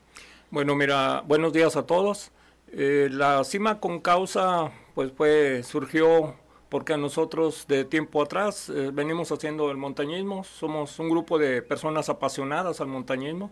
Bueno, 0.51 0.75
mira, 0.75 1.23
buenos 1.25 1.53
días 1.53 1.77
a 1.77 1.85
todos. 1.85 2.31
Eh, 2.73 3.07
la 3.11 3.45
cima 3.45 3.79
con 3.79 4.01
causa, 4.01 4.71
pues 4.93 5.13
fue, 5.15 5.63
surgió 5.63 6.35
porque 6.67 6.91
a 6.91 6.97
nosotros 6.97 7.65
de 7.69 7.85
tiempo 7.85 8.21
atrás 8.21 8.67
eh, 8.67 8.89
venimos 8.91 9.31
haciendo 9.31 9.71
el 9.71 9.77
montañismo, 9.77 10.43
somos 10.43 10.99
un 10.99 11.09
grupo 11.09 11.37
de 11.37 11.61
personas 11.61 12.09
apasionadas 12.09 12.81
al 12.81 12.87
montañismo 12.87 13.51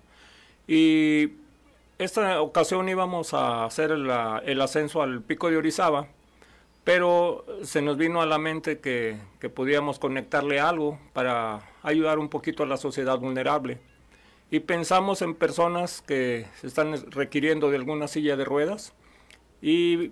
y 0.67 1.31
esta 1.97 2.41
ocasión 2.41 2.89
íbamos 2.89 3.33
a 3.33 3.63
hacer 3.63 3.91
el 3.91 4.61
ascenso 4.61 5.01
al 5.01 5.21
pico 5.21 5.49
de 5.49 5.55
Orizaba 5.55 6.07
pero 6.83 7.45
se 7.63 7.81
nos 7.81 7.97
vino 7.97 8.21
a 8.21 8.25
la 8.25 8.37
mente 8.37 8.79
que, 8.79 9.17
que 9.39 9.49
podíamos 9.49 9.99
conectarle 9.99 10.59
algo 10.59 10.99
para 11.13 11.61
ayudar 11.81 12.19
un 12.19 12.29
poquito 12.29 12.63
a 12.63 12.65
la 12.65 12.77
sociedad 12.77 13.17
vulnerable. 13.19 13.79
Y 14.51 14.59
pensamos 14.59 15.21
en 15.21 15.33
personas 15.33 16.01
que 16.01 16.45
se 16.59 16.67
están 16.67 16.93
requiriendo 17.11 17.69
de 17.71 17.77
alguna 17.77 18.07
silla 18.07 18.35
de 18.35 18.45
ruedas 18.45 18.93
y 19.61 20.11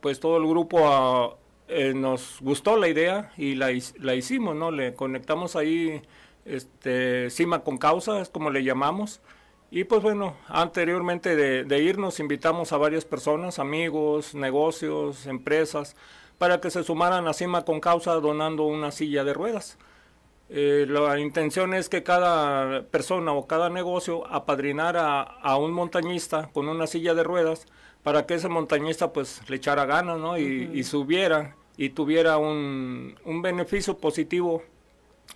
pues 0.00 0.18
todo 0.20 0.38
el 0.38 0.46
grupo 0.46 0.88
ah, 0.88 1.36
eh, 1.68 1.92
nos 1.94 2.40
gustó 2.40 2.76
la 2.76 2.88
idea 2.88 3.32
y 3.36 3.54
la, 3.54 3.68
la, 3.98 4.14
hicimos, 4.14 4.56
¿no? 4.56 4.70
Le 4.70 4.94
conectamos 4.94 5.56
ahí 5.56 6.00
este, 6.44 7.28
cima 7.30 7.60
con 7.60 7.78
causa, 7.78 8.20
es 8.20 8.30
como 8.30 8.50
le 8.50 8.64
llamamos, 8.64 9.20
y 9.70 9.84
pues 9.84 10.02
bueno, 10.02 10.34
anteriormente 10.46 11.36
de, 11.36 11.78
irnos 11.78 12.20
invitamos 12.20 12.72
a 12.72 12.78
varias 12.78 13.04
personas, 13.04 13.58
amigos, 13.58 14.34
negocios, 14.34 15.26
empresas, 15.26 15.94
para 16.38 16.60
que 16.60 16.70
se 16.70 16.84
sumaran 16.84 17.28
a 17.28 17.34
Cima 17.34 17.64
con 17.64 17.80
Causa 17.80 18.14
donando 18.14 18.64
una 18.64 18.90
silla 18.90 19.24
de 19.24 19.34
ruedas. 19.34 19.76
Eh, 20.50 20.86
la 20.88 21.18
intención 21.18 21.74
es 21.74 21.90
que 21.90 22.02
cada 22.02 22.84
persona 22.84 23.32
o 23.32 23.46
cada 23.46 23.68
negocio 23.68 24.26
apadrinara 24.28 25.20
a, 25.20 25.56
un 25.58 25.72
montañista 25.72 26.48
con 26.54 26.68
una 26.68 26.86
silla 26.86 27.12
de 27.14 27.22
ruedas 27.22 27.66
para 28.02 28.24
que 28.24 28.34
ese 28.34 28.48
montañista 28.48 29.12
pues 29.12 29.42
le 29.50 29.56
echara 29.56 29.84
ganas 29.84 30.18
¿no? 30.18 30.38
y, 30.38 30.82
subiera 30.84 31.54
y 31.76 31.90
tuviera 31.90 32.38
un, 32.38 33.16
un 33.26 33.42
beneficio 33.42 33.98
positivo 33.98 34.62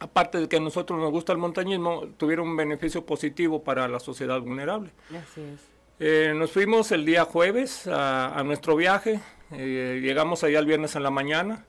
aparte 0.00 0.38
de 0.38 0.48
que 0.48 0.56
a 0.56 0.60
nosotros 0.60 0.98
nos 0.98 1.10
gusta 1.10 1.32
el 1.32 1.38
montañismo, 1.38 2.06
tuviera 2.16 2.42
un 2.42 2.56
beneficio 2.56 3.04
positivo 3.06 3.62
para 3.62 3.88
la 3.88 4.00
sociedad 4.00 4.40
vulnerable. 4.40 4.90
Así 5.10 5.40
es. 5.40 5.60
Eh, 6.00 6.34
nos 6.34 6.50
fuimos 6.50 6.90
el 6.90 7.04
día 7.04 7.24
jueves 7.24 7.86
a, 7.86 8.42
nuestro 8.44 8.74
viaje, 8.74 9.20
eh, 9.52 10.00
llegamos 10.02 10.42
allá 10.42 10.58
el 10.58 10.66
viernes 10.66 10.96
en 10.96 11.04
la 11.04 11.10
mañana. 11.10 11.64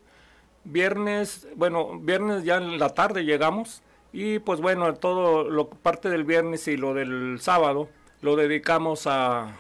Viernes, 0.64 1.48
bueno, 1.56 2.00
viernes 2.00 2.44
ya 2.44 2.58
en 2.58 2.80
la 2.80 2.90
tarde 2.90 3.26
llegamos 3.26 3.84
y 4.12 4.40
pues 4.40 4.62
bueno, 4.62 4.94
todo 4.96 5.50
lo 5.50 5.70
parte 5.70 6.10
del 6.10 6.24
viernes 6.24 6.68
y 6.68 6.78
lo 6.78 6.94
del 6.94 7.40
sábado 7.42 7.90
lo 8.22 8.36
dedicamos 8.36 9.06
a, 9.06 9.58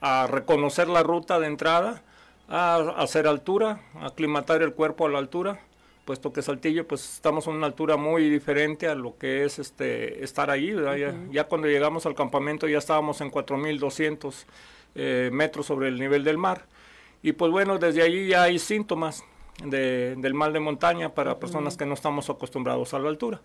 a 0.00 0.26
reconocer 0.28 0.88
la 0.88 1.02
ruta 1.02 1.40
de 1.40 1.48
entrada, 1.48 2.02
a 2.48 2.76
hacer 2.96 3.26
altura, 3.26 3.80
a 3.96 4.06
aclimatar 4.06 4.62
el 4.62 4.72
cuerpo 4.72 5.06
a 5.06 5.10
la 5.10 5.18
altura 5.18 5.60
puesto 6.04 6.32
que 6.32 6.42
Saltillo 6.42 6.86
pues 6.86 7.14
estamos 7.14 7.46
a 7.46 7.50
una 7.50 7.66
altura 7.66 7.96
muy 7.96 8.28
diferente 8.28 8.88
a 8.88 8.94
lo 8.94 9.16
que 9.16 9.44
es 9.44 9.58
este 9.58 10.22
estar 10.22 10.50
ahí, 10.50 10.74
ya, 11.30 11.44
cuando 11.44 11.66
llegamos 11.66 12.06
al 12.06 12.14
campamento 12.14 12.68
ya 12.68 12.78
estábamos 12.78 13.20
en 13.20 13.30
4.200 13.30 14.44
eh, 14.94 15.30
metros 15.32 15.66
sobre 15.66 15.88
el 15.88 15.98
nivel 15.98 16.24
del 16.24 16.38
mar. 16.38 16.66
Y 17.22 17.32
pues 17.32 17.50
bueno, 17.50 17.78
desde 17.78 18.02
allí 18.02 18.28
ya 18.28 18.42
hay 18.42 18.58
síntomas 18.58 19.24
del 19.64 20.34
mal 20.34 20.52
de 20.52 20.60
montaña 20.60 21.14
para 21.14 21.38
personas 21.38 21.76
que 21.76 21.86
no 21.86 21.94
estamos 21.94 22.28
acostumbrados 22.28 22.92
a 22.92 22.98
la 22.98 23.08
altura. 23.08 23.40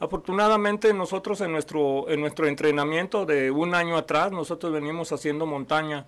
Afortunadamente 0.00 0.94
nosotros 0.94 1.40
en 1.42 1.52
nuestro, 1.52 2.08
en 2.08 2.20
nuestro 2.20 2.46
entrenamiento 2.46 3.26
de 3.26 3.50
un 3.50 3.74
año 3.74 3.96
atrás, 3.96 4.32
nosotros 4.32 4.72
venimos 4.72 5.12
haciendo 5.12 5.44
montaña 5.46 6.06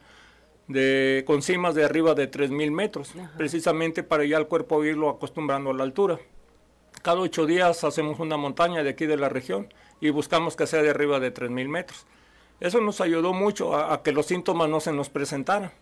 de, 0.68 1.24
con 1.26 1.42
cimas 1.42 1.74
de 1.74 1.84
arriba 1.84 2.14
de 2.14 2.30
3.000 2.30 2.70
metros, 2.70 3.12
precisamente 3.36 4.02
para 4.02 4.24
ya 4.24 4.38
el 4.38 4.46
cuerpo 4.46 4.84
irlo 4.84 5.08
acostumbrando 5.08 5.70
a 5.70 5.74
la 5.74 5.84
altura. 5.84 6.18
Cada 7.02 7.20
ocho 7.20 7.46
días 7.46 7.82
hacemos 7.84 8.20
una 8.20 8.36
montaña 8.36 8.82
de 8.82 8.90
aquí 8.90 9.06
de 9.06 9.16
la 9.16 9.28
región 9.28 9.72
y 10.00 10.10
buscamos 10.10 10.56
que 10.56 10.66
sea 10.66 10.82
de 10.82 10.90
arriba 10.90 11.20
de 11.20 11.34
3.000 11.34 11.68
metros. 11.68 12.06
Eso 12.62 12.80
nos 12.80 13.00
ayudó 13.00 13.32
mucho 13.32 13.74
a, 13.74 14.04
que 14.04 14.12
los 14.12 14.26
síntomas 14.26 14.68
no 14.68 14.78
se 14.78 14.92
nos 14.92 15.10
presentaran. 15.10 15.72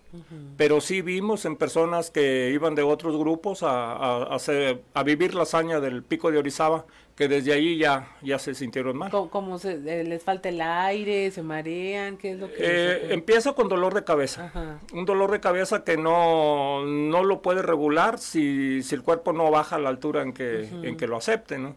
Pero 0.56 0.80
sí 0.80 1.02
vimos 1.02 1.44
en 1.44 1.56
personas 1.56 2.10
que 2.10 2.50
iban 2.54 2.74
de 2.74 2.82
otros 2.82 3.18
grupos 3.18 3.62
a, 3.62 4.22
hacer, 4.34 4.82
a, 4.94 5.02
vivir 5.02 5.34
la 5.34 5.42
hazaña 5.42 5.78
del 5.80 6.02
pico 6.02 6.30
de 6.30 6.38
Orizaba, 6.38 6.86
que 7.20 7.28
desde 7.28 7.52
ahí 7.52 7.76
ya, 7.76 8.08
ya 8.22 8.38
se 8.38 8.54
sintieron 8.54 8.96
mal. 8.96 9.10
¿Cómo, 9.10 9.58
se, 9.58 9.72
eh, 9.74 10.04
les 10.04 10.22
falta 10.22 10.48
el 10.48 10.58
aire? 10.58 11.30
¿Se 11.30 11.42
marean? 11.42 12.16
¿Qué 12.16 12.30
es 12.30 12.38
lo 12.38 12.48
que 12.48 12.54
eh, 12.58 13.12
Empieza 13.12 13.52
con 13.52 13.68
dolor 13.68 13.92
de 13.92 14.04
cabeza. 14.04 14.50
Un 14.94 15.04
dolor 15.04 15.30
de 15.30 15.38
cabeza 15.38 15.84
que 15.84 15.98
no, 15.98 16.82
no 16.86 17.22
lo 17.22 17.42
puede 17.42 17.60
regular 17.60 18.18
si, 18.18 18.82
si 18.82 18.94
el 18.94 19.02
cuerpo 19.02 19.34
no 19.34 19.50
baja 19.50 19.76
a 19.76 19.78
la 19.78 19.90
altura 19.90 20.22
en 20.22 20.32
que, 20.32 20.66
en 20.82 20.96
que 20.96 21.06
lo 21.06 21.18
acepte, 21.18 21.58
¿no? 21.58 21.76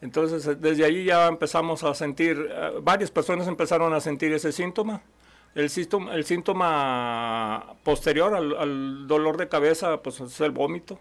Entonces, 0.00 0.46
eh, 0.46 0.54
desde 0.54 0.84
allí 0.84 1.02
ya 1.02 1.26
empezamos 1.26 1.82
a 1.82 1.92
sentir, 1.96 2.48
eh, 2.48 2.74
varias 2.80 3.10
personas 3.10 3.48
empezaron 3.48 3.92
a 3.94 4.00
sentir 4.00 4.32
ese 4.32 4.52
síntoma. 4.52 5.02
El 5.56 5.70
síntoma, 5.70 6.14
el 6.14 6.24
síntoma 6.24 7.74
posterior 7.82 8.32
al, 8.32 9.08
dolor 9.08 9.38
de 9.38 9.48
cabeza, 9.48 10.00
pues 10.04 10.20
es 10.20 10.40
el 10.40 10.52
vómito. 10.52 11.00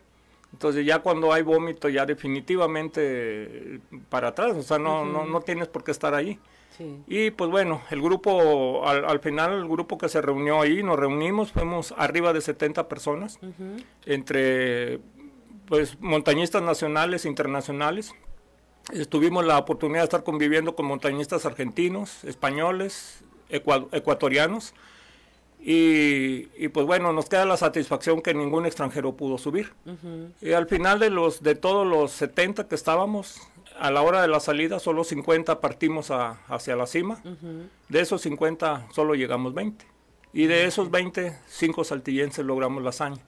Entonces 0.53 0.85
ya 0.85 0.99
cuando 0.99 1.33
hay 1.33 1.41
vómito, 1.41 1.89
ya 1.89 2.05
definitivamente 2.05 3.81
para 4.09 4.29
atrás, 4.29 4.55
o 4.55 4.61
sea, 4.61 4.77
no, 4.77 5.03
no, 5.03 5.25
no 5.25 5.41
tienes 5.41 5.67
por 5.67 5.83
qué 5.83 5.91
estar 5.91 6.13
ahí. 6.13 6.39
Y 7.07 7.31
pues 7.31 7.51
bueno, 7.51 7.81
el 7.91 8.01
grupo, 8.01 8.87
al, 8.87 9.19
final 9.19 9.53
el 9.53 9.67
grupo 9.67 9.97
que 9.97 10.09
se 10.09 10.21
reunió 10.21 10.61
ahí, 10.61 10.81
nos 10.81 10.97
reunimos, 10.97 11.51
fuimos 11.51 11.93
arriba 11.97 12.33
de 12.33 12.41
70 12.41 12.87
personas, 12.87 13.39
entre 14.05 14.99
pues 15.67 15.99
montañistas 15.99 16.61
nacionales 16.61 17.25
e 17.25 17.29
internacionales. 17.29 18.13
Tuvimos 19.09 19.45
la 19.45 19.57
oportunidad 19.57 20.01
de 20.01 20.05
estar 20.05 20.23
conviviendo 20.23 20.75
con 20.75 20.85
montañistas 20.85 21.45
argentinos, 21.45 22.23
españoles, 22.23 23.23
ecuatorianos. 23.49 24.73
Y, 25.65 26.67
pues 26.69 26.85
bueno, 26.85 27.13
nos 27.13 27.29
queda 27.29 27.45
la 27.45 27.55
satisfacción 27.55 28.21
que 28.21 28.33
ningún 28.33 28.65
extranjero 28.65 29.15
pudo 29.15 29.37
subir. 29.37 29.71
Y 30.41 30.51
al 30.51 30.67
final 30.67 30.99
de, 30.99 31.09
los, 31.09 31.41
de 31.41 31.55
todos 31.55 31.87
los 31.87 32.11
70 32.11 32.67
que 32.67 32.75
estábamos, 32.75 33.41
a 33.79 33.89
la 33.89 34.01
hora 34.01 34.21
de 34.21 34.27
la 34.27 34.39
salida, 34.39 34.79
solo 34.79 35.03
50 35.03 35.61
partimos 35.61 36.11
hacia 36.11 36.75
la 36.75 36.85
cima. 36.85 37.21
De 37.87 38.01
esos 38.01 38.21
50 38.21 38.87
solo 38.91 39.15
llegamos 39.15 39.53
20. 39.53 39.85
Y 40.33 40.47
de 40.47 40.65
esos 40.65 40.89
20, 40.89 41.37
5 41.47 41.83
saltillenses 41.83 42.43
logramos 42.43 42.83
la 42.83 42.89
hazaña. 42.89 43.21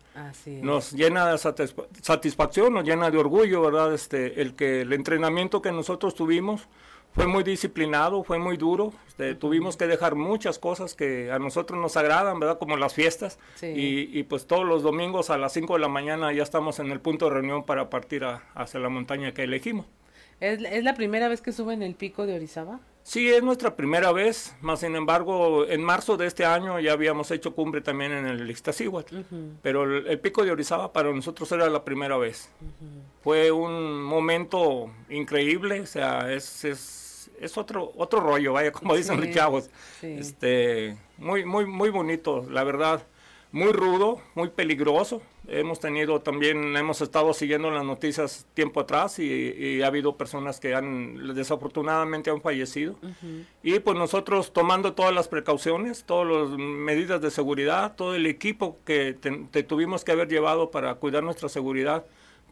Nos 0.45 0.91
llena 0.91 1.31
de 1.31 1.37
satisfacción, 1.37 2.73
nos 2.73 2.83
llena 2.83 3.11
de 3.11 3.17
orgullo, 3.17 3.61
¿verdad? 3.61 3.93
Este, 3.93 4.41
el 4.41 4.55
que 4.55 4.81
el 4.81 4.91
entrenamiento 4.91 5.61
que 5.61 5.71
nosotros 5.71 6.15
tuvimos 6.15 6.67
fue 7.15 7.27
muy 7.27 7.43
disciplinado, 7.43 8.23
fue 8.23 8.37
muy 8.37 8.57
duro. 8.57 8.93
Este, 9.07 9.35
tuvimos 9.35 9.77
que 9.77 9.87
dejar 9.87 10.15
muchas 10.15 10.59
cosas 10.59 10.93
que 10.93 11.31
a 11.31 11.39
nosotros 11.39 11.79
nos 11.79 11.95
agradan, 11.95 12.39
¿verdad? 12.39 12.59
Como 12.59 12.75
las 12.75 12.93
fiestas. 12.93 13.39
Y, 13.61 14.23
pues 14.23 14.45
todos 14.45 14.65
los 14.65 14.83
domingos 14.83 15.29
a 15.29 15.37
las 15.37 15.53
5 15.53 15.73
de 15.75 15.79
la 15.79 15.87
mañana 15.87 16.33
ya 16.33 16.43
estamos 16.43 16.79
en 16.79 16.91
el 16.91 16.99
punto 16.99 17.25
de 17.25 17.35
reunión 17.35 17.63
para 17.63 17.89
partir 17.89 18.25
hacia 18.25 18.79
la 18.79 18.89
montaña 18.89 19.33
que 19.33 19.43
elegimos. 19.43 19.85
¿Es, 20.41 20.61
¿Es 20.61 20.83
la 20.83 20.93
primera 20.93 21.29
vez 21.29 21.41
que 21.41 21.53
suben 21.53 21.81
el 21.81 21.95
pico 21.95 22.25
de 22.25 22.35
Orizaba? 22.35 22.81
Sí, 23.05 23.29
es 23.29 23.43
nuestra 23.43 23.75
primera 23.75 24.11
vez, 24.11 24.55
más 24.61 24.79
sin 24.79 24.95
embargo, 24.95 25.67
en 25.67 25.83
marzo 25.83 26.17
de 26.17 26.25
este 26.25 26.43
año 26.43 26.79
ya 26.79 26.93
habíamos 26.93 27.29
hecho 27.29 27.53
cumbre 27.53 27.81
también 27.81 28.11
en 28.11 28.25
el 28.25 28.49
Ixtaccíhuatl, 28.49 29.17
pero 29.61 29.83
el, 29.83 30.07
el 30.07 30.19
pico 30.19 30.43
de 30.43 30.51
Orizaba 30.51 30.91
para 30.91 31.13
nosotros 31.13 31.51
era 31.51 31.69
la 31.69 31.85
primera 31.85 32.17
vez. 32.17 32.49
Fue 33.21 33.51
un 33.51 34.01
momento 34.01 34.91
increíble, 35.07 35.81
o 35.81 35.85
sea, 35.85 36.33
es, 36.33 36.65
es, 36.65 37.04
es 37.39 37.57
otro 37.57 37.91
otro 37.97 38.19
rollo, 38.19 38.53
vaya, 38.53 38.71
como 38.71 38.95
dicen 38.95 39.19
Sí, 39.19 39.25
los 39.27 39.35
chavos. 39.35 39.69
sí. 40.01 40.15
Este, 40.19 40.97
muy, 41.17 41.45
muy, 41.45 41.65
muy 41.65 41.89
bonito, 41.89 42.45
la 42.49 42.63
verdad. 42.63 43.03
Muy 43.51 43.71
rudo, 43.71 44.19
muy 44.33 44.49
peligroso. 44.49 45.21
Hemos 45.47 45.79
tenido 45.79 46.19
también, 46.19 46.75
hemos 46.75 46.99
estado 46.99 47.33
siguiendo 47.33 47.71
las 47.71 47.85
noticias 47.85 48.45
tiempo 48.53 48.81
atrás 48.81 49.17
y, 49.19 49.23
y 49.31 49.81
ha 49.81 49.87
habido 49.87 50.17
personas 50.17 50.59
que 50.59 50.75
han, 50.75 51.33
desafortunadamente 51.33 52.29
han 52.31 52.41
fallecido. 52.41 52.97
Y 53.63 53.79
pues 53.79 53.97
nosotros 53.97 54.51
tomando 54.51 54.91
todas 54.91 55.13
las 55.13 55.29
precauciones, 55.29 56.03
todas 56.03 56.49
las 56.49 56.57
medidas 56.57 57.21
de 57.21 57.31
seguridad, 57.31 57.95
todo 57.95 58.13
el 58.15 58.25
equipo 58.25 58.77
que 58.83 59.13
te- 59.13 59.45
te 59.51 59.63
tuvimos 59.63 60.03
que 60.03 60.11
haber 60.11 60.27
llevado 60.27 60.69
para 60.69 60.95
cuidar 60.95 61.23
nuestra 61.23 61.47
seguridad, 61.47 62.03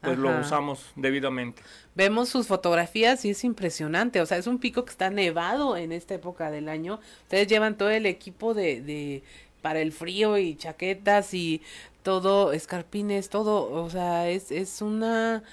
pues 0.03 0.17
lo 0.19 0.37
usamos 0.39 0.91
debidamente. 0.95 1.63
Vemos 1.95 2.29
sus 2.29 2.47
fotografías 2.47 3.23
y 3.25 3.31
es 3.31 3.43
impresionante. 3.43 4.21
O 4.21 4.25
sea, 4.25 4.37
es 4.37 4.47
un 4.47 4.59
pico 4.59 4.85
que 4.85 4.91
está 4.91 5.09
nevado 5.09 5.77
en 5.77 5.91
esta 5.91 6.15
época 6.15 6.51
del 6.51 6.69
año. 6.69 6.99
Ustedes 7.23 7.47
llevan 7.47 7.77
todo 7.77 7.89
el 7.91 8.05
equipo 8.05 8.53
de, 8.53 8.81
de 8.81 9.23
para 9.61 9.79
el 9.81 9.91
frío 9.91 10.37
y 10.37 10.55
chaquetas 10.55 11.33
y 11.33 11.61
todo, 12.03 12.51
escarpines, 12.53 13.29
todo. 13.29 13.71
O 13.83 13.89
sea, 13.89 14.29
es, 14.29 14.51
es 14.51 14.81
una 14.81 15.43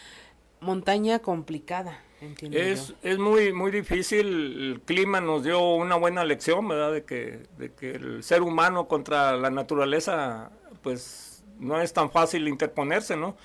montaña 0.61 1.21
complicada, 1.21 2.05
entiendo 2.21 2.59
Es, 2.59 2.89
yo. 2.89 2.95
es 3.03 3.19
muy 3.19 3.53
muy 3.53 3.71
difícil, 3.71 4.27
el 4.73 4.81
clima 4.85 5.21
nos 5.21 5.45
dio 5.45 5.75
una 5.75 5.95
buena 5.97 6.25
lección, 6.25 6.67
¿verdad? 6.67 6.93
De 6.93 7.05
que, 7.05 7.47
de 7.59 7.73
que 7.73 7.93
el 7.93 8.25
ser 8.25 8.43
humano 8.43 8.89
contra 8.89 9.37
la 9.37 9.51
naturaleza, 9.51 10.51
pues 10.83 11.45
no 11.59 11.81
es 11.81 11.93
tan 11.93 12.11
fácil 12.11 12.49
interponerse, 12.49 13.17
¿no? 13.17 13.37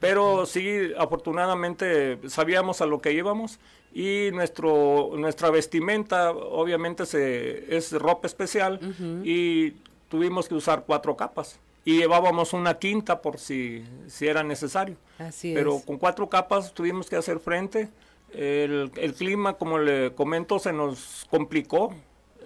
Pero 0.00 0.46
sí, 0.46 0.92
afortunadamente 0.98 2.18
sabíamos 2.28 2.80
a 2.80 2.86
lo 2.86 3.00
que 3.00 3.12
íbamos 3.12 3.58
y 3.92 4.30
nuestro, 4.32 5.10
nuestra 5.16 5.50
vestimenta 5.50 6.30
obviamente 6.32 7.04
se, 7.06 7.76
es 7.76 7.92
ropa 7.92 8.26
especial 8.26 8.80
y 9.24 9.72
tuvimos 10.08 10.48
que 10.48 10.54
usar 10.54 10.84
cuatro 10.86 11.16
capas 11.16 11.60
y 11.84 11.98
llevábamos 11.98 12.52
una 12.52 12.78
quinta 12.78 13.20
por 13.20 13.38
si, 13.38 13.84
si 14.06 14.26
era 14.26 14.42
necesario. 14.42 14.96
Así 15.18 15.52
Pero 15.54 15.76
es. 15.76 15.84
con 15.84 15.98
cuatro 15.98 16.28
capas 16.28 16.72
tuvimos 16.72 17.08
que 17.08 17.16
hacer 17.16 17.38
frente. 17.38 17.88
El, 18.32 18.90
el 18.96 19.14
clima, 19.14 19.54
como 19.54 19.78
le 19.78 20.12
comento, 20.14 20.58
se 20.58 20.72
nos 20.72 21.26
complicó. 21.30 21.94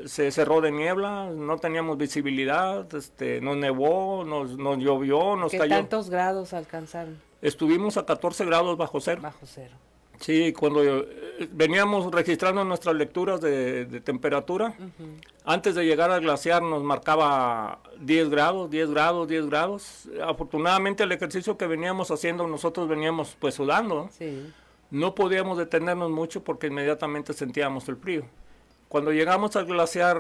Se 0.07 0.33
cerró 0.33 0.61
de 0.61 0.73
niebla, 0.73 1.31
no 1.31 1.57
teníamos 1.59 1.97
visibilidad, 1.99 2.93
este, 2.97 3.41
nos 3.41 3.57
nevó, 3.57 4.25
nos, 4.25 4.59
nos 4.59 4.79
llovió, 4.79 5.37
nos 5.37 5.53
¿Qué 5.53 5.59
cayó. 5.59 5.71
tantos 5.77 6.11
grados 6.11 6.53
alcanzaron? 6.53 7.17
Estuvimos 7.45 7.99
a 7.99 8.07
14 8.07 8.47
grados 8.47 8.79
bajo 8.79 9.01
cero. 9.01 9.21
Bajo 9.23 9.45
cero. 9.45 9.77
Sí, 10.19 10.55
cuando 10.55 10.83
eh, 10.83 11.49
veníamos 11.53 12.11
registrando 12.11 12.65
nuestras 12.65 12.95
lecturas 12.95 13.43
de, 13.43 13.85
de 13.85 14.01
temperatura, 14.01 14.75
antes 15.45 15.75
de 15.75 15.85
llegar 15.85 16.11
al 16.11 16.23
glaciar 16.23 16.63
nos 16.63 16.83
marcaba 16.83 17.81
10 18.01 18.31
grados, 18.31 18.71
10 18.71 18.91
grados, 18.91 19.29
10 19.29 19.47
grados. 19.47 20.09
Afortunadamente 20.27 21.03
el 21.03 21.13
ejercicio 21.13 21.59
que 21.59 21.67
veníamos 21.67 22.11
haciendo 22.11 22.47
nosotros 22.47 22.89
veníamos 22.89 23.37
pues 23.39 23.57
sudando. 23.57 24.09
Sí. 24.11 24.51
No 24.91 25.15
podíamos 25.15 25.59
detenernos 25.59 26.11
mucho 26.11 26.43
porque 26.43 26.69
inmediatamente 26.69 27.35
sentíamos 27.35 27.87
el 27.91 27.97
frío. 27.97 28.25
Cuando 28.89 29.13
llegamos 29.13 29.55
al 29.57 29.67
glaciar 29.67 30.17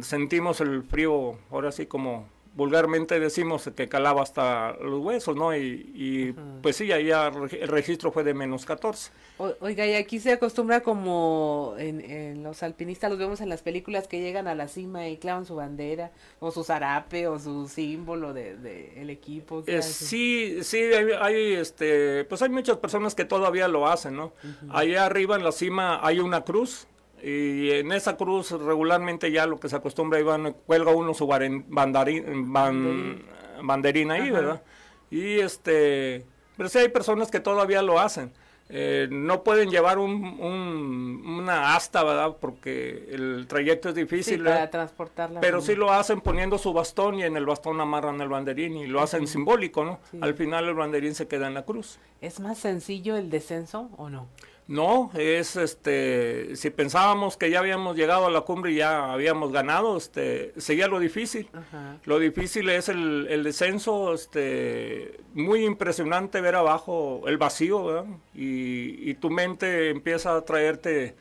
sentimos 0.00 0.62
el 0.62 0.82
frío, 0.82 1.36
ahora 1.50 1.72
sí 1.72 1.84
como 1.84 2.26
vulgarmente 2.54 3.18
decimos 3.18 3.68
que 3.74 3.88
calaba 3.88 4.22
hasta 4.22 4.72
los 4.80 5.00
huesos, 5.00 5.34
¿no? 5.36 5.54
Y, 5.56 5.90
y, 5.94 6.32
pues 6.62 6.76
sí, 6.76 6.92
ahí 6.92 7.10
el 7.10 7.68
registro 7.68 8.12
fue 8.12 8.22
de 8.24 8.32
menos 8.34 8.64
14. 8.64 9.10
O- 9.38 9.54
Oiga, 9.60 9.84
y 9.86 9.94
aquí 9.94 10.20
se 10.20 10.32
acostumbra 10.32 10.80
como 10.82 11.74
en, 11.78 12.00
en 12.00 12.42
los 12.42 12.62
alpinistas, 12.62 13.10
los 13.10 13.18
vemos 13.18 13.40
en 13.40 13.48
las 13.48 13.62
películas 13.62 14.06
que 14.06 14.20
llegan 14.20 14.46
a 14.46 14.54
la 14.54 14.68
cima 14.68 15.08
y 15.08 15.16
clavan 15.16 15.46
su 15.46 15.56
bandera, 15.56 16.12
o 16.38 16.50
su 16.52 16.62
zarape, 16.62 17.26
o 17.26 17.38
su 17.38 17.66
símbolo 17.68 18.32
de, 18.32 18.56
de 18.56 19.00
el 19.02 19.10
equipo. 19.10 19.64
¿qué 19.64 19.78
Eh, 19.78 19.82
sí, 19.82 20.58
sí, 20.62 20.78
hay, 20.78 21.06
hay, 21.20 21.52
este, 21.54 22.24
pues 22.24 22.40
hay 22.42 22.50
muchas 22.50 22.76
personas 22.78 23.14
que 23.14 23.24
todavía 23.24 23.66
lo 23.66 23.88
hacen, 23.88 24.14
¿no? 24.16 24.32
Allá 24.70 25.06
arriba 25.06 25.34
en 25.36 25.42
la 25.44 25.52
cima 25.52 25.98
hay 26.06 26.20
una 26.20 26.44
cruz 26.44 26.86
y 27.26 27.70
en 27.70 27.92
esa 27.92 28.16
cruz 28.16 28.50
regularmente 28.50 29.30
ya 29.32 29.46
lo 29.46 29.58
que 29.58 29.68
se 29.68 29.76
acostumbra 29.76 30.22
van, 30.22 30.52
cuelga 30.66 30.90
uno 30.92 31.14
su 31.14 31.26
baren- 31.26 31.64
bandarín- 31.68 32.52
ban- 32.52 33.22
banderín 33.62 34.10
ahí, 34.10 34.28
Ajá. 34.28 34.32
¿verdad? 34.32 34.62
Y 35.10 35.38
este, 35.40 36.26
pero 36.56 36.68
sí 36.68 36.78
hay 36.78 36.88
personas 36.88 37.30
que 37.30 37.40
todavía 37.40 37.82
lo 37.82 37.98
hacen. 37.98 38.32
Eh, 38.70 39.08
no 39.10 39.42
pueden 39.44 39.70
llevar 39.70 39.98
un, 39.98 40.10
un- 40.40 41.22
una 41.26 41.76
asta, 41.76 42.02
¿verdad? 42.02 42.36
Porque 42.40 43.08
el 43.12 43.46
trayecto 43.46 43.90
es 43.90 43.94
Sí, 43.94 44.00
difícil. 44.02 44.38
para 44.42 44.54
¿verdad? 44.56 44.70
transportarla. 44.70 45.40
Pero 45.40 45.60
sí 45.60 45.74
lo 45.74 45.92
hacen 45.92 46.22
poniendo 46.22 46.56
su 46.56 46.72
bastón 46.72 47.16
y 47.18 47.24
en 47.24 47.36
el 47.36 47.44
bastón 47.44 47.80
amarran 47.82 48.20
el 48.22 48.28
banderín 48.28 48.76
y 48.78 48.86
lo 48.86 49.00
hacen 49.02 49.26
simbólico, 49.26 49.84
¿no? 49.84 50.00
Sí. 50.10 50.18
Al 50.22 50.34
final 50.34 50.66
el 50.66 50.74
banderín 50.74 51.14
se 51.14 51.28
queda 51.28 51.46
en 51.46 51.54
la 51.54 51.64
cruz. 51.66 51.98
¿Es 52.22 52.40
más 52.40 52.56
sencillo 52.58 53.16
el 53.16 53.28
descenso 53.28 53.90
o 53.98 54.08
no? 54.08 54.28
No, 54.66 55.10
es 55.14 55.56
este, 55.56 56.56
si 56.56 56.70
pensábamos 56.70 57.36
que 57.36 57.50
ya 57.50 57.58
habíamos 57.58 57.96
llegado 57.96 58.24
a 58.26 58.30
la 58.30 58.40
cumbre 58.40 58.72
y 58.72 58.76
ya 58.76 59.12
habíamos 59.12 59.52
ganado, 59.52 59.98
este, 59.98 60.54
seguía 60.56 60.88
lo 60.88 60.98
difícil. 61.00 61.50
Ajá. 61.52 61.98
Lo 62.04 62.18
difícil 62.18 62.70
es 62.70 62.88
el, 62.88 63.26
el 63.28 63.42
descenso, 63.42 64.14
este, 64.14 65.20
muy 65.34 65.66
impresionante 65.66 66.40
ver 66.40 66.54
abajo 66.54 67.22
el 67.26 67.36
vacío, 67.36 67.84
¿verdad? 67.84 68.06
Y, 68.34 69.10
y 69.10 69.14
tu 69.14 69.28
mente 69.28 69.90
empieza 69.90 70.34
a 70.34 70.40
traerte 70.46 71.14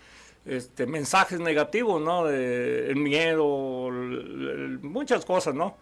este, 0.45 0.85
mensajes 0.85 1.41
negativos, 1.41 2.01
¿no? 2.01 2.23
De 2.25 2.87
el 2.87 2.95
miedo, 2.95 3.89
el- 3.89 4.49
el- 4.49 4.79
muchas 4.79 5.25
cosas, 5.25 5.53
¿no? 5.53 5.75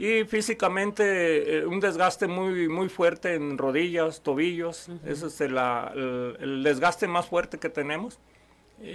Y 0.00 0.24
físicamente 0.24 1.58
eh, 1.58 1.66
un 1.66 1.78
desgaste 1.78 2.26
muy 2.26 2.68
muy 2.68 2.88
fuerte 2.88 3.34
en 3.34 3.58
rodillas, 3.58 4.22
tobillos, 4.22 4.88
ese 5.04 5.26
es 5.26 5.40
el, 5.42 5.54
la- 5.56 5.92
el- 5.94 6.36
el 6.40 6.62
desgaste 6.62 7.06
más 7.06 7.26
fuerte 7.26 7.58
que 7.58 7.68
tenemos. 7.68 8.18
Y, 8.82 8.88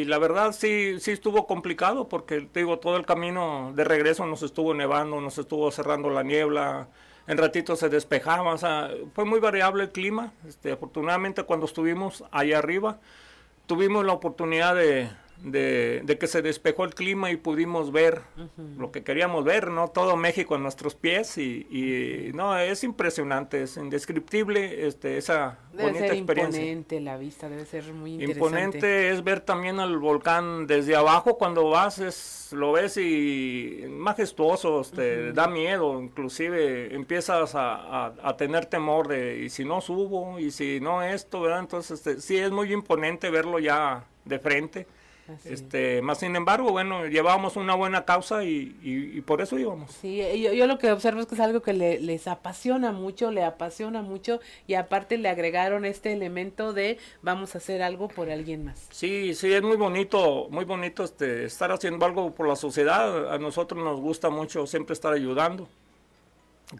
y 0.00 0.04
la 0.04 0.18
verdad 0.18 0.52
sí, 0.52 1.00
sí 1.00 1.12
estuvo 1.12 1.46
complicado 1.46 2.08
porque 2.08 2.42
te 2.42 2.60
digo, 2.60 2.78
todo 2.78 2.96
el 2.98 3.06
camino 3.06 3.72
de 3.74 3.84
regreso 3.84 4.26
nos 4.26 4.42
estuvo 4.42 4.74
nevando, 4.74 5.20
nos 5.20 5.38
estuvo 5.38 5.70
cerrando 5.70 6.10
la 6.10 6.22
niebla, 6.22 6.88
en 7.26 7.38
ratito 7.38 7.74
se 7.76 7.88
despejaba, 7.88 8.52
o 8.52 8.58
sea, 8.58 8.90
fue 9.14 9.24
muy 9.24 9.40
variable 9.40 9.84
el 9.84 9.90
clima. 9.92 10.32
Este, 10.46 10.72
afortunadamente 10.72 11.42
cuando 11.44 11.64
estuvimos 11.66 12.24
allá 12.32 12.58
arriba, 12.58 12.98
tuvimos 13.66 14.04
la 14.04 14.12
oportunidad 14.14 14.74
de, 14.76 15.08
de- 15.42 16.00
de 16.04 16.18
que 16.18 16.26
se 16.26 16.42
despejó 16.42 16.84
el 16.84 16.94
clima 16.94 17.30
y 17.30 17.36
pudimos 17.36 17.92
ver 17.92 18.22
lo 18.76 18.90
que 18.90 19.04
queríamos 19.04 19.44
ver, 19.44 19.70
¿no? 19.70 19.88
Todo 19.88 20.16
México 20.16 20.56
a 20.56 20.58
nuestros 20.58 20.94
pies 20.96 21.38
y, 21.38 21.66
y, 21.70 22.32
no, 22.34 22.58
es 22.58 22.82
impresionante, 22.84 23.62
es 23.62 23.76
indescriptible 23.76 24.86
este, 24.86 25.16
esa 25.16 25.58
Debe 25.72 25.84
bonita 25.84 26.06
ser 26.08 26.16
experiencia. 26.16 26.60
imponente 26.60 27.00
la 27.00 27.16
vista, 27.16 27.48
debe 27.48 27.64
ser 27.66 27.84
muy 27.92 28.14
interesante. 28.14 28.40
Imponente 28.40 29.10
es 29.10 29.22
ver 29.22 29.40
también 29.40 29.78
al 29.78 29.98
volcán 29.98 30.66
desde 30.66 30.96
abajo 30.96 31.38
cuando 31.38 31.70
vas, 31.70 32.00
es, 32.00 32.48
lo 32.52 32.72
ves 32.72 32.96
y 32.96 33.84
majestuoso, 33.88 34.80
este, 34.80 35.32
da 35.32 35.46
miedo, 35.46 36.00
inclusive 36.02 36.94
empiezas 36.94 37.54
a, 37.54 38.06
a- 38.06 38.14
a 38.22 38.36
tener 38.36 38.66
temor 38.66 39.06
de 39.08 39.38
y 39.44 39.50
si 39.50 39.64
no 39.64 39.80
subo 39.80 40.38
y 40.38 40.50
si 40.50 40.80
no 40.80 41.02
esto, 41.02 41.40
¿verdad? 41.42 41.60
Entonces 41.60 41.98
este, 42.04 42.20
sí 42.20 42.38
es 42.38 42.50
muy 42.50 42.72
imponente 42.72 43.30
verlo 43.30 43.58
ya 43.58 44.04
de 44.24 44.38
frente. 44.38 44.86
Así 45.28 45.52
Este, 45.52 46.00
más 46.02 46.18
sin 46.18 46.34
embargo, 46.36 46.70
bueno, 46.70 47.06
llevábamos 47.06 47.56
una 47.56 47.74
buena 47.74 48.04
causa 48.04 48.44
y, 48.44 48.76
y- 48.82 49.18
y 49.18 49.20
por 49.20 49.40
eso 49.42 49.58
íbamos. 49.58 49.92
Sí, 49.92 50.20
eh, 50.22 50.40
yo, 50.40 50.52
yo 50.54 50.66
lo 50.66 50.78
que 50.78 50.90
observo 50.90 51.20
es 51.20 51.26
que 51.26 51.34
es 51.34 51.40
algo 51.40 51.60
que 51.62 51.74
le- 51.74 52.00
les 52.00 52.26
apasiona 52.26 52.92
mucho, 52.92 53.30
le 53.30 53.44
apasiona 53.44 54.00
mucho 54.02 54.40
y 54.66 54.74
aparte 54.74 55.18
le 55.18 55.28
agregaron 55.28 55.84
este 55.84 56.12
elemento 56.12 56.72
de 56.72 56.98
vamos 57.22 57.54
a 57.54 57.58
hacer 57.58 57.82
algo 57.82 58.08
por 58.08 58.30
alguien 58.30 58.64
más. 58.64 58.86
Sí, 58.90 59.34
sí, 59.34 59.52
es 59.52 59.62
muy 59.62 59.76
bonito, 59.76 60.48
muy 60.50 60.64
bonito 60.64 61.04
este, 61.04 61.44
estar 61.44 61.70
haciendo 61.72 62.06
algo 62.06 62.34
por 62.34 62.48
la 62.48 62.56
sociedad. 62.56 63.32
A 63.32 63.38
nosotros 63.38 63.82
nos 63.84 64.00
gusta 64.00 64.30
mucho 64.30 64.66
siempre 64.66 64.94
estar 64.94 65.12
ayudando. 65.12 65.68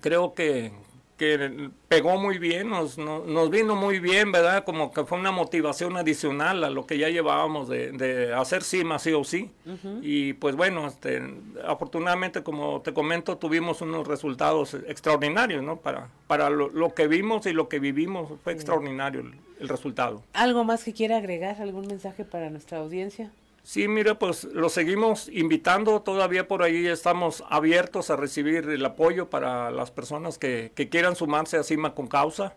Creo 0.01 0.35
que, 0.35 0.73
que 1.19 1.69
pegó 1.89 2.17
muy 2.17 2.39
bien, 2.39 2.71
nos, 2.71 2.97
no- 2.97 3.25
nos 3.27 3.51
vino 3.51 3.75
muy 3.77 3.99
bien, 3.99 4.31
¿verdad? 4.33 4.65
Como 4.65 4.93
que 4.93 5.05
fue 5.05 5.19
una 5.19 5.33
motivación 5.33 5.97
adicional 5.97 6.63
a 6.65 6.71
lo 6.71 6.87
que 6.87 6.97
ya 6.97 7.09
llevábamos 7.11 7.69
de, 7.69 7.93
de 7.93 8.33
hacer 8.33 8.63
CIMA 8.63 8.99
sí 8.99 9.13
o 9.13 9.25
sí. 9.25 9.51
Y 10.01 10.35
pues 10.35 10.55
bueno, 10.57 10.87
este, 10.87 11.21
afortunadamente, 11.67 12.43
como 12.43 12.81
te 12.83 12.93
comento, 12.95 13.37
tuvimos 13.37 13.81
unos 13.83 14.07
resultados 14.07 14.75
extraordinarios, 14.87 15.63
¿no? 15.63 15.77
Para, 15.77 16.09
para 16.27 16.49
lo, 16.51 16.69
lo 16.71 16.95
que 16.95 17.09
vimos 17.09 17.45
y 17.47 17.53
lo 17.53 17.69
que 17.69 17.79
vivimos, 17.81 18.31
fue 18.45 18.53
extraordinario 18.53 19.21
el- 19.21 19.35
el 19.61 19.69
resultado. 19.69 20.23
¿Algo 20.35 20.63
más 20.63 20.85
que 20.85 20.93
quiera 20.93 21.17
agregar? 21.17 21.61
¿Algún 21.61 21.89
mensaje 21.89 22.25
para 22.25 22.49
nuestra 22.49 22.79
audiencia? 22.79 23.33
Sí, 23.69 23.87
mire, 23.87 24.15
pues 24.15 24.45
lo 24.45 24.71
seguimos 24.71 25.29
invitando, 25.29 26.01
todavía 26.01 26.49
por 26.49 26.63
ahí 26.63 26.87
estamos 26.87 27.45
abiertos 27.51 28.09
a 28.09 28.17
recibir 28.17 28.67
el 28.71 28.83
apoyo 28.83 29.29
para 29.29 29.71
las 29.71 29.91
personas 29.91 30.39
que, 30.39 30.73
que 30.75 30.89
quieran 30.89 31.17
sumarse 31.17 31.59
a 31.59 31.63
Cima 31.63 31.95
con 31.95 32.07
Causa. 32.07 32.57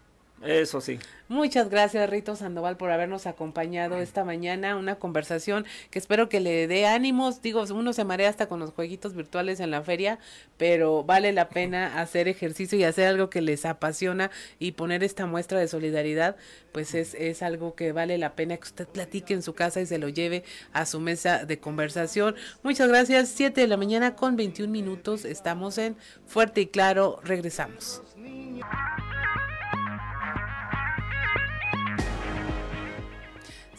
Eso 0.44 0.82
sí. 0.82 1.00
Muchas 1.28 1.70
gracias 1.70 2.10
Rito 2.10 2.36
Sandoval 2.36 2.76
por 2.76 2.92
habernos 2.92 3.26
acompañado 3.26 4.02
esta 4.02 4.26
mañana, 4.26 4.76
una 4.76 4.96
conversación 4.96 5.66
que 5.90 6.00
espero 6.00 6.28
que 6.28 6.42
le 6.42 6.68
dé 6.68 6.88
ánimos, 6.88 7.42
digo, 7.42 7.64
uno 7.74 7.94
se 7.94 8.04
marea 8.04 8.28
hasta 8.28 8.48
con 8.50 8.60
los 8.60 8.72
jueguitos 8.72 9.16
virtuales 9.16 9.60
en 9.60 9.72
la 9.72 9.82
feria, 9.82 10.20
pero 10.58 11.04
vale 11.04 11.32
la 11.32 11.48
pena 11.48 12.02
hacer 12.02 12.28
ejercicio 12.28 12.78
y 12.78 12.84
hacer 12.84 13.08
algo 13.08 13.30
que 13.30 13.42
les 13.42 13.66
apasiona 13.66 14.30
y 14.60 14.74
poner 14.74 15.04
esta 15.04 15.26
muestra 15.26 15.60
de 15.60 15.70
solidaridad, 15.70 16.36
pues 16.74 16.96
es, 16.96 17.14
es 17.14 17.44
algo 17.44 17.76
que 17.76 17.94
vale 17.94 18.18
la 18.18 18.36
pena 18.36 18.58
que 18.58 18.64
usted 18.64 18.88
platique 18.88 19.34
en 19.34 19.44
su 19.44 19.54
casa 19.54 19.80
y 19.80 19.86
se 19.86 20.00
lo 20.00 20.10
lleve 20.10 20.44
a 20.74 20.86
su 20.86 21.00
mesa 21.00 21.46
de 21.46 21.60
conversación. 21.60 22.36
Muchas 22.64 22.90
gracias, 22.90 23.30
7 23.30 23.62
de 23.62 23.68
la 23.68 23.78
mañana 23.78 24.16
con 24.16 24.36
21 24.36 24.70
minutos, 24.70 25.24
estamos 25.24 25.78
en 25.78 25.96
Fuerte 26.26 26.62
y 26.62 26.68
Claro, 26.68 27.20
regresamos. 27.24 28.02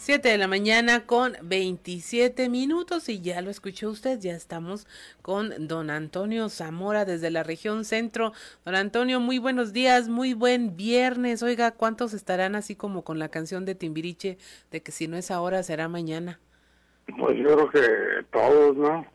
7 0.03 0.31
de 0.31 0.37
la 0.37 0.49
mañana 0.49 1.07
con 1.07 1.37
27 1.45 2.49
minutos 2.49 3.09
y 3.09 3.21
ya 3.21 3.41
lo 3.41 3.51
escuchó 3.51 3.89
usted, 3.89 4.19
ya 4.19 4.33
estamos 4.33 4.89
con 5.23 5.69
don 5.69 5.91
Antonio 5.91 6.49
Zamora 6.49 7.05
desde 7.05 7.31
la 7.31 7.45
región 7.45 7.85
centro. 7.85 8.33
Don 8.65 8.75
Antonio, 8.75 9.21
muy 9.21 9.39
buenos 9.39 9.73
días, 9.73 10.09
muy 10.09 10.35
buen 10.35 10.77
viernes. 10.77 11.45
Oiga, 11.45 11.71
¿cuántos 11.71 12.15
estarán 12.15 12.57
así 12.57 12.75
como 12.75 13.05
con 13.05 13.21
la 13.21 13.29
canción 13.29 13.65
de 13.65 13.77
Timbiriche 13.77 14.39
de 14.73 14.83
que 14.83 14.91
si 14.91 15.07
no 15.07 15.17
es 15.17 15.31
ahora 15.31 15.63
será 15.63 15.87
mañana? 15.87 16.41
Pues 17.17 17.39
yo 17.39 17.55
creo 17.55 17.71
que 17.71 18.25
todos, 18.33 18.77
¿no? 18.77 19.07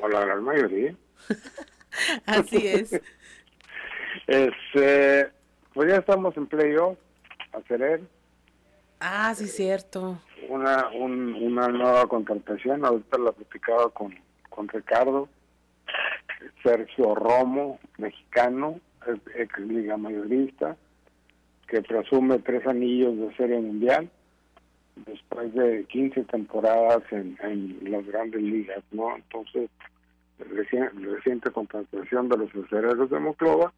O 0.00 0.06
la 0.06 0.20
gran 0.26 0.44
mayoría. 0.44 0.94
así 2.26 2.68
es. 2.68 2.92
este, 4.28 5.28
pues 5.74 5.90
ya 5.90 5.96
estamos 5.96 6.36
en 6.36 6.46
playoff, 6.46 6.96
a 7.52 7.60
querer 7.62 8.02
Ah, 9.00 9.34
sí, 9.34 9.46
cierto. 9.46 10.20
Una, 10.48 10.88
una 10.90 11.68
nueva 11.68 12.06
contratación, 12.06 12.84
ahorita 12.84 13.16
la 13.18 13.32
platicaba 13.32 13.88
con, 13.90 14.14
con 14.50 14.68
Ricardo, 14.68 15.28
Sergio 16.62 17.14
Romo, 17.14 17.78
mexicano, 17.96 18.78
ex 19.34 19.58
liga 19.58 19.96
mayorista, 19.96 20.76
que 21.66 21.80
presume 21.80 22.40
tres 22.40 22.66
anillos 22.66 23.16
de 23.16 23.34
serie 23.36 23.58
mundial 23.58 24.10
después 25.06 25.54
de 25.54 25.84
15 25.84 26.24
temporadas 26.24 27.02
en, 27.10 27.78
las 27.82 28.04
grandes 28.06 28.42
ligas, 28.42 28.82
¿no? 28.90 29.16
Entonces, 29.16 29.70
reciente, 30.38 30.90
reciente 31.06 31.50
contratación 31.50 32.28
de 32.28 32.36
los 32.36 32.54
aceleros 32.54 33.08
de 33.08 33.18
Moclova. 33.18 33.72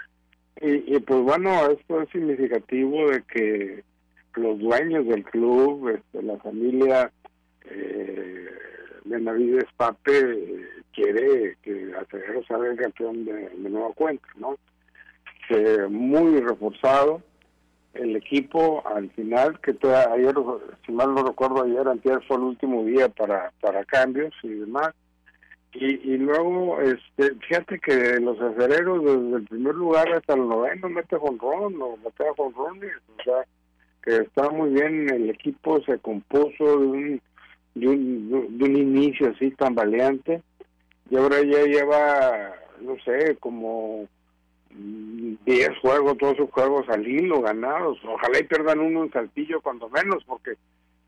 Y 0.60 0.98
pues 1.00 1.20
bueno, 1.20 1.70
esto 1.70 2.02
es 2.02 2.08
significativo 2.10 3.10
de 3.10 3.22
que 3.22 3.84
los 4.34 4.58
dueños 4.58 5.06
del 5.06 5.24
club, 5.24 5.88
este, 5.88 6.22
la 6.22 6.38
familia 6.38 7.10
eh, 7.64 8.48
Benavides 9.04 9.68
Pape 9.76 10.68
quiere 10.92 11.56
que 11.62 11.92
Acevedo 12.00 12.44
salga 12.44 12.70
el 12.70 12.78
campeón 12.78 13.24
de, 13.24 13.50
nueva 13.56 13.92
cuenta, 13.94 14.26
¿no? 14.36 14.56
muy 15.90 16.40
reforzado 16.40 17.20
el 17.94 18.16
equipo 18.16 18.82
al 18.86 19.10
final, 19.10 19.60
que 19.60 19.76
ayer, 19.86 20.34
si 20.86 20.92
mal 20.92 21.14
no 21.14 21.24
recuerdo, 21.24 21.62
ayer, 21.62 21.86
antes 21.86 22.24
fue 22.26 22.36
el 22.36 22.44
último 22.44 22.84
día 22.84 23.08
para, 23.08 23.52
para 23.60 23.84
cambios 23.84 24.32
y 24.42 24.48
demás. 24.48 24.94
Y, 25.74 25.86
y 25.86 26.18
luego, 26.18 26.80
este, 26.80 27.34
fíjate 27.46 27.78
que 27.78 28.20
los 28.20 28.40
acereros 28.40 29.04
desde 29.04 29.36
el 29.36 29.44
primer 29.46 29.74
lugar 29.74 30.10
hasta 30.12 30.34
el 30.34 30.48
noveno 30.48 30.88
mete 30.88 31.18
con 31.18 31.38
Ron, 31.38 31.80
o 31.80 31.96
mete 31.98 32.24
con 32.36 32.52
Ron, 32.54 32.78
o 32.78 33.22
sea, 33.22 33.44
que 34.02 34.16
está 34.16 34.50
muy 34.50 34.70
bien, 34.70 35.08
el 35.10 35.30
equipo 35.30 35.80
se 35.84 35.98
compuso 35.98 36.64
de 36.64 36.86
un, 36.86 37.22
de 37.74 37.88
un, 37.88 38.76
inicio 38.76 39.30
así 39.30 39.50
tan 39.52 39.74
valiente 39.74 40.42
y 41.10 41.16
ahora 41.16 41.40
ya 41.42 41.64
lleva, 41.64 42.52
no 42.80 42.96
sé, 43.04 43.36
como 43.38 44.08
10 44.70 45.78
juegos, 45.80 46.18
todos 46.18 46.36
sus 46.36 46.50
juegos 46.50 46.88
al 46.88 47.06
hilo 47.06 47.40
ganados. 47.40 47.98
Ojalá 48.04 48.40
y 48.40 48.44
pierdan 48.44 48.80
uno 48.80 49.04
en 49.04 49.12
Saltillo 49.12 49.60
cuando 49.60 49.88
menos, 49.88 50.24
porque 50.24 50.52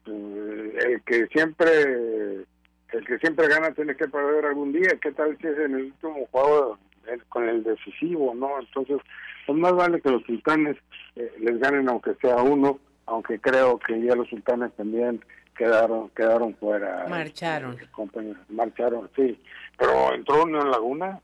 eh, 0.07 0.79
el 0.87 1.03
que 1.03 1.27
siempre 1.29 2.45
el 2.93 3.05
que 3.07 3.19
siempre 3.19 3.49
gana 3.49 3.73
tiene 3.73 3.97
que 3.97 4.07
perder 4.07 4.47
algún 4.47 4.73
día. 4.73 4.99
¿Qué 5.01 5.11
tal 5.13 5.37
si 5.39 5.47
es 5.49 5.59
en 5.59 5.75
el 5.75 5.85
último 5.87 6.27
juego 6.31 6.79
con 7.29 7.49
el 7.49 7.63
decisivo, 7.63 8.35
no? 8.35 8.61
Entonces, 8.61 8.99
pues 9.47 9.59
más 9.59 9.73
vale 9.73 10.01
que 10.01 10.11
los 10.11 10.23
sultanes 10.25 10.77
eh, 11.17 11.33
les 11.41 11.59
ganen 11.59 11.89
aunque 11.89 12.15
sea 12.15 12.37
uno, 12.37 12.79
aunque 13.07 13.39
creo 13.41 13.79
que 13.79 14.01
ya 14.01 14.15
los 14.15 14.29
sultanes 14.29 14.73
también 14.75 15.25
quedaron 15.57 16.09
quedaron 16.11 16.55
fuera. 16.57 17.07
Marcharon. 17.09 17.77
marcharon, 18.49 19.11
sí. 19.17 19.39
Pero 19.79 20.15
entró 20.15 20.45
uno 20.45 20.63
en 20.63 20.71
Laguna. 20.71 21.21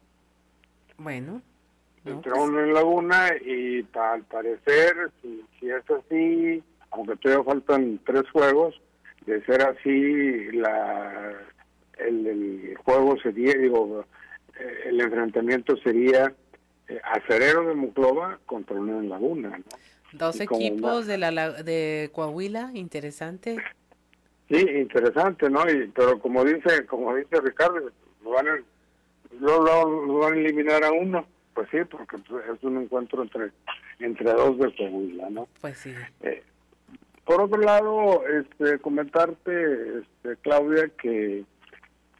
Bueno. 0.98 1.40
entró 2.04 2.32
pues 2.34 2.48
uno 2.48 2.60
en 2.60 2.74
Laguna 2.74 3.30
y 3.44 3.86
al 3.94 4.22
parecer, 4.24 5.10
si, 5.22 5.44
si 5.58 5.70
es 5.70 5.90
así, 5.90 6.62
aunque 6.90 7.16
todavía 7.16 7.44
faltan 7.44 8.00
tres 8.04 8.28
juegos, 8.30 8.80
de 9.26 9.44
ser 9.44 9.62
así, 9.62 10.52
la 10.52 11.32
el, 11.98 12.26
el 12.26 12.76
juego 12.84 13.18
sería, 13.20 13.52
digo, 13.54 14.04
eh, 14.58 14.82
el 14.86 15.00
enfrentamiento 15.00 15.76
sería 15.78 16.34
eh, 16.88 17.00
Acerero 17.04 17.66
de 17.68 17.74
Muclova 17.74 18.38
contra 18.46 18.76
Unión 18.76 19.08
Laguna, 19.08 19.50
¿no? 19.50 19.64
Dos 20.12 20.40
equipos 20.40 21.06
de 21.06 21.18
la 21.18 21.52
de 21.62 22.10
Coahuila, 22.12 22.70
interesante. 22.74 23.62
Sí, 24.48 24.58
interesante, 24.58 25.48
¿no? 25.48 25.70
Y, 25.70 25.86
pero 25.94 26.18
como 26.18 26.44
dice 26.44 26.84
como 26.86 27.14
dice 27.14 27.40
Ricardo, 27.40 27.92
lo 28.24 28.30
van 28.30 28.48
a, 28.48 28.60
lo, 29.38 30.18
van 30.18 30.34
a 30.34 30.36
eliminar 30.36 30.82
a 30.82 30.90
uno. 30.90 31.24
Pues 31.54 31.68
sí, 31.70 31.78
porque 31.88 32.18
pues, 32.18 32.44
es 32.52 32.62
un 32.64 32.82
encuentro 32.82 33.22
entre 33.22 33.52
entre 34.00 34.32
dos 34.32 34.58
de 34.58 34.74
Coahuila, 34.74 35.30
¿no? 35.30 35.48
Pues 35.60 35.78
sí. 35.78 35.94
Eh, 36.22 36.42
por 37.24 37.42
otro 37.42 37.60
lado, 37.60 38.24
este, 38.26 38.80
comentarte, 38.80 40.00
este, 40.00 40.36
Claudia, 40.42 40.88
que, 41.00 41.44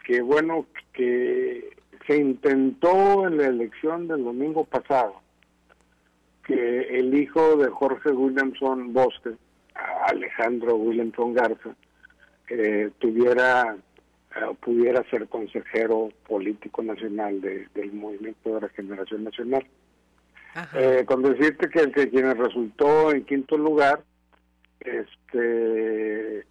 que 0.04 0.20
bueno, 0.20 0.66
que 0.92 1.76
se 2.06 2.16
intentó 2.16 3.26
en 3.26 3.38
la 3.38 3.46
elección 3.46 4.08
del 4.08 4.24
domingo 4.24 4.64
pasado 4.64 5.20
que 6.44 6.98
el 6.98 7.14
hijo 7.14 7.56
de 7.56 7.68
Jorge 7.68 8.10
Williamson 8.10 8.92
Bosque, 8.92 9.30
Alejandro 10.06 10.76
Williamson 10.76 11.34
Garza, 11.34 11.74
eh, 12.48 12.90
tuviera 12.98 13.76
eh, 14.36 14.54
pudiera 14.60 15.02
ser 15.10 15.28
consejero 15.28 16.10
político 16.26 16.82
nacional 16.82 17.40
del 17.40 17.92
Movimiento 17.92 18.54
de 18.54 18.60
Regeneración 18.60 19.24
Nacional. 19.24 19.66
Eh, 20.74 21.04
con 21.06 21.22
decirte 21.22 21.68
que 21.68 21.80
el 21.80 21.92
que 21.92 22.10
quien 22.10 22.36
resultó 22.36 23.12
en 23.12 23.24
quinto 23.24 23.56
lugar, 23.56 24.02
este 24.80 26.44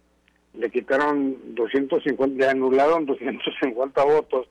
le 0.54 0.70
quitaron 0.70 1.54
250, 1.54 2.36
le 2.36 2.50
anularon 2.50 3.06
250 3.06 4.04
votos 4.04 4.48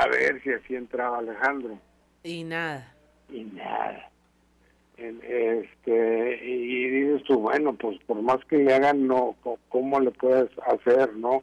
a 0.00 0.08
ver 0.08 0.42
si 0.42 0.50
así 0.50 0.74
entraba 0.74 1.18
Alejandro. 1.18 1.78
Y 2.22 2.44
nada. 2.44 2.94
Y 3.30 3.44
nada. 3.44 4.08
Este, 4.96 6.40
y 6.44 6.88
dices 6.88 7.24
tú, 7.24 7.40
bueno, 7.40 7.74
pues 7.74 7.98
por 8.06 8.22
más 8.22 8.44
que 8.44 8.58
le 8.58 8.72
hagan, 8.72 9.06
no, 9.06 9.34
¿cómo 9.68 9.98
le 10.00 10.12
puedes 10.12 10.50
hacer, 10.66 11.14
no? 11.16 11.42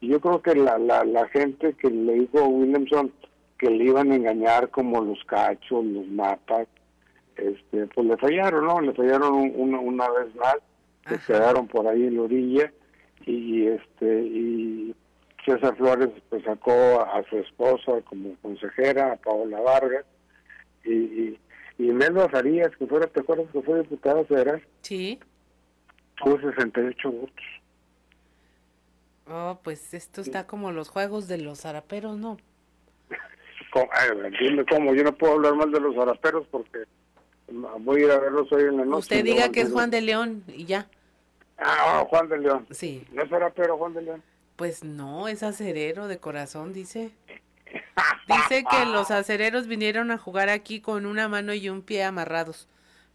Y 0.00 0.08
yo 0.08 0.20
creo 0.20 0.40
que 0.40 0.54
la, 0.54 0.78
la, 0.78 1.04
la 1.04 1.26
gente 1.28 1.74
que 1.74 1.90
le 1.90 2.14
dijo 2.14 2.38
a 2.38 2.48
Williamson 2.48 3.12
que 3.58 3.68
le 3.68 3.84
iban 3.84 4.10
a 4.10 4.16
engañar 4.16 4.70
como 4.70 5.02
los 5.02 5.22
cachos, 5.24 5.84
los 5.84 6.06
mapas, 6.06 6.66
este, 7.36 7.86
pues 7.88 8.06
le 8.06 8.16
fallaron, 8.16 8.64
¿no? 8.64 8.80
Le 8.80 8.94
fallaron 8.94 9.52
una, 9.54 9.78
una 9.78 10.08
vez 10.10 10.34
más, 10.36 10.56
se 11.06 11.18
quedaron 11.26 11.66
por 11.68 11.86
ahí 11.86 12.06
en 12.06 12.16
la 12.16 12.22
orilla 12.22 12.72
y 13.26 13.66
este 13.66 14.22
y 14.22 14.94
César 15.44 15.76
Flores 15.76 16.10
pues 16.28 16.44
sacó 16.44 17.00
a, 17.00 17.22
su 17.28 17.38
esposa 17.38 18.00
como 18.04 18.36
consejera, 18.36 19.12
a 19.12 19.16
Paola 19.16 19.60
Vargas, 19.60 20.04
y, 20.84 21.38
Y 21.78 21.84
Melba 21.92 22.28
Farías, 22.28 22.74
que 22.76 22.86
fuera, 22.86 23.06
¿te 23.06 23.20
acuerdas 23.20 23.46
que 23.52 23.62
fue 23.62 23.80
diputada 23.80 24.24
federal? 24.24 24.62
Sí. 24.82 25.18
Tuvo 26.16 26.38
68 26.40 27.10
votos. 27.10 27.44
Oh, 29.26 29.60
pues 29.62 29.94
esto 29.94 30.20
está 30.20 30.46
como 30.46 30.72
los 30.72 30.88
juegos 30.88 31.28
de 31.28 31.38
los 31.38 31.60
zaraperos, 31.60 32.18
¿no? 32.18 32.36
¿Cómo? 33.72 33.88
Ay, 33.92 34.08
dime 34.40 34.64
cómo, 34.66 34.94
yo 34.94 35.04
no 35.04 35.16
puedo 35.16 35.34
hablar 35.34 35.54
mal 35.54 35.70
de 35.70 35.80
los 35.80 35.94
zaraperos 35.94 36.46
porque 36.50 36.84
voy 37.80 38.02
a 38.02 38.04
ir 38.04 38.10
a 38.10 38.18
verlos 38.18 38.50
hoy 38.52 38.62
en 38.62 38.76
la 38.76 38.84
noche. 38.84 38.98
Usted 38.98 39.24
diga 39.24 39.50
que 39.50 39.60
es 39.60 39.70
Juan 39.70 39.90
de 39.90 40.00
León 40.00 40.44
y 40.48 40.64
ya. 40.64 40.88
Ah, 41.58 42.04
Juan 42.08 42.28
de 42.28 42.38
León. 42.38 42.66
Sí. 42.70 43.06
¿No 43.12 43.22
es 43.22 43.30
zarapero 43.30 43.76
Juan 43.76 43.94
de 43.94 44.02
León? 44.02 44.22
Pues 44.60 44.84
no, 44.84 45.26
es 45.26 45.42
acerero 45.42 46.06
de 46.06 46.18
corazón, 46.18 46.74
dice. 46.74 47.12
Dice 48.28 48.62
que 48.70 48.84
los 48.84 49.10
acereros 49.10 49.66
vinieron 49.66 50.10
a 50.10 50.18
jugar 50.18 50.50
aquí 50.50 50.82
con 50.82 51.06
una 51.06 51.28
mano 51.28 51.54
y 51.54 51.70
un 51.70 51.80
pie 51.80 52.04
amarrados 52.04 52.68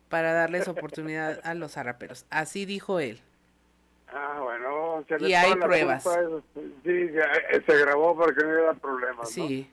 para 0.09 0.33
darles 0.33 0.67
oportunidad 0.67 1.39
a 1.43 1.53
los 1.53 1.73
zaraperos. 1.73 2.25
Así 2.31 2.65
dijo 2.65 2.99
él. 2.99 3.19
Ah, 4.07 4.39
bueno. 4.41 5.05
se 5.07 5.23
Y 5.23 5.35
hay 5.35 5.53
pruebas. 5.53 6.01
Sí, 6.83 6.89
eh, 6.89 7.61
se 7.63 7.77
grabó 7.77 8.17
para 8.17 8.33
que 8.33 8.43
no 8.43 8.49
hubiera 8.49 8.73
problemas, 8.73 9.17
¿no? 9.19 9.25
Sí. 9.47 9.69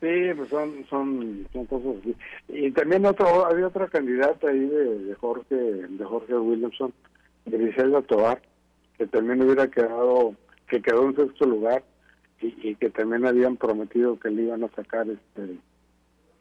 Sí, 0.00 0.32
pues 0.34 0.48
son, 0.48 0.86
son, 0.88 1.46
son 1.52 1.66
cosas 1.66 1.96
así. 2.00 2.16
Y 2.48 2.70
también 2.70 3.04
otro, 3.04 3.44
había 3.44 3.66
otra 3.66 3.86
candidata 3.88 4.48
ahí 4.48 4.58
de, 4.58 5.00
de 5.00 5.14
Jorge, 5.16 5.54
de 5.54 6.04
Jorge 6.06 6.34
Williamson, 6.34 6.94
Griselda 7.44 8.00
Tobar, 8.00 8.40
que 8.98 9.06
también 9.06 9.40
hubiera 9.42 9.68
quedado, 9.68 10.34
que 10.68 10.82
quedó 10.82 11.04
en 11.08 11.16
sexto 11.16 11.46
lugar 11.46 11.82
y, 12.40 12.70
y 12.70 12.74
que 12.74 12.90
también 12.90 13.24
habían 13.26 13.56
prometido 13.56 14.18
que 14.18 14.30
le 14.30 14.42
iban 14.42 14.64
a 14.64 14.68
sacar 14.70 15.06
este 15.08 15.56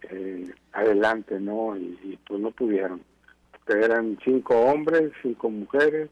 eh, 0.10 0.50
adelante, 0.74 1.40
¿no? 1.40 1.76
Y, 1.78 1.98
y, 2.04 2.20
pues 2.28 2.40
no 2.40 2.52
pudieron. 2.52 3.02
Que 3.66 3.74
eran 3.74 4.18
cinco 4.24 4.56
hombres, 4.60 5.12
cinco 5.22 5.50
mujeres, 5.50 6.10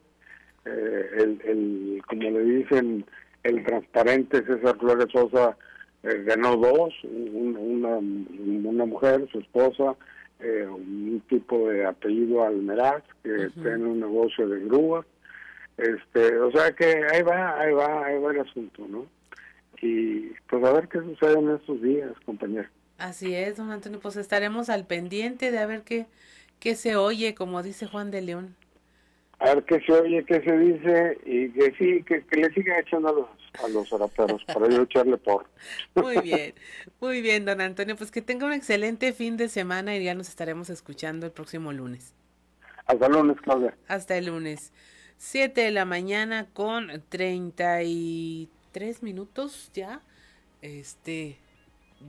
eh, 0.64 1.06
el, 1.18 1.40
el, 1.44 2.02
como 2.08 2.22
le 2.22 2.42
dicen, 2.44 3.04
el 3.42 3.64
transparente 3.64 4.44
César 4.44 4.76
Flores 4.78 5.06
Sosa 5.12 5.56
eh, 6.02 6.22
ganó 6.26 6.56
dos, 6.56 6.92
un- 7.04 7.56
una, 7.56 7.96
una 7.98 8.84
mujer, 8.84 9.26
su 9.30 9.38
esposa, 9.38 9.94
eh, 10.40 10.66
un 10.68 11.22
tipo 11.28 11.68
de 11.70 11.86
apellido 11.86 12.44
Almeraz, 12.44 13.02
que 13.22 13.48
tiene 13.54 13.84
un 13.84 14.00
negocio 14.00 14.48
de 14.48 14.60
grúa. 14.60 15.06
Este, 15.76 16.38
o 16.38 16.50
sea 16.50 16.72
que 16.72 17.04
ahí 17.12 17.22
va, 17.22 17.60
ahí 17.60 17.72
va, 17.72 18.06
ahí 18.06 18.18
va 18.18 18.32
el 18.32 18.40
asunto, 18.40 18.86
¿no? 18.88 19.06
Y 19.82 20.30
pues 20.48 20.64
a 20.64 20.72
ver 20.72 20.88
qué 20.88 21.00
sucede 21.00 21.38
en 21.38 21.50
estos 21.50 21.82
días, 21.82 22.12
compañero. 22.24 22.68
Así 22.98 23.34
es, 23.34 23.58
don 23.58 23.70
Antonio, 23.70 24.00
pues 24.00 24.16
estaremos 24.16 24.70
al 24.70 24.86
pendiente 24.86 25.50
de 25.50 25.58
a 25.58 25.66
ver 25.66 25.82
qué, 25.82 26.06
qué 26.60 26.74
se 26.76 26.96
oye, 26.96 27.34
como 27.34 27.62
dice 27.62 27.86
Juan 27.86 28.10
de 28.10 28.22
León. 28.22 28.56
A 29.38 29.54
ver 29.54 29.64
qué 29.64 29.80
se 29.80 29.92
oye, 29.92 30.24
qué 30.24 30.40
se 30.40 30.58
dice 30.58 31.18
y 31.26 31.50
que 31.50 31.74
sí, 31.76 32.02
que, 32.04 32.24
que 32.24 32.36
le 32.40 32.50
siga 32.54 32.78
echando 32.78 33.08
a 33.08 33.12
los, 33.12 33.28
a 33.62 33.68
los 33.68 33.86
zaraperos 33.90 34.42
para 34.44 34.70
yo 34.70 34.82
echarle 34.82 35.18
por. 35.18 35.44
Muy 35.94 36.18
bien, 36.22 36.54
muy 37.00 37.20
bien, 37.20 37.44
don 37.44 37.60
Antonio, 37.60 37.96
pues 37.96 38.10
que 38.10 38.22
tenga 38.22 38.46
un 38.46 38.54
excelente 38.54 39.12
fin 39.12 39.36
de 39.36 39.48
semana 39.48 39.94
y 39.94 40.04
ya 40.04 40.14
nos 40.14 40.30
estaremos 40.30 40.70
escuchando 40.70 41.26
el 41.26 41.32
próximo 41.32 41.70
lunes. 41.74 42.14
Hasta 42.86 43.08
lunes, 43.08 43.36
Claudia. 43.42 43.76
Hasta 43.88 44.16
el 44.16 44.26
lunes. 44.26 44.72
7 45.18 45.60
de 45.60 45.70
la 45.70 45.84
mañana 45.84 46.46
con 46.52 47.02
33 47.08 49.02
minutos 49.02 49.70
ya. 49.74 50.02
Este, 50.62 51.38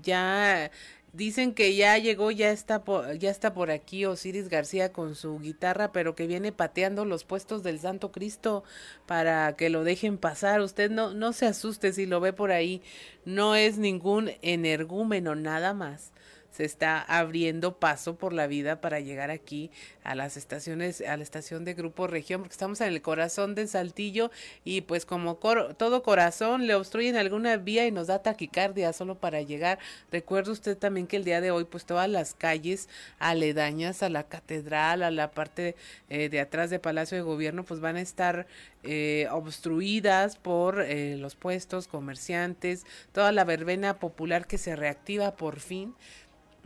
ya 0.04 0.72
dicen 1.14 1.54
que 1.54 1.76
ya 1.76 1.98
llegó, 1.98 2.32
ya 2.32 2.52
está 2.52 2.84
por, 2.84 3.18
ya 3.18 3.30
está 3.32 3.54
por 3.54 3.72
aquí 3.72 4.06
Osiris 4.06 4.50
García 4.50 4.92
con 4.92 5.16
su 5.16 5.40
guitarra, 5.40 5.92
pero 5.92 6.16
que 6.16 6.28
viene 6.28 6.52
pateando 6.52 7.06
los 7.06 7.24
puestos 7.24 7.64
del 7.64 7.80
Santo 7.80 8.12
Cristo 8.12 8.64
para 9.06 9.56
que 9.56 9.70
lo 9.70 9.84
dejen 9.84 10.18
pasar. 10.18 10.62
Usted 10.62 10.92
no, 10.92 11.14
no 11.14 11.34
se 11.34 11.48
asuste 11.48 11.94
si 11.94 12.06
lo 12.06 12.20
ve 12.20 12.34
por 12.34 12.52
ahí. 12.52 12.82
No 13.26 13.56
es 13.56 13.78
ningún 13.78 14.32
energúmeno, 14.42 15.36
nada 15.36 15.74
más 15.74 16.12
se 16.58 16.66
está 16.66 17.02
abriendo 17.04 17.78
paso 17.78 18.16
por 18.16 18.34
la 18.34 18.48
vida 18.48 18.82
para 18.82 19.00
llegar 19.00 19.30
aquí 19.30 19.70
a 20.04 20.16
las 20.16 20.38
estaciones, 20.38 21.02
a 21.02 21.16
la 21.16 21.22
estación 21.22 21.66
de 21.66 21.76
Grupo 21.76 22.08
Región, 22.08 22.42
porque 22.42 22.54
estamos 22.54 22.82
en 22.82 22.88
el 22.88 23.02
corazón 23.04 23.54
de 23.54 23.68
Saltillo 23.68 24.32
y 24.66 24.82
pues 24.82 25.06
como 25.06 25.40
cor- 25.40 25.76
todo 25.76 26.02
corazón 26.02 26.66
le 26.66 26.74
obstruyen 26.74 27.16
alguna 27.16 27.58
vía 27.58 27.86
y 27.86 27.92
nos 27.92 28.08
da 28.08 28.24
taquicardia 28.24 28.92
solo 28.92 29.20
para 29.20 29.44
llegar. 29.44 29.78
Recuerde 30.12 30.50
usted 30.50 30.76
también 30.76 31.06
que 31.06 31.18
el 31.18 31.26
día 31.26 31.42
de 31.42 31.52
hoy 31.52 31.66
pues 31.66 31.86
todas 31.86 32.10
las 32.10 32.34
calles 32.34 32.90
aledañas 33.20 34.02
a 34.02 34.10
la 34.10 34.24
catedral, 34.24 35.04
a 35.04 35.12
la 35.12 35.30
parte 35.30 35.76
eh, 36.10 36.30
de 36.30 36.40
atrás 36.40 36.72
de 36.72 36.80
Palacio 36.80 37.18
de 37.18 37.22
Gobierno 37.22 37.66
pues 37.66 37.82
van 37.82 37.98
a 37.98 38.02
estar 38.02 38.48
eh, 38.82 39.28
obstruidas 39.30 40.38
por 40.38 40.82
eh, 40.82 41.18
los 41.18 41.36
puestos, 41.36 41.88
comerciantes, 41.88 42.84
toda 43.12 43.32
la 43.32 43.44
verbena 43.44 44.00
popular 44.00 44.48
que 44.48 44.58
se 44.58 44.76
reactiva 44.76 45.36
por 45.36 45.60
fin 45.60 45.94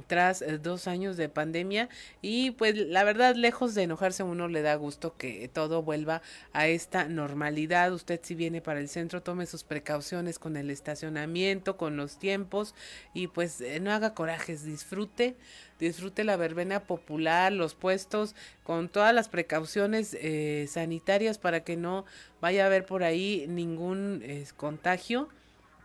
tras 0.08 0.42
eh, 0.42 0.58
dos 0.58 0.88
años 0.88 1.18
de 1.18 1.30
pandemia. 1.30 1.89
Y 2.22 2.52
pues 2.52 2.76
la 2.76 3.04
verdad 3.04 3.36
lejos 3.36 3.76
de 3.76 3.84
enojarse 3.84 4.24
uno 4.24 4.48
le 4.48 4.62
da 4.62 4.76
gusto 4.76 5.16
que 5.18 5.50
todo 5.52 5.84
vuelva 5.84 6.22
a 6.54 6.68
esta 6.68 7.06
normalidad. 7.06 7.94
Usted 7.94 8.20
si 8.22 8.36
viene 8.36 8.62
para 8.62 8.80
el 8.80 8.89
centro 8.89 9.22
tome 9.22 9.46
sus 9.46 9.64
precauciones 9.64 10.39
con 10.39 10.58
el 10.58 10.70
estacionamiento 10.70 11.78
con 11.78 11.98
los 11.98 12.18
tiempos 12.20 12.76
y 13.14 13.28
pues 13.28 13.62
eh, 13.62 13.80
no 13.80 13.92
haga 13.92 14.14
corajes. 14.14 14.64
Disfrute 14.64 15.36
disfrute 15.80 16.24
la 16.24 16.38
verbena 16.38 16.82
popular 16.82 17.52
los 17.52 17.74
puestos 17.74 18.36
con 18.64 18.88
todas 18.88 19.16
las 19.16 19.30
precauciones 19.30 20.16
eh, 20.22 20.68
sanitarias 20.70 21.39
para 21.39 21.64
que 21.64 21.76
no 21.76 22.06
vaya 22.39 22.64
a 22.64 22.68
haber 22.68 22.86
por 22.86 23.04
ahí 23.04 23.46
ningún 23.48 24.24
contagio 24.58 25.30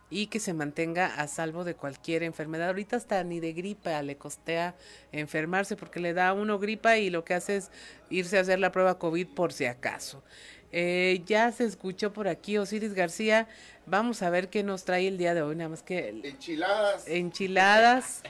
y 0.09 0.27
que 0.27 0.39
se 0.39 0.53
mantenga 0.53 1.07
a 1.07 1.27
salvo 1.27 1.63
de 1.63 1.75
cualquier 1.75 2.23
enfermedad. 2.23 2.67
Ahorita 2.67 2.95
hasta 2.95 3.23
ni 3.23 3.39
de 3.39 3.53
gripa 3.53 4.01
le 4.01 4.15
costea 4.17 4.75
enfermarse 5.11 5.75
porque 5.75 5.99
le 5.99 6.13
da 6.13 6.29
a 6.29 6.33
uno 6.33 6.59
gripa 6.59 6.97
y 6.97 7.09
lo 7.09 7.25
que 7.25 7.33
hace 7.33 7.57
es 7.57 7.71
irse 8.09 8.37
a 8.37 8.41
hacer 8.41 8.59
la 8.59 8.71
prueba 8.71 8.97
COVID 8.99 9.27
por 9.35 9.51
si 9.51 9.65
acaso. 9.65 10.23
Eh, 10.71 11.21
ya 11.25 11.51
se 11.51 11.63
escuchó 11.65 12.11
por 12.13 12.27
aquí 12.27 12.57
Osiris 12.57 12.93
García. 12.93 13.47
Vamos 13.85 14.21
a 14.21 14.29
ver 14.29 14.49
qué 14.49 14.63
nos 14.63 14.83
trae 14.83 15.07
el 15.07 15.17
día 15.17 15.33
de 15.33 15.41
hoy. 15.41 15.55
Nada 15.55 15.69
más 15.69 15.81
que 15.83 16.09
Enchiladas. 16.23 17.07
enchiladas, 17.07 18.21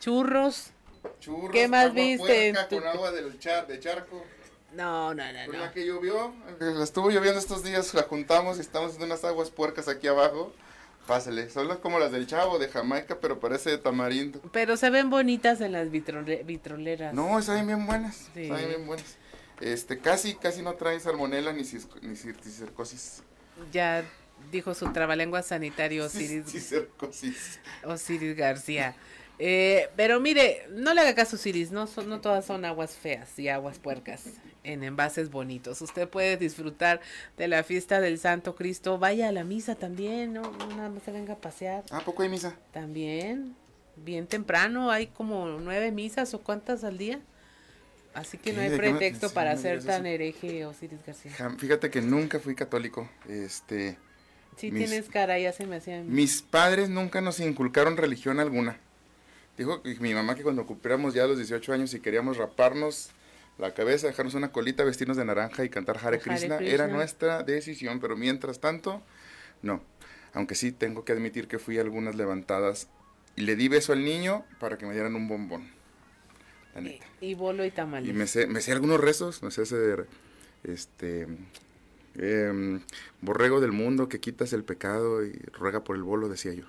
churros. 0.00 0.70
Churros, 1.20 1.50
¿Qué 1.52 1.68
más 1.68 1.86
agua 1.86 1.94
viste 1.94 2.48
en 2.48 2.54
puerca 2.54 2.68
tu- 2.68 2.78
con 2.78 2.86
agua 2.88 3.10
del 3.12 3.38
char, 3.38 3.66
de 3.66 3.78
charco. 3.80 4.24
No, 4.74 5.14
no, 5.14 5.32
no, 5.32 5.46
Con 5.46 5.56
no. 5.56 5.64
la 5.64 5.72
que 5.72 5.86
llovió, 5.86 6.34
eh, 6.60 6.74
estuvo 6.82 7.10
lloviendo 7.10 7.38
estos 7.40 7.62
días, 7.64 7.94
la 7.94 8.02
juntamos 8.02 8.58
y 8.58 8.60
estamos 8.60 8.88
haciendo 8.90 9.06
unas 9.06 9.24
aguas 9.24 9.50
puercas 9.50 9.88
aquí 9.88 10.06
abajo. 10.08 10.52
Pásale, 11.08 11.48
son 11.48 11.66
las- 11.68 11.78
como 11.78 11.98
las 11.98 12.12
del 12.12 12.26
chavo 12.26 12.58
de 12.58 12.68
Jamaica, 12.68 13.18
pero 13.18 13.40
parece 13.40 13.70
de 13.70 13.78
tamarindo. 13.78 14.40
Pero 14.52 14.76
se 14.76 14.90
ven 14.90 15.08
bonitas 15.08 15.60
en 15.62 15.72
las 15.72 15.88
vitrole- 15.88 16.44
vitroleras. 16.44 17.14
No, 17.14 17.40
saben 17.40 17.66
bien 17.66 17.86
buenas, 17.86 18.28
Sí. 18.34 18.46
saben 18.46 18.68
bien 18.68 18.86
buenas. 18.86 19.16
Este, 19.60 19.98
casi, 19.98 20.34
casi 20.34 20.60
no 20.62 20.74
trae 20.74 21.00
salmonela 21.00 21.52
ni, 21.54 21.62
cis- 21.62 21.88
ni 22.02 22.14
circosis. 22.14 23.22
Ya 23.72 24.04
dijo 24.52 24.74
su 24.74 24.92
trabalengua 24.92 25.42
sanitario 25.42 26.04
Osiris. 26.06 26.74
Osiris 27.84 28.36
García. 28.36 28.94
Eh, 29.40 29.88
pero 29.96 30.18
mire, 30.20 30.66
no 30.70 30.92
le 30.94 31.00
haga 31.00 31.14
caso 31.14 31.36
Osiris, 31.36 31.70
no, 31.70 31.86
son, 31.86 32.08
no 32.08 32.20
todas 32.20 32.44
son 32.44 32.64
aguas 32.64 32.96
feas 32.96 33.38
y 33.38 33.48
aguas 33.48 33.78
puercas 33.78 34.24
en 34.64 34.82
envases 34.82 35.30
bonitos. 35.30 35.80
Usted 35.80 36.08
puede 36.08 36.36
disfrutar 36.36 37.00
de 37.36 37.46
la 37.46 37.62
fiesta 37.62 38.00
del 38.00 38.18
Santo 38.18 38.56
Cristo. 38.56 38.98
Vaya 38.98 39.28
a 39.28 39.32
la 39.32 39.44
misa 39.44 39.76
también, 39.76 40.32
no, 40.32 40.42
nada 40.76 40.88
más 40.90 41.02
se 41.04 41.12
venga 41.12 41.34
a 41.34 41.36
pasear. 41.36 41.84
¿A 41.90 42.00
poco 42.00 42.22
hay 42.24 42.28
misa? 42.28 42.56
También, 42.72 43.54
bien 43.96 44.26
temprano, 44.26 44.90
hay 44.90 45.06
como 45.06 45.46
nueve 45.60 45.92
misas 45.92 46.34
o 46.34 46.40
cuántas 46.40 46.82
al 46.82 46.98
día. 46.98 47.20
Así 48.14 48.38
que 48.38 48.52
no 48.52 48.60
hay 48.60 48.70
¿De 48.70 48.76
qué 48.80 48.82
me- 48.82 48.88
pretexto 48.98 49.28
sí, 49.28 49.34
para 49.36 49.56
ser 49.56 49.84
tan 49.84 50.04
eso. 50.04 50.14
hereje 50.14 50.66
Osiris 50.66 50.98
García. 51.06 51.30
Jam- 51.38 51.56
Fíjate 51.58 51.90
que 51.90 52.00
nunca 52.00 52.40
fui 52.40 52.56
católico. 52.56 53.08
Este, 53.28 53.96
mis- 54.60 54.74
tienes 54.74 55.08
cara, 55.08 55.38
ya 55.38 55.52
se 55.52 55.64
me 55.66 55.76
hacía... 55.76 56.02
Mis 56.02 56.42
padres 56.42 56.88
nunca 56.88 57.20
nos 57.20 57.38
inculcaron 57.38 57.96
religión 57.96 58.40
alguna. 58.40 58.80
Dijo 59.58 59.82
que 59.82 59.96
mi 59.98 60.14
mamá 60.14 60.36
que 60.36 60.44
cuando 60.44 60.64
cumpliéramos 60.64 61.14
ya 61.14 61.26
los 61.26 61.36
18 61.36 61.72
años 61.72 61.92
y 61.92 62.00
queríamos 62.00 62.36
raparnos 62.36 63.10
la 63.58 63.74
cabeza, 63.74 64.06
dejarnos 64.06 64.34
una 64.34 64.52
colita, 64.52 64.84
vestirnos 64.84 65.16
de 65.16 65.24
naranja 65.24 65.64
y 65.64 65.68
cantar 65.68 65.96
Hare 65.96 66.06
Hare 66.06 66.20
Krishna, 66.20 66.58
era 66.58 66.86
nuestra 66.86 67.42
decisión, 67.42 67.98
pero 67.98 68.16
mientras 68.16 68.60
tanto, 68.60 69.02
no. 69.62 69.82
Aunque 70.32 70.54
sí 70.54 70.70
tengo 70.70 71.04
que 71.04 71.12
admitir 71.12 71.48
que 71.48 71.58
fui 71.58 71.76
a 71.78 71.80
algunas 71.80 72.14
levantadas 72.14 72.88
y 73.34 73.42
le 73.42 73.56
di 73.56 73.66
beso 73.66 73.92
al 73.92 74.04
niño 74.04 74.44
para 74.60 74.78
que 74.78 74.86
me 74.86 74.92
dieran 74.92 75.16
un 75.16 75.26
bombón. 75.26 75.68
La 76.74 76.80
neta. 76.80 77.04
Y 77.20 77.34
bolo 77.34 77.64
y 77.64 77.72
tamales. 77.72 78.08
Y 78.08 78.12
me 78.12 78.28
sé, 78.28 78.46
me 78.46 78.60
sé 78.60 78.70
algunos 78.70 79.00
rezos, 79.00 79.42
me 79.42 79.50
sé 79.50 79.62
de, 79.64 80.04
este 80.62 81.26
em, 82.16 82.80
borrego 83.20 83.60
del 83.60 83.72
mundo 83.72 84.08
que 84.08 84.20
quitas 84.20 84.52
el 84.52 84.62
pecado 84.62 85.24
y 85.24 85.32
ruega 85.52 85.82
por 85.82 85.96
el 85.96 86.04
bolo, 86.04 86.28
decía 86.28 86.52
yo. 86.52 86.66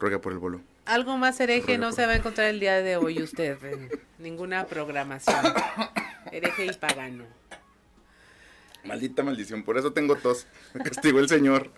Ruega 0.00 0.20
por 0.20 0.32
el 0.32 0.38
bolo. 0.38 0.60
Algo 0.88 1.18
más 1.18 1.38
hereje 1.40 1.76
no 1.76 1.92
se 1.92 2.06
va 2.06 2.12
a 2.12 2.16
encontrar 2.16 2.48
el 2.48 2.60
día 2.60 2.80
de 2.80 2.96
hoy 2.96 3.22
usted 3.22 3.62
en 3.64 3.90
ninguna 4.18 4.66
programación. 4.66 5.36
Hereje 6.32 6.64
y 6.66 6.72
pagano. 6.72 7.24
Maldita 8.84 9.22
maldición, 9.22 9.64
por 9.64 9.76
eso 9.76 9.92
tengo 9.92 10.16
tos. 10.16 10.46
Me 10.72 10.82
castigó 10.82 11.18
el 11.20 11.28
señor. 11.28 11.70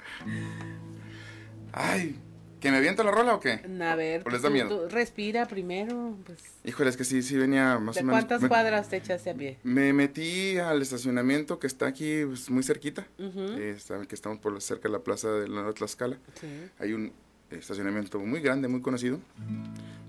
Ay, 1.72 2.20
¿que 2.60 2.70
me 2.70 2.76
avienta 2.76 3.02
la 3.02 3.10
rola 3.10 3.34
o 3.34 3.40
qué? 3.40 3.60
A 3.82 3.94
ver, 3.96 4.22
¿O 4.24 4.30
les 4.30 4.42
da 4.42 4.48
tú- 4.48 4.52
miedo? 4.54 4.68
tú 4.68 4.88
respira 4.94 5.46
primero. 5.46 6.16
Pues, 6.24 6.38
Híjole, 6.64 6.90
es 6.90 6.96
que 6.96 7.04
sí, 7.04 7.22
sí 7.22 7.36
venía 7.36 7.80
más 7.80 7.96
¿De 7.96 8.02
o 8.02 8.04
menos. 8.04 8.14
cuántas 8.20 8.42
me- 8.42 8.48
cuadras 8.48 8.88
te 8.88 8.98
echaste 8.98 9.30
a 9.30 9.34
pie? 9.34 9.58
Me 9.64 9.92
metí 9.92 10.56
al 10.58 10.82
estacionamiento 10.82 11.58
que 11.58 11.66
está 11.66 11.86
aquí 11.88 12.24
pues, 12.26 12.48
muy 12.48 12.62
cerquita. 12.62 13.08
Eh, 13.18 13.74
está- 13.76 14.06
que 14.06 14.14
estamos 14.14 14.38
por 14.38 14.60
cerca 14.62 14.88
de 14.88 14.92
la 14.92 15.00
plaza 15.00 15.30
de 15.32 15.48
la 15.48 15.54
Nueva 15.56 15.72
Tlaxcala. 15.72 16.18
Sí. 16.40 16.46
Hay 16.78 16.92
un 16.92 17.12
estacionamiento 17.50 18.18
muy 18.20 18.40
grande, 18.40 18.68
muy 18.68 18.80
conocido, 18.80 19.18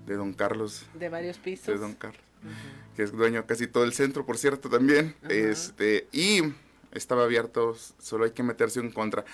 de 0.06 0.16
Don 0.16 0.32
Carlos. 0.32 0.84
De 0.94 1.08
varios 1.08 1.38
pisos. 1.38 1.66
De 1.66 1.76
Don 1.78 1.94
Carlos. 1.94 2.20
Que 2.96 3.02
es 3.04 3.12
dueño 3.12 3.46
casi 3.46 3.66
todo 3.66 3.84
el 3.84 3.92
centro, 3.92 4.26
por 4.26 4.36
cierto, 4.38 4.68
también. 4.68 5.14
Este, 5.28 6.08
y 6.12 6.40
estaba 6.92 7.24
abierto, 7.24 7.76
solo 7.98 8.24
hay 8.24 8.32
que 8.32 8.42
meterse 8.42 8.80
en 8.80 8.90
contra. 8.90 9.24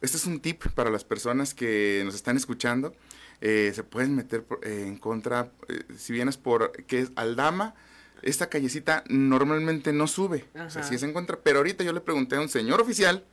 Este 0.00 0.16
es 0.16 0.26
un 0.26 0.40
tip 0.40 0.66
para 0.74 0.90
las 0.90 1.04
personas 1.04 1.54
que 1.54 2.02
nos 2.04 2.14
están 2.14 2.36
escuchando. 2.36 2.94
Eh, 3.40 3.72
se 3.74 3.84
pueden 3.84 4.14
meter 4.16 4.42
por- 4.42 4.60
eh, 4.66 4.84
en 4.86 4.96
contra, 4.96 5.50
eh, 5.68 5.82
si 5.96 6.12
vienes 6.12 6.36
por, 6.36 6.72
que 6.86 7.00
es 7.00 7.12
Aldama, 7.16 7.74
esta 8.22 8.48
callecita 8.48 9.04
normalmente 9.08 9.92
no 9.92 10.06
sube. 10.08 10.44
O 10.50 10.70
sea, 10.70 10.82
Ajá. 10.82 10.82
sí 10.82 10.98
se 10.98 11.06
encuentra, 11.06 11.38
pero 11.42 11.58
ahorita 11.58 11.84
yo 11.84 11.92
le 11.92 12.00
pregunté 12.00 12.34
a 12.36 12.40
un 12.40 12.48
señor 12.48 12.80
oficial, 12.80 13.24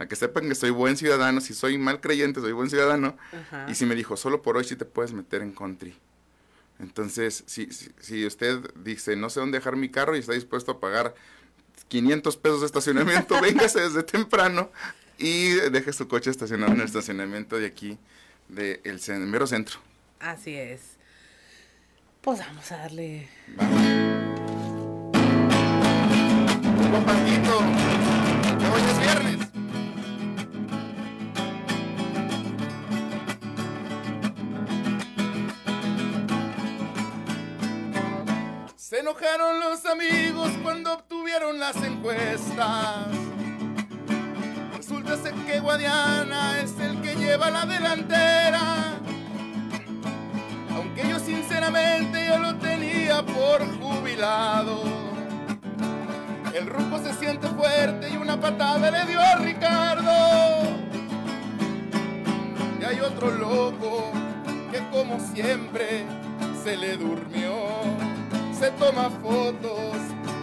a 0.00 0.06
que 0.06 0.16
sepan 0.16 0.48
que 0.48 0.54
soy 0.54 0.70
buen 0.70 0.96
ciudadano, 0.96 1.42
si 1.42 1.52
soy 1.52 1.76
mal 1.76 2.00
creyente, 2.00 2.40
soy 2.40 2.52
buen 2.52 2.70
ciudadano, 2.70 3.18
Ajá. 3.32 3.66
y 3.68 3.74
si 3.74 3.84
me 3.84 3.94
dijo, 3.94 4.16
solo 4.16 4.40
por 4.40 4.56
hoy 4.56 4.64
sí 4.64 4.74
te 4.74 4.86
puedes 4.86 5.12
meter 5.12 5.42
en 5.42 5.52
country. 5.52 5.94
Entonces, 6.78 7.44
si, 7.46 7.70
si, 7.70 7.90
si 8.00 8.26
usted 8.26 8.60
dice, 8.76 9.14
no 9.14 9.28
sé 9.28 9.40
dónde 9.40 9.58
dejar 9.58 9.76
mi 9.76 9.90
carro 9.90 10.16
y 10.16 10.20
está 10.20 10.32
dispuesto 10.32 10.72
a 10.72 10.80
pagar 10.80 11.14
500 11.88 12.34
pesos 12.38 12.60
de 12.60 12.66
estacionamiento, 12.66 13.38
véngase 13.42 13.82
desde 13.82 14.02
temprano 14.02 14.72
y 15.18 15.50
deje 15.50 15.92
su 15.92 16.08
coche 16.08 16.30
estacionado 16.30 16.72
en 16.72 16.80
el 16.80 16.86
estacionamiento 16.86 17.58
de 17.58 17.66
aquí, 17.66 17.98
del 18.48 18.80
de 18.82 19.18
mero 19.18 19.46
centro. 19.46 19.80
Así 20.18 20.54
es. 20.54 20.80
Pues 22.22 22.38
vamos 22.38 22.72
a 22.72 22.78
darle. 22.78 23.28
Papantito, 26.90 27.60
Enojaron 39.00 39.60
los 39.60 39.86
amigos 39.86 40.50
cuando 40.62 40.92
obtuvieron 40.92 41.58
las 41.58 41.74
encuestas. 41.76 43.06
Resulta 44.76 45.16
ser 45.16 45.32
que 45.46 45.58
Guadiana 45.58 46.60
es 46.60 46.78
el 46.78 47.00
que 47.00 47.14
lleva 47.14 47.50
la 47.50 47.64
delantera. 47.64 48.98
Aunque 50.76 51.08
yo 51.08 51.18
sinceramente 51.18 52.26
yo 52.26 52.38
lo 52.40 52.56
tenía 52.56 53.24
por 53.24 53.66
jubilado. 53.80 54.82
El 56.54 56.66
rumbo 56.66 56.98
se 56.98 57.14
siente 57.14 57.48
fuerte 57.48 58.10
y 58.10 58.18
una 58.18 58.38
patada 58.38 58.90
le 58.90 59.06
dio 59.06 59.18
a 59.18 59.36
Ricardo. 59.36 60.12
Y 62.78 62.84
hay 62.84 63.00
otro 63.00 63.30
loco 63.30 64.12
que 64.70 64.86
como 64.90 65.18
siempre 65.20 66.04
se 66.62 66.76
le 66.76 66.98
durmió. 66.98 68.09
Se 68.60 68.70
toma 68.72 69.08
fotos 69.22 69.96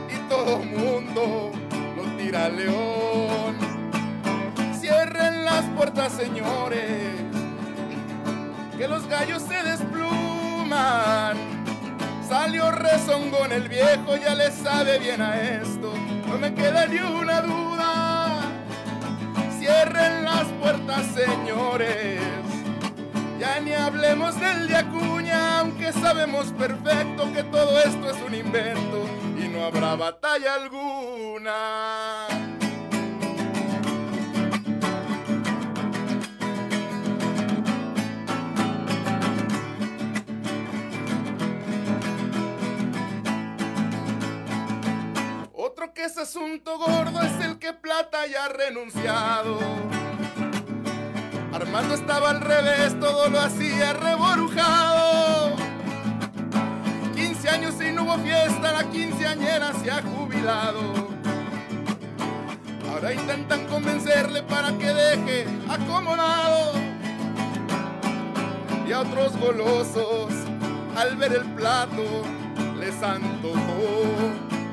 y 0.09 0.17
todo 0.27 0.57
mundo 0.57 1.51
lo 1.95 2.03
tira 2.17 2.45
a 2.45 2.49
león. 2.49 3.55
Cierren 4.73 5.45
las 5.45 5.63
puertas, 5.77 6.13
señores, 6.13 7.13
que 8.75 8.87
los 8.87 9.07
gallos 9.07 9.43
se 9.43 9.61
despluman. 9.61 11.37
Salió 12.27 12.71
rezongón 12.71 13.51
el 13.51 13.69
viejo, 13.69 14.17
ya 14.17 14.33
le 14.33 14.49
sabe 14.49 14.97
bien 14.97 15.21
a 15.21 15.39
esto, 15.39 15.93
no 16.27 16.39
me 16.39 16.55
queda 16.55 16.87
ni 16.87 16.97
una 16.97 17.41
duda. 17.41 18.51
Cierren 19.59 20.25
las 20.25 20.45
puertas, 20.59 21.05
señores. 21.13 22.46
Ya 23.39 23.59
ni 23.59 23.71
hablemos 23.71 24.39
del 24.39 24.67
de 24.67 24.77
Acuña, 24.77 25.59
aunque 25.59 25.93
sabemos 25.93 26.47
perfecto 26.53 27.31
que 27.33 27.43
todo 27.43 27.77
esto 27.79 28.09
es 28.09 28.17
un 28.25 28.33
invento 28.33 29.05
y 29.37 29.47
no 29.47 29.63
habrá 29.63 29.95
batalla 29.95 30.55
alguna. 30.55 32.27
Otro 45.53 45.93
que 45.93 46.05
es 46.05 46.17
asunto 46.17 46.79
gordo 46.79 47.21
es 47.21 47.45
el 47.45 47.59
que 47.59 47.73
Plata 47.73 48.25
ya 48.25 48.45
ha 48.45 48.49
renunciado. 48.49 49.96
Armando 51.77 51.93
estaba 51.93 52.31
al 52.31 52.41
revés, 52.41 52.99
todo 52.99 53.29
lo 53.29 53.39
hacía 53.39 53.93
reborujado. 53.93 55.55
15 57.13 57.49
años 57.49 57.75
y 57.79 57.91
no 57.91 58.01
hubo 58.01 58.17
fiesta, 58.17 58.71
la 58.71 58.83
quinceañera 58.85 59.71
se 59.73 59.91
ha 59.91 60.01
jubilado. 60.01 60.81
Ahora 62.89 63.13
intentan 63.13 63.67
convencerle 63.67 64.41
para 64.41 64.75
que 64.75 64.91
deje 64.91 65.45
acomodado. 65.69 66.71
Y 68.87 68.91
a 68.91 69.01
otros 69.01 69.37
golosos, 69.37 70.33
al 70.95 71.15
ver 71.15 71.33
el 71.33 71.45
plato, 71.53 72.23
les 72.79 73.03
antojó. 73.03 73.53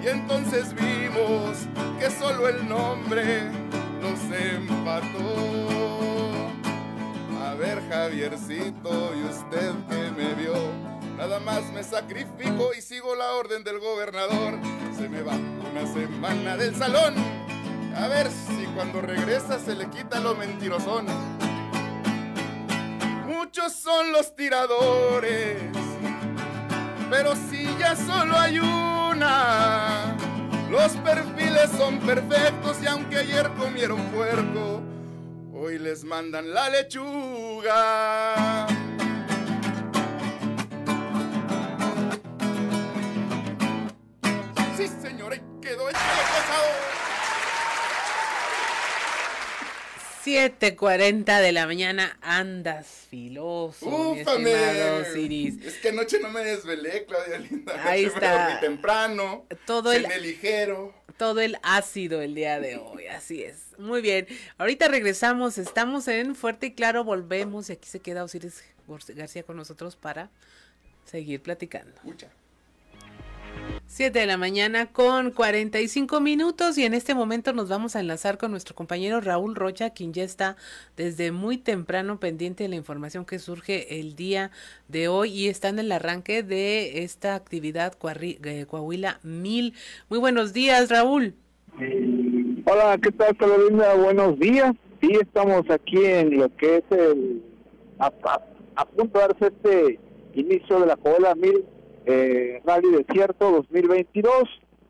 Y 0.03 0.09
entonces 0.09 0.75
vimos 0.75 1.67
que 2.01 2.11
solo 2.11 2.49
el 2.49 2.67
nombre 2.67 3.43
nos 4.01 4.21
empató. 4.35 5.84
Ver, 7.65 7.81
Javiercito, 7.89 9.13
y 9.17 9.25
usted 9.25 9.73
que 9.89 10.11
me 10.11 10.35
vio, 10.35 10.53
nada 11.17 11.41
más 11.41 11.63
me 11.73 11.83
sacrifico 11.83 12.75
y 12.77 12.83
sigo 12.83 13.15
la 13.17 13.33
orden 13.37 13.65
del 13.65 13.79
gobernador. 13.79 14.59
Se 14.95 15.09
me 15.09 15.23
va 15.23 15.33
una 15.33 15.87
semana 15.87 16.59
del 16.59 16.77
salón. 16.77 17.15
A 17.97 18.07
ver 18.09 18.31
si 18.31 18.67
cuando 18.75 19.01
regresa 19.01 19.59
se 19.59 19.75
le 19.75 19.89
quita 19.89 20.21
lo 20.21 20.35
mentirosón. 20.35 21.07
Muchos 23.27 23.73
son 23.73 24.13
los 24.13 24.37
tiradores, 24.37 25.63
pero 27.09 27.35
si 27.35 27.65
ya 27.79 27.97
solo 27.97 28.37
hay 28.37 28.59
una, 28.59 30.15
los 30.71 30.93
perfiles 30.99 31.71
son 31.79 31.99
perfectos 32.01 32.77
y 32.83 32.87
aunque 32.87 33.17
ayer 33.17 33.51
comieron 33.55 34.03
puerco, 34.11 34.83
hoy 35.65 35.79
les 35.79 36.05
mandan 36.05 36.53
la 36.53 36.69
lechuga. 36.69 38.67
Sí, 44.77 44.87
señora, 45.01 45.37
y 45.37 45.41
quedó 45.63 45.89
hecho 45.89 45.99
lo 45.99 46.23
pasado. 46.35 46.69
7:40 50.25 51.41
de 51.41 51.53
la 51.53 51.67
mañana 51.67 52.17
andas 52.23 52.87
filoso, 53.11 54.15
Ciris. 55.13 55.63
Es 55.63 55.75
que 55.79 55.91
anoche 55.91 56.19
no 56.21 56.31
me 56.31 56.41
desvelé, 56.45 57.05
Claudia 57.05 57.39
Linda. 57.39 57.75
Ahí 57.85 58.05
Anoche 58.05 58.21
me 58.21 58.27
está. 58.27 58.45
dormí 58.45 58.61
temprano. 58.61 59.47
Todo 59.67 59.93
el- 59.93 60.09
me 60.09 60.19
ligero. 60.21 60.95
Todo 61.17 61.41
el 61.41 61.59
ácido 61.63 62.23
el 62.23 62.35
día 62.35 62.59
de 62.59 62.77
hoy, 62.77 63.07
así 63.07 63.43
es. 63.45 63.59
Muy 63.79 64.01
bien. 64.01 64.27
Ahorita 64.59 64.89
regresamos, 64.89 65.59
estamos 65.59 66.09
en 66.09 66.35
Fuerte 66.35 66.67
y 66.67 66.73
Claro, 66.75 67.05
volvemos 67.05 67.69
y 67.71 67.75
aquí 67.75 67.89
se 67.89 68.01
queda 68.01 68.25
Osiris 68.25 68.65
García 69.09 69.45
con 69.45 69.57
nosotros 69.57 69.95
para 69.95 70.31
seguir 71.05 71.41
platicando. 71.41 71.93
7 73.87 74.19
de 74.19 74.27
la 74.27 74.37
mañana 74.37 74.87
con 74.87 75.31
45 75.31 76.21
minutos 76.21 76.77
y 76.79 76.85
en 76.85 76.95
este 76.95 77.15
momento 77.15 77.53
nos 77.53 77.69
vamos 77.69 77.95
a 77.95 78.01
enlazar 78.01 78.39
con 78.39 78.51
nuestro 78.51 78.75
compañero 78.75 79.21
Raúl 79.21 79.55
Rocha, 79.55 79.91
quien 79.91 80.13
ya 80.13 80.25
está 80.25 80.57
desde 80.97 81.31
muy 81.31 81.59
temprano 81.59 82.19
pendiente 82.19 82.65
de 82.65 82.71
la 82.71 82.75
información 82.75 83.25
que 83.25 83.39
surge 83.39 84.01
el 84.01 84.17
día 84.17 84.51
de 84.89 85.07
hoy 85.07 85.31
y 85.31 85.49
está 85.49 85.69
en 85.69 85.79
el 85.79 85.93
arranque 85.93 86.43
de 86.43 87.05
esta 87.05 87.37
actividad 87.37 87.95
eh, 88.21 88.67
Coahuila 88.67 89.21
1000. 89.23 89.75
Muy 90.09 90.19
buenos 90.19 90.53
días, 90.53 90.91
Raúl. 90.91 91.35
Hola, 92.67 92.99
¿qué 93.01 93.13
tal 93.13 93.37
Carolina? 93.37 93.95
Buenos 93.95 94.39
días. 94.41 94.73
Sí, 95.01 95.11
estamos 95.21 95.71
aquí 95.71 96.05
en 96.05 96.39
lo 96.39 96.49
que 96.57 96.79
es 96.79 96.85
el 96.91 97.43
a, 98.01 98.13
a- 98.77 98.87
punto 98.87 99.19
de 99.21 99.27
darse 99.29 99.47
este 99.47 100.01
inicio 100.35 100.81
de 100.81 100.87
la 100.87 100.97
Cola 100.97 101.35
1000 101.37 101.65
eh, 102.05 102.61
Rally 102.65 102.91
Desierto 102.91 103.51
2022, 103.51 104.33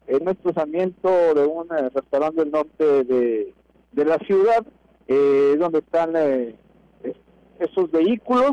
en 0.07 0.17
un 0.21 0.25
desplazamiento 0.27 1.35
de 1.35 1.47
un 1.47 1.67
eh, 1.77 1.89
restaurante 1.95 2.41
del 2.43 2.51
norte 2.51 3.05
de, 3.05 3.55
de 3.93 4.05
la 4.05 4.19
ciudad, 4.19 4.65
eh, 5.09 5.57
donde 5.59 5.79
están 5.79 6.13
eh, 6.17 6.55
es- 7.03 7.17
esos 7.59 7.91
vehículos 7.91 8.53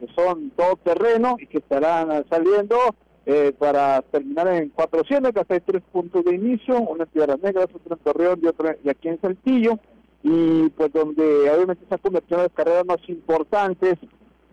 que 0.00 0.06
son 0.14 0.50
todo 0.50 0.76
terreno 0.82 1.36
y 1.38 1.46
que 1.46 1.58
estarán 1.58 2.24
saliendo 2.28 2.76
eh, 3.26 3.52
para 3.58 4.02
terminar 4.02 4.48
en 4.48 4.68
400, 4.70 5.32
que 5.32 5.40
hasta 5.40 5.54
hay 5.54 5.60
tres 5.60 5.82
puntos 5.92 6.24
de 6.24 6.34
inicio, 6.34 6.78
una 6.80 7.04
en 7.04 7.10
Piedras 7.10 7.40
Negras, 7.42 7.68
otro 7.72 7.96
en 7.96 8.02
Torreón 8.02 8.40
y 8.42 8.46
otro 8.48 8.68
y 8.84 8.88
aquí 8.90 9.08
en 9.08 9.20
Saltillo, 9.20 9.78
y 10.22 10.68
pues 10.70 10.92
donde 10.92 11.50
obviamente 11.50 11.84
se 11.88 11.94
han 11.94 12.00
convertido 12.00 12.38
en 12.40 12.44
las 12.44 12.52
carreras 12.52 12.84
más 12.84 12.98
importantes 13.08 13.94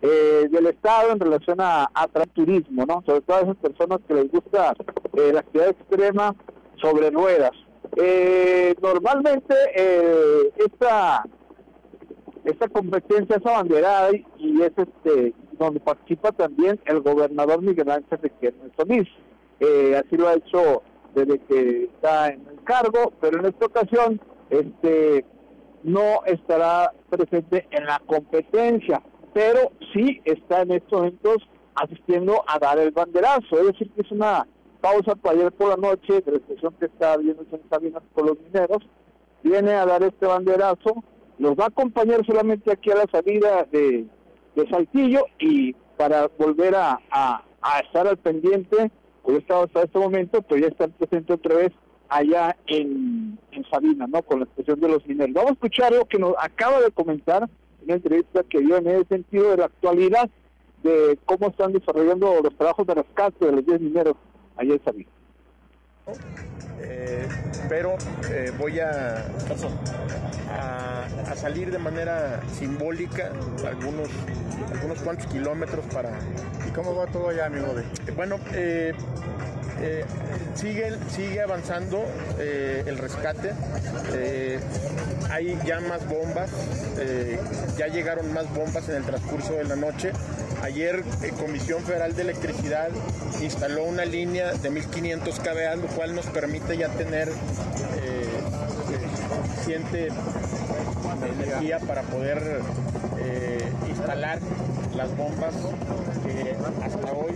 eh, 0.02 0.48
del 0.49 0.68
Estado 0.68 1.11
en 1.11 1.19
relación 1.19 1.61
a, 1.61 1.84
a 1.94 2.07
tra- 2.07 2.28
turismo, 2.34 2.86
¿no? 2.86 3.03
Sobre 3.06 3.22
todo 3.22 3.38
a 3.38 3.41
esas 3.41 3.57
personas 3.57 3.99
que 4.07 4.14
les 4.14 4.32
gusta 4.32 4.73
eh, 5.14 5.32
la 5.34 5.41
actividad 5.41 5.69
extrema 5.69 6.36
sobre 6.82 7.10
ruedas. 7.11 7.52
Eh, 7.98 8.73
normalmente 8.82 9.56
eh, 9.76 10.52
esta 10.57 11.23
esta 12.44 12.68
competencia 12.69 13.36
es 13.36 13.45
abanderada 13.45 14.11
y, 14.15 14.26
y 14.38 14.61
es 14.61 14.72
este 14.76 15.34
donde 15.60 15.80
participa 15.80 16.32
también 16.32 16.80
el 16.86 17.02
gobernador 17.02 17.61
Miguel 17.61 17.91
Ángel 17.91 18.19
Riquelme 18.22 18.72
Solís. 18.76 19.07
Eh, 19.60 20.02
así 20.03 20.18
lo 20.18 20.28
ha 20.28 20.34
hecho 20.34 20.82
desde 21.14 21.38
que 21.40 21.84
está 21.84 22.30
en 22.30 22.48
el 22.49 22.64
cargo, 22.64 23.14
pero 23.22 23.40
en 23.40 23.45
esta 23.45 23.65
ocasión 23.68 24.19
este 24.49 25.23
no 25.84 26.23
estará 26.26 26.91
presente 27.10 27.68
en 27.69 27.86
la 27.86 28.02
competencia, 28.07 29.03
pero 29.34 29.72
sí 29.94 30.22
está 30.26 30.62
en 30.62 30.72
estos 30.72 30.91
momentos 30.91 31.38
asistiendo 31.76 32.44
a 32.48 32.60
dar 32.60 32.78
el 32.80 32.91
banderazo, 32.91 33.60
es 33.60 33.68
decir, 33.68 33.90
que 33.91 34.02
es 34.02 34.12
una 34.12 34.45
pausa 34.82 35.16
para 35.16 35.38
ayer 35.38 35.52
por 35.52 35.70
la 35.70 35.78
noche 35.78 36.22
de 36.22 36.32
la 36.32 36.38
estación 36.38 36.74
que 36.80 36.86
está 36.88 37.16
viendo 37.18 37.44
en 37.52 37.70
Sabinas 37.70 38.03
con 38.14 38.26
los 38.28 38.38
mineros, 38.40 38.80
viene 39.44 39.72
a 39.74 39.86
dar 39.86 40.03
este 40.03 40.26
banderazo, 40.26 41.03
nos 41.38 41.53
va 41.56 41.66
a 41.66 41.68
acompañar 41.68 42.26
solamente 42.26 42.72
aquí 42.72 42.91
a 42.91 42.95
la 42.95 43.06
salida 43.12 43.66
de, 43.72 44.06
de 44.56 44.70
Saltillo 44.70 45.26
y 45.40 45.74
para 45.98 46.28
volver 46.38 46.76
a, 46.76 46.99
a- 47.12 47.44
estar 47.86 48.08
al 48.08 48.18
pendiente, 48.18 48.91
hoy 49.24 49.36
estado 49.36 49.64
hasta 49.66 49.84
este 49.84 49.99
momento, 49.99 50.41
pero 50.41 50.62
ya 50.62 50.68
está 50.68 50.88
presente 50.88 51.34
otra 51.34 51.56
vez 51.56 51.72
allá 52.10 52.58
en, 52.68 53.38
en 53.52 53.64
Sabina, 53.70 54.08
¿no? 54.08 54.22
Con 54.24 54.40
la 54.40 54.45
expresión 54.45 54.80
de 54.80 54.90
los 54.90 55.06
mineros. 55.08 55.34
Vamos 55.34 55.52
a 55.52 55.53
escuchar 55.53 55.94
lo 55.94 56.06
que 56.06 56.18
nos 56.18 56.34
acaba 56.40 56.82
de 56.82 56.90
comentar 56.91 57.44
en 57.44 57.49
una 57.84 57.95
entrevista 57.95 58.44
que 58.44 58.60
dio 58.60 58.78
en 58.78 58.88
ese 58.88 59.06
sentido 59.06 59.52
de 59.52 59.58
la 59.58 59.66
actualidad 59.66 60.30
de 60.84 61.18
cómo 61.26 61.48
están 61.48 61.74
desarrollando 61.74 62.41
los 62.41 62.56
trabajos 62.56 62.88
de 62.88 62.95
rescate 62.95 63.45
de 63.45 63.52
los 63.52 63.66
10 63.66 63.82
mineros 63.82 64.16
allá 64.58 64.74
en 64.74 64.84
Sabina. 64.84 65.10
Eh, 66.84 67.28
pero 67.70 67.95
eh, 68.30 68.52
voy 68.58 68.80
a, 68.80 69.26
a, 70.49 71.06
a 71.30 71.36
salir 71.36 71.72
de 71.72 71.78
manera 71.78 72.41
simbólica 72.58 73.32
algunos, 73.66 74.10
algunos 74.74 74.99
cuantos 75.02 75.28
kilómetros 75.28 75.86
para... 75.94 76.18
¿Y 76.68 76.72
cómo 76.72 76.95
va 76.95 77.08
todo 77.08 77.30
allá, 77.30 77.45
amigo? 77.45 77.74
De? 77.74 78.12
Bueno, 78.12 78.40
eh, 78.53 78.94
eh, 79.82 80.06
sigue, 80.53 80.95
sigue 81.10 81.41
avanzando 81.41 82.06
eh, 82.38 82.84
el 82.86 82.99
rescate, 82.99 83.52
eh, 84.14 84.60
hay 85.32 85.58
ya 85.66 85.80
más 85.80 86.08
bombas, 86.08 86.52
ya 87.78 87.88
llegaron 87.88 88.32
más 88.32 88.53
bombas 88.53 88.88
en 88.90 88.98
el 88.98 89.03
transcurso 89.03 89.53
de 89.53 89.64
la 89.64 89.76
noche. 89.76 90.12
Ayer 90.62 91.03
Comisión 91.40 91.82
Federal 91.84 92.16
de 92.16 92.22
Electricidad 92.22 92.90
instaló 93.41 93.86
una 93.86 94.06
línea 94.06 94.52
de 94.53 94.70
1500 94.70 95.40
kVA, 95.40 95.76
lo 95.78 95.88
cual 95.88 96.14
nos 96.14 96.28
permite 96.28 96.70
ya 96.73 96.89
tener 96.89 97.30
eh, 97.30 98.26
suficiente 99.43 100.10
energía 101.27 101.80
para 101.80 102.02
poder 102.03 102.61
eh, 103.19 103.72
instalar 103.89 104.39
las 104.95 105.15
bombas 105.18 105.53
que 106.26 106.56
hasta 106.84 107.11
hoy 107.14 107.35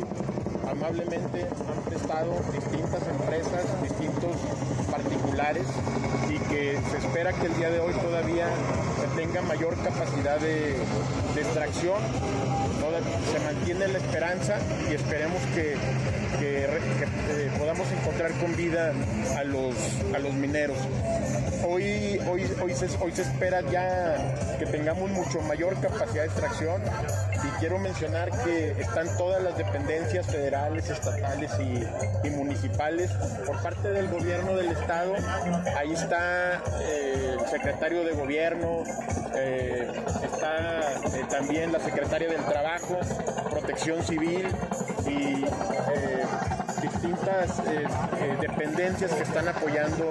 amablemente 0.70 1.42
han 1.44 1.84
prestado 1.84 2.32
distintas 2.52 3.08
empresas, 3.08 3.82
distintos 3.82 4.36
particulares 4.90 5.66
que 6.50 6.78
se 6.92 6.98
espera 6.98 7.34
que 7.34 7.48
el 7.48 7.56
día 7.58 7.70
de 7.70 7.80
hoy 7.80 7.94
todavía 7.94 8.48
tenga 9.16 9.42
mayor 9.42 9.76
capacidad 9.84 10.40
de, 10.40 10.76
de 11.36 11.42
extracción. 11.42 11.98
Se 13.32 13.40
mantiene 13.40 13.88
la 13.88 13.98
esperanza 13.98 14.58
y 14.90 14.94
esperemos 14.94 15.42
que, 15.56 15.76
que 16.40 16.68
re- 16.68 16.80
que, 16.80 17.46
eh, 17.46 17.52
podamos 17.58 17.88
encontrar 17.92 18.32
con 18.34 18.56
vida 18.56 18.94
a 19.38 19.44
los, 19.44 19.76
a 20.14 20.20
los 20.20 20.34
mineros. 20.34 20.78
Hoy, 21.64 22.20
hoy, 22.30 22.44
hoy, 22.62 22.74
se, 22.74 22.86
espera 22.86 23.62
ya 23.72 24.58
que 24.58 24.66
tengamos 24.66 25.10
mucho 25.10 25.42
mayor 25.42 25.80
capacidad 25.80 26.24
de 26.24 26.28
extracción 26.28 26.82
y 27.44 27.48
quiero 27.60 27.80
mencionar 27.80 28.30
que 28.44 28.72
están 28.72 29.08
todas 29.18 29.42
las 29.42 29.58
dependencias 29.58 30.26
federales, 30.26 30.90
estatales 30.90 31.52
y, 31.60 32.30
municipales 32.30 33.12
por 33.46 33.62
parte 33.62 33.92
del 33.92 34.08
gobierno 34.10 34.56
del 34.56 34.72
estado. 34.72 35.14
Ahí 35.78 35.94
está 35.94 36.62
eh, 36.82 37.38
el 37.40 37.48
secretario 37.48 38.04
de 38.04 38.14
gobierno, 38.14 38.84
eh, 39.36 39.88
está 40.24 40.80
eh, 40.82 41.26
también 41.30 41.72
la 41.72 41.80
secretaria 41.80 42.28
del 42.28 42.44
trabajo, 42.44 43.00
protección 43.50 44.04
civil 44.04 44.48
y 45.08 45.46
distintas 47.06 47.60
eh, 47.68 47.86
eh, 48.20 48.38
dependencias 48.42 49.14
que 49.14 49.24
están 49.24 49.48
apoyando 49.48 50.10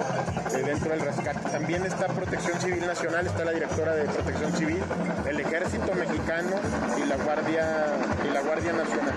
eh, 0.53 0.63
dentro 0.65 0.91
del 0.91 1.01
rescate. 1.01 1.49
También 1.49 1.85
está 1.85 2.07
Protección 2.07 2.59
Civil 2.59 2.85
Nacional, 2.85 3.27
está 3.27 3.43
la 3.43 3.51
directora 3.51 3.95
de 3.95 4.05
Protección 4.05 4.53
Civil, 4.53 4.79
el 5.27 5.39
Ejército 5.39 5.93
Mexicano 5.93 6.55
y 6.97 7.07
la 7.07 7.17
Guardia 7.17 7.85
y 8.23 8.33
la 8.33 8.41
Guardia 8.41 8.73
Nacional. 8.73 9.13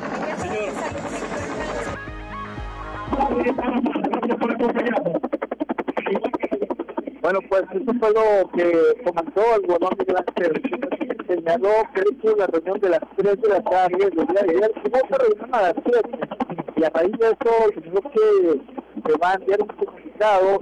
Bueno, 7.20 7.40
pues 7.48 7.62
eso 7.70 7.92
fue 8.00 8.12
lo 8.12 8.50
que 8.50 9.02
comentó 9.04 9.42
el 9.54 9.66
gobernador 9.66 9.98
Miguel 9.98 10.16
Ángel. 10.26 10.62
Señaló 11.26 11.70
que 11.94 12.02
hizo 12.10 12.36
la 12.36 12.46
reunión 12.46 12.80
de 12.80 12.88
las 12.88 13.00
3 13.18 13.40
de 13.40 13.48
la 13.48 13.62
tarde 13.62 13.98
del 13.98 14.26
día 14.26 14.42
de 14.42 14.50
ayer. 14.50 14.72
Reunión 15.10 15.54
a 15.54 15.62
las 15.62 15.74
7. 15.84 16.28
Y 16.78 16.84
a 16.84 16.90
raíz 16.90 17.12
de 17.18 17.26
eso, 17.26 17.72
señaló 17.74 18.00
que 18.02 18.60
se 19.04 19.18
va 19.18 19.30
a 19.32 19.34
enviar 19.34 19.62
un 19.62 19.68
comunicado. 19.68 20.58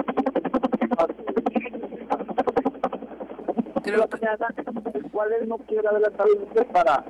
Creo 3.82 4.08
que... 4.08 4.18
el 4.94 5.10
cual 5.10 5.32
él 5.40 5.48
no 5.48 5.58
quiere 5.58 5.86
adelantar 5.86 6.26
para 6.72 7.04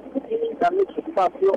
darle 0.60 0.84
su 0.92 1.00
espacio. 1.00 1.52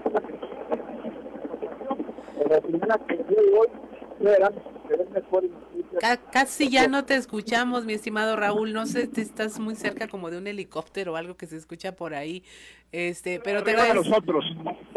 Pero 2.38 2.50
la 2.50 2.62
primera 2.62 2.98
que 3.08 3.18
de 3.18 3.36
hoy 3.58 3.68
Ca- 6.00 6.18
casi 6.18 6.70
ya 6.70 6.88
no 6.88 7.06
te 7.06 7.16
escuchamos, 7.16 7.86
mi 7.86 7.94
estimado 7.94 8.36
Raúl. 8.36 8.74
No 8.74 8.86
sé, 8.86 9.08
te 9.08 9.22
estás 9.22 9.60
muy 9.60 9.76
cerca 9.76 10.08
como 10.08 10.30
de 10.30 10.38
un 10.38 10.48
helicóptero 10.48 11.14
o 11.14 11.16
algo 11.16 11.36
que 11.36 11.48
se 11.48 11.58
escucha 11.58 11.96
por 11.96 12.14
ahí. 12.14 12.44
Este, 12.92 13.40
pero 13.44 13.62
te 13.64 13.72
arriba 13.72 13.84
de 13.86 13.90
agradezco. 13.92 14.10
nosotros. 14.10 14.46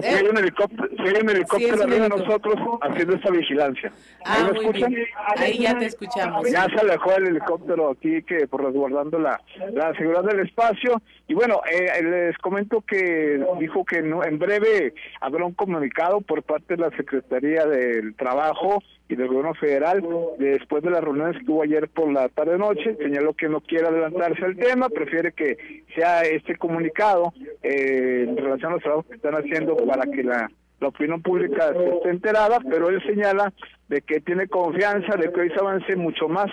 Si 0.01 0.07
hay 0.09 0.25
un 0.27 0.39
helicóptero, 0.39 0.89
si 0.97 1.03
hay 1.03 1.23
un 1.23 1.31
helicóptero 1.31 1.77
Sí, 1.77 1.83
arriba 1.83 2.03
de 2.05 2.09
nosotros 2.09 2.55
haciendo 2.81 3.15
esta 3.17 3.31
vigilancia. 3.31 3.93
Ah, 4.25 4.49
¿Ahí 4.51 4.65
muy 4.65 4.73
bien. 4.73 4.97
Ahí 5.37 5.59
ya 5.59 5.79
te 5.79 5.87
escuchamos. 5.87 6.51
Ya 6.51 6.65
se 6.67 6.81
alejó 6.81 7.15
el 7.17 7.27
helicóptero 7.29 7.91
aquí 7.91 8.23
que 8.23 8.47
por 8.49 8.65
resguardando 8.65 9.19
la, 9.19 9.41
la 9.75 9.93
seguridad 9.95 10.25
del 10.25 10.41
espacio. 10.41 11.03
Y 11.29 11.35
bueno, 11.35 11.61
eh, 11.71 12.03
les 12.03 12.39
comento 12.39 12.81
que 12.81 13.45
dijo 13.61 13.85
que 13.85 14.01
no- 14.03 14.25
en 14.25 14.39
breve 14.39 14.95
habrá 15.21 15.45
un 15.45 15.53
comunicado 15.53 16.21
por 16.23 16.43
parte 16.43 16.77
de 16.77 16.83
la 16.83 16.91
Secretaría 16.97 17.67
del 17.67 18.15
Trabajo 18.17 18.83
y 19.09 19.15
del 19.17 19.29
Gobierno 19.29 19.53
Federal 19.55 20.03
después 20.39 20.83
de 20.83 20.91
las 20.91 21.03
reuniones 21.05 21.37
que 21.45 21.51
hubo 21.53 21.63
ayer 21.63 21.89
por 21.89 22.11
la 22.11 22.29
tarde-noche. 22.31 22.97
Señaló 22.97 23.35
que 23.35 23.49
no 23.49 23.61
quiere 23.61 23.87
adelantarse 23.87 24.43
al 24.45 24.57
tema, 24.57 24.89
prefiere 24.89 25.33
que 25.33 25.83
sea 25.95 26.23
este 26.23 26.57
comunicado 26.57 27.33
eh, 27.63 27.82
en 27.83 28.37
relación 28.37 28.73
a 28.73 28.75
los 28.75 28.83
trabajos 28.83 29.07
que 29.07 29.17
están 29.17 29.35
haciendo 29.35 29.77
para 29.77 30.05
que 30.11 30.23
la, 30.23 30.51
la 30.81 30.89
opinión 30.89 31.23
pública 31.23 31.71
esté 31.71 32.11
enterada, 32.11 32.59
pero 32.69 32.89
él 32.89 33.03
señala 33.07 33.53
de 33.89 34.01
que 34.03 34.21
tiene 34.21 34.49
confianza 34.49 35.17
de 35.17 35.33
que 35.33 35.41
hoy 35.41 35.51
se 35.51 35.61
avance 35.61 35.97
mucho 35.97 36.29
más 36.29 36.51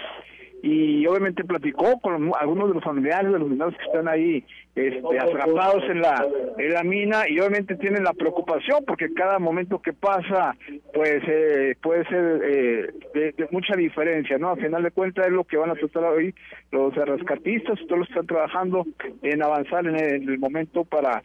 y 0.62 1.06
obviamente 1.08 1.44
platicó 1.44 2.00
con 2.00 2.32
algunos 2.40 2.70
de 2.70 2.76
los 2.76 2.84
familiares 2.84 3.32
de 3.32 3.40
los 3.40 3.50
mineros 3.50 3.76
que 3.78 3.86
están 3.86 4.08
ahí 4.08 4.44
este, 4.76 5.20
atrapados 5.20 5.84
en 5.90 6.02
la 6.02 6.26
en 6.58 6.74
la 6.74 6.84
mina 6.84 7.24
y 7.30 7.40
obviamente 7.40 7.76
tienen 7.76 8.04
la 8.04 8.14
preocupación 8.14 8.84
porque 8.86 9.14
cada 9.14 9.40
momento 9.40 9.82
que 9.82 9.94
pasa 9.94 10.56
pues 10.94 11.22
eh, 11.28 11.76
puede 11.82 12.06
ser 12.06 12.42
eh, 12.44 12.94
de, 13.14 13.48
mucha 13.52 13.76
diferencia 13.76 14.38
no 14.38 14.52
al 14.52 14.62
final 14.62 14.84
de 14.84 14.92
cuentas 14.92 15.28
es 15.28 15.32
lo 15.32 15.44
que 15.44 15.58
van 15.58 15.72
a 15.72 15.76
tratar 15.76 16.04
hoy 16.04 16.36
los 16.72 16.94
rescatistas 16.94 17.80
todos 17.88 18.08
están 18.08 18.28
trabajando 18.28 18.86
en 19.22 19.42
avanzar 19.42 19.86
en 19.88 19.96
el 19.98 20.40
momento 20.40 20.84
para 20.84 21.24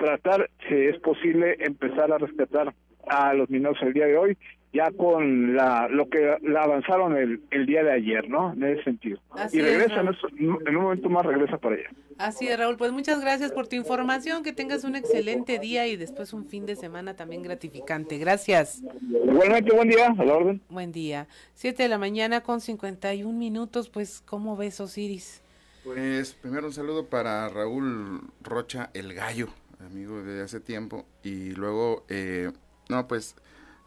tratar, 0.00 0.50
si 0.66 0.74
es 0.74 0.98
posible, 0.98 1.56
empezar 1.60 2.10
a 2.10 2.18
rescatar 2.18 2.72
a 3.10 3.34
los 3.34 3.50
mineros 3.50 3.76
el 3.82 3.92
día 3.92 4.06
de 4.06 4.16
hoy, 4.16 4.38
ya 4.72 4.90
con 4.92 5.56
la 5.56 5.88
lo 5.88 6.08
que 6.08 6.36
la 6.42 6.62
avanzaron 6.62 7.16
el, 7.16 7.42
el 7.50 7.66
día 7.66 7.82
de 7.82 7.92
ayer, 7.92 8.28
¿no? 8.28 8.52
En 8.52 8.62
ese 8.62 8.84
sentido. 8.84 9.18
Así 9.30 9.58
y 9.58 9.60
es, 9.60 9.66
regresa, 9.66 10.00
en 10.00 10.76
un 10.76 10.82
momento 10.82 11.10
más 11.10 11.26
regresa 11.26 11.58
para 11.58 11.74
allá. 11.74 11.90
Así 12.18 12.46
es, 12.46 12.58
Raúl. 12.58 12.76
Pues 12.76 12.92
muchas 12.92 13.20
gracias 13.20 13.50
por 13.50 13.66
tu 13.66 13.76
información. 13.76 14.42
Que 14.42 14.52
tengas 14.52 14.84
un 14.84 14.94
excelente 14.94 15.58
día 15.58 15.86
y 15.86 15.96
después 15.96 16.32
un 16.32 16.44
fin 16.46 16.66
de 16.66 16.76
semana 16.76 17.16
también 17.16 17.42
gratificante. 17.42 18.18
Gracias. 18.18 18.82
Igualmente, 19.10 19.74
buen 19.74 19.88
día, 19.88 20.14
a 20.16 20.24
la 20.24 20.34
orden. 20.34 20.60
Buen 20.68 20.92
día. 20.92 21.26
Siete 21.54 21.84
de 21.84 21.88
la 21.88 21.98
mañana 21.98 22.42
con 22.42 22.60
51 22.60 23.36
minutos. 23.36 23.88
Pues, 23.88 24.22
¿cómo 24.24 24.56
ves, 24.56 24.80
Osiris? 24.80 25.42
Pues 25.82 26.34
primero 26.34 26.66
un 26.66 26.74
saludo 26.74 27.06
para 27.06 27.48
Raúl 27.48 28.20
Rocha, 28.42 28.90
el 28.92 29.14
gallo, 29.14 29.48
amigo 29.80 30.22
de 30.22 30.42
hace 30.42 30.60
tiempo. 30.60 31.06
Y 31.24 31.52
luego, 31.52 32.04
eh, 32.10 32.50
no, 32.90 33.08
pues 33.08 33.34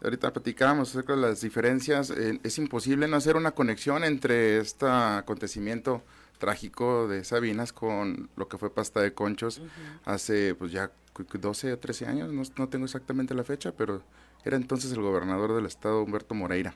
ahorita 0.02 0.32
platicábamos 0.32 0.90
acerca 0.90 1.14
de 1.14 1.20
las 1.22 1.40
diferencias. 1.40 2.10
eh, 2.10 2.40
es 2.42 2.58
imposible 2.58 3.06
no 3.08 3.16
hacer 3.16 3.36
una 3.36 3.52
conexión 3.52 4.02
entre 4.04 4.58
este 4.58 4.86
acontecimiento 4.86 6.02
trágico 6.38 7.06
de 7.08 7.22
Sabinas 7.24 7.72
con 7.72 8.28
lo 8.36 8.48
que 8.48 8.58
fue 8.58 8.74
Pasta 8.74 9.00
de 9.00 9.14
Conchos 9.14 9.62
hace 10.04 10.54
pues 10.56 10.72
ya 10.72 10.90
cu- 11.12 11.24
cu- 11.24 11.38
12 11.38 11.72
o 11.72 11.78
13 11.78 12.06
años, 12.06 12.32
no, 12.32 12.42
no 12.58 12.68
tengo 12.68 12.84
exactamente 12.86 13.34
la 13.34 13.44
fecha, 13.44 13.72
pero 13.72 14.02
era 14.44 14.56
entonces 14.56 14.92
el 14.92 15.00
gobernador 15.00 15.54
del 15.54 15.64
estado 15.66 16.02
Humberto 16.02 16.34
Moreira. 16.34 16.74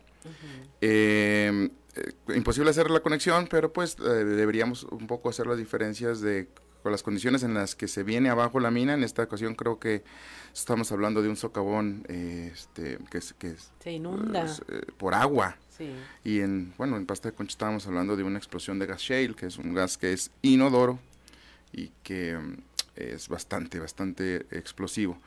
Eh, 0.80 1.70
eh, 1.96 2.12
imposible 2.36 2.70
hacer 2.70 2.90
la 2.90 3.00
conexión, 3.00 3.46
pero 3.50 3.72
pues 3.72 3.96
eh, 3.98 4.02
deberíamos 4.24 4.84
un 4.84 5.06
poco 5.06 5.28
hacer 5.28 5.46
las 5.46 5.58
diferencias 5.58 6.20
de 6.20 6.48
con 6.82 6.92
las 6.92 7.02
condiciones 7.02 7.42
en 7.42 7.54
las 7.54 7.74
que 7.74 7.88
se 7.88 8.02
viene 8.02 8.28
abajo 8.30 8.60
la 8.60 8.70
mina. 8.70 8.94
En 8.94 9.02
esta 9.04 9.22
ocasión 9.22 9.54
creo 9.54 9.78
que 9.78 10.02
estamos 10.54 10.90
hablando 10.92 11.22
de 11.22 11.28
un 11.28 11.36
socavón 11.36 12.04
eh, 12.08 12.50
este, 12.52 12.98
que 13.10 13.18
es, 13.18 13.32
que 13.34 13.48
es, 13.48 13.70
Se 13.80 13.92
inunda. 13.92 14.44
eh, 14.68 14.82
por 14.96 15.14
agua. 15.14 15.56
Sí. 15.76 15.90
Y 16.24 16.40
en, 16.40 16.72
bueno, 16.76 16.96
en 16.96 17.06
Pasta 17.06 17.30
de 17.30 17.34
Concha 17.36 17.52
estábamos 17.52 17.86
hablando 17.86 18.16
de 18.16 18.24
una 18.24 18.38
explosión 18.38 18.78
de 18.78 18.86
gas 18.86 19.00
shale, 19.00 19.34
que 19.34 19.46
es 19.46 19.58
un 19.58 19.74
gas 19.74 19.96
que 19.98 20.12
es 20.12 20.30
inodoro 20.42 20.98
y 21.72 21.90
que 22.02 22.36
mm, 22.36 22.56
es 22.96 23.28
bastante, 23.28 23.78
bastante 23.78 24.46
explosivo. 24.50 25.18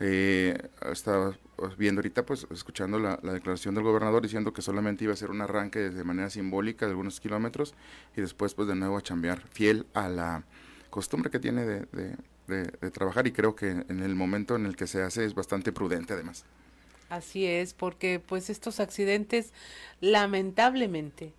Eh, 0.00 0.56
estaba 0.92 1.36
viendo 1.76 1.98
ahorita, 1.98 2.24
pues, 2.24 2.46
escuchando 2.52 3.00
la, 3.00 3.18
la 3.22 3.32
declaración 3.32 3.74
del 3.74 3.82
gobernador 3.82 4.22
diciendo 4.22 4.52
que 4.52 4.62
solamente 4.62 5.02
iba 5.04 5.12
a 5.12 5.16
ser 5.16 5.30
un 5.30 5.40
arranque 5.40 5.90
de 5.90 6.04
manera 6.04 6.30
simbólica 6.30 6.86
de 6.86 6.92
algunos 6.92 7.18
kilómetros 7.20 7.74
y 8.16 8.20
después, 8.20 8.54
pues, 8.54 8.68
de 8.68 8.76
nuevo 8.76 8.96
a 8.96 9.02
chambear, 9.02 9.42
fiel 9.50 9.86
a 9.94 10.08
la 10.08 10.44
costumbre 10.90 11.30
que 11.30 11.38
tiene 11.38 11.64
de, 11.64 11.80
de- 11.92 12.16
de- 12.46 12.70
de 12.80 12.90
trabajar 12.90 13.26
y 13.26 13.32
creo 13.32 13.54
que 13.54 13.70
en 13.70 14.00
el 14.02 14.14
momento 14.14 14.56
en 14.56 14.66
el 14.66 14.76
que 14.76 14.86
se 14.86 15.02
hace 15.02 15.24
es 15.24 15.34
bastante 15.34 15.72
prudente 15.72 16.14
además. 16.14 16.44
Así 17.10 17.46
es, 17.46 17.72
porque 17.74 18.20
pues 18.20 18.50
estos 18.50 18.80
accidentes 18.80 19.52
lamentablemente 20.00 21.32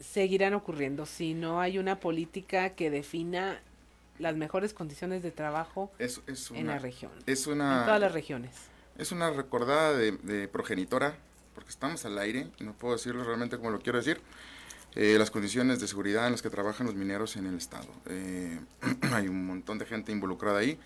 seguirán 0.00 0.54
ocurriendo 0.54 1.06
si 1.06 1.34
no 1.34 1.60
hay 1.60 1.78
una 1.78 1.98
política 2.00 2.70
que 2.70 2.90
defina 2.90 3.60
las 4.18 4.36
mejores 4.36 4.74
condiciones 4.74 5.22
de 5.22 5.30
trabajo 5.30 5.90
Es, 5.98 6.20
es 6.26 6.50
en 6.50 6.66
la 6.66 6.78
región, 6.78 7.12
Es 7.26 7.46
una, 7.46 7.80
en 7.80 7.84
todas 7.86 8.00
las 8.00 8.12
regiones. 8.12 8.52
Es 8.96 9.12
una 9.12 9.30
recordada 9.30 9.96
de, 9.96 10.12
de 10.12 10.48
progenitora, 10.48 11.16
porque 11.54 11.70
estamos 11.70 12.04
al 12.04 12.18
aire, 12.18 12.48
y 12.58 12.64
no 12.64 12.72
puedo 12.74 12.94
decirlo 12.94 13.24
realmente 13.24 13.56
como 13.56 13.70
lo 13.70 13.80
quiero 13.80 13.98
decir, 13.98 14.20
eh, 14.98 15.16
las 15.18 15.30
condiciones 15.30 15.80
de 15.80 15.88
seguridad 15.88 16.26
en 16.26 16.32
las 16.32 16.42
que 16.42 16.50
trabajan 16.50 16.86
los 16.86 16.94
mineros 16.96 17.36
en 17.36 17.46
el 17.46 17.56
estado. 17.56 17.88
Eh, 18.10 18.58
hay 19.12 19.28
un 19.28 19.46
montón 19.46 19.78
de 19.78 19.86
gente 19.86 20.12
involucrada 20.12 20.58
ahí, 20.58 20.78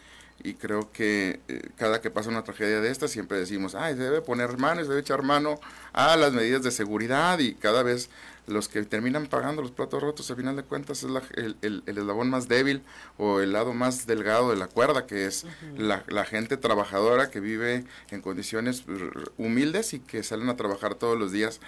y 0.44 0.54
creo 0.54 0.90
que 0.92 1.40
eh, 1.48 1.68
cada 1.76 2.00
que 2.00 2.10
pasa 2.10 2.28
una 2.28 2.42
tragedia 2.44 2.80
de 2.80 2.90
esta 2.90 3.06
siempre 3.08 3.38
decimos, 3.38 3.74
ay, 3.74 3.94
se 3.94 4.02
debe 4.02 4.20
poner 4.22 4.58
mano, 4.58 4.82
se 4.82 4.88
debe 4.88 5.00
echar 5.00 5.22
mano 5.22 5.58
a 5.92 6.16
las 6.16 6.32
medidas 6.32 6.62
de 6.62 6.70
seguridad, 6.70 7.38
y 7.38 7.54
cada 7.54 7.82
vez 7.82 8.10
los 8.48 8.68
que 8.68 8.82
terminan 8.82 9.28
pagando 9.28 9.62
los 9.62 9.70
platos 9.70 10.02
rotos, 10.02 10.28
al 10.30 10.36
final 10.36 10.56
de 10.56 10.64
cuentas, 10.64 11.04
es 11.04 11.10
la- 11.10 11.22
el, 11.36 11.56
el- 11.62 11.84
el 11.86 11.98
eslabón 11.98 12.28
más 12.28 12.48
débil 12.48 12.82
o 13.18 13.38
el 13.40 13.52
lado 13.52 13.72
más 13.72 14.04
delgado 14.06 14.50
de 14.50 14.56
la 14.56 14.66
cuerda, 14.66 15.06
que 15.06 15.26
es 15.26 15.46
la, 15.78 16.02
la 16.08 16.24
gente 16.24 16.56
trabajadora 16.56 17.30
que 17.30 17.38
vive 17.38 17.84
en 18.10 18.20
condiciones 18.20 18.84
humildes 19.38 19.94
y 19.94 20.00
que 20.00 20.24
salen 20.24 20.48
a 20.48 20.56
trabajar 20.56 20.96
todos 20.96 21.16
los 21.16 21.30
días 21.30 21.60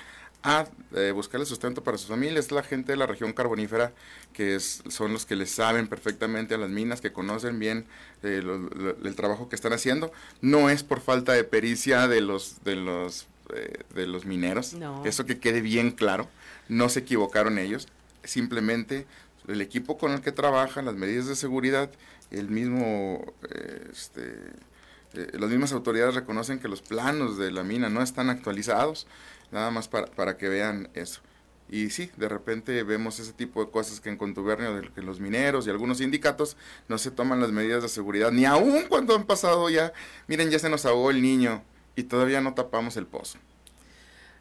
a 0.44 0.66
eh, 0.94 1.10
buscarle 1.12 1.46
sustento 1.46 1.82
para 1.82 1.96
sus 1.98 2.08
familias. 2.08 2.44
Es 2.46 2.52
la 2.52 2.62
gente 2.62 2.92
de 2.92 2.96
la 2.98 3.06
región 3.06 3.32
carbonífera 3.32 3.92
que 4.34 4.54
es, 4.54 4.82
son 4.88 5.12
los 5.14 5.24
que 5.26 5.36
les 5.36 5.50
saben 5.50 5.88
perfectamente 5.88 6.54
a 6.54 6.58
las 6.58 6.68
minas, 6.70 7.00
que 7.00 7.12
conocen 7.12 7.58
bien 7.58 7.86
eh, 8.22 8.40
lo- 8.44 8.58
lo- 8.58 8.96
el 9.02 9.16
trabajo 9.16 9.48
que 9.48 9.56
están 9.56 9.72
haciendo. 9.72 10.12
No 10.42 10.68
es 10.70 10.82
por 10.84 11.00
falta 11.00 11.32
de 11.32 11.44
pericia 11.44 12.06
de 12.08 12.20
los, 12.20 12.62
de 12.62 12.76
los, 12.76 13.26
eh, 13.54 13.72
de 13.94 14.06
los 14.06 14.26
mineros. 14.26 14.74
No. 14.74 15.04
Eso 15.06 15.24
que 15.24 15.38
quede 15.40 15.62
bien 15.62 15.90
claro. 15.90 16.28
No 16.68 16.90
se 16.90 17.00
equivocaron 17.00 17.58
ellos. 17.58 17.88
Simplemente 18.22 19.06
el 19.48 19.62
equipo 19.62 19.96
con 19.96 20.12
el 20.12 20.20
que 20.20 20.32
trabajan, 20.32 20.84
las 20.84 20.94
medidas 20.94 21.26
de 21.26 21.36
seguridad, 21.36 21.90
el 22.30 22.50
mismo, 22.50 23.32
eh, 23.50 23.88
este, 23.92 24.34
eh, 25.14 25.28
las 25.38 25.50
mismas 25.50 25.72
autoridades 25.72 26.14
reconocen 26.14 26.58
que 26.58 26.68
los 26.68 26.82
planos 26.82 27.38
de 27.38 27.50
la 27.52 27.62
mina 27.62 27.88
no 27.88 28.02
están 28.02 28.30
actualizados, 28.30 29.06
nada 29.52 29.70
más 29.70 29.88
para, 29.88 30.06
para 30.06 30.36
que 30.36 30.48
vean 30.48 30.88
eso. 30.94 31.20
Y 31.68 31.90
sí, 31.90 32.10
de 32.16 32.28
repente 32.28 32.82
vemos 32.82 33.18
ese 33.18 33.32
tipo 33.32 33.64
de 33.64 33.70
cosas 33.70 34.00
que 34.00 34.10
en 34.10 34.16
contubernio 34.16 34.74
de 34.74 34.88
que 34.90 35.00
los 35.00 35.18
mineros 35.18 35.66
y 35.66 35.70
algunos 35.70 35.98
sindicatos 35.98 36.56
no 36.88 36.98
se 36.98 37.10
toman 37.10 37.40
las 37.40 37.52
medidas 37.52 37.82
de 37.82 37.88
seguridad, 37.88 38.30
ni 38.32 38.44
aun 38.44 38.84
cuando 38.88 39.14
han 39.14 39.24
pasado 39.24 39.70
ya, 39.70 39.92
miren, 40.26 40.50
ya 40.50 40.58
se 40.58 40.68
nos 40.68 40.84
ahogó 40.84 41.10
el 41.10 41.22
niño 41.22 41.62
y 41.96 42.04
todavía 42.04 42.40
no 42.40 42.54
tapamos 42.54 42.96
el 42.96 43.06
pozo. 43.06 43.38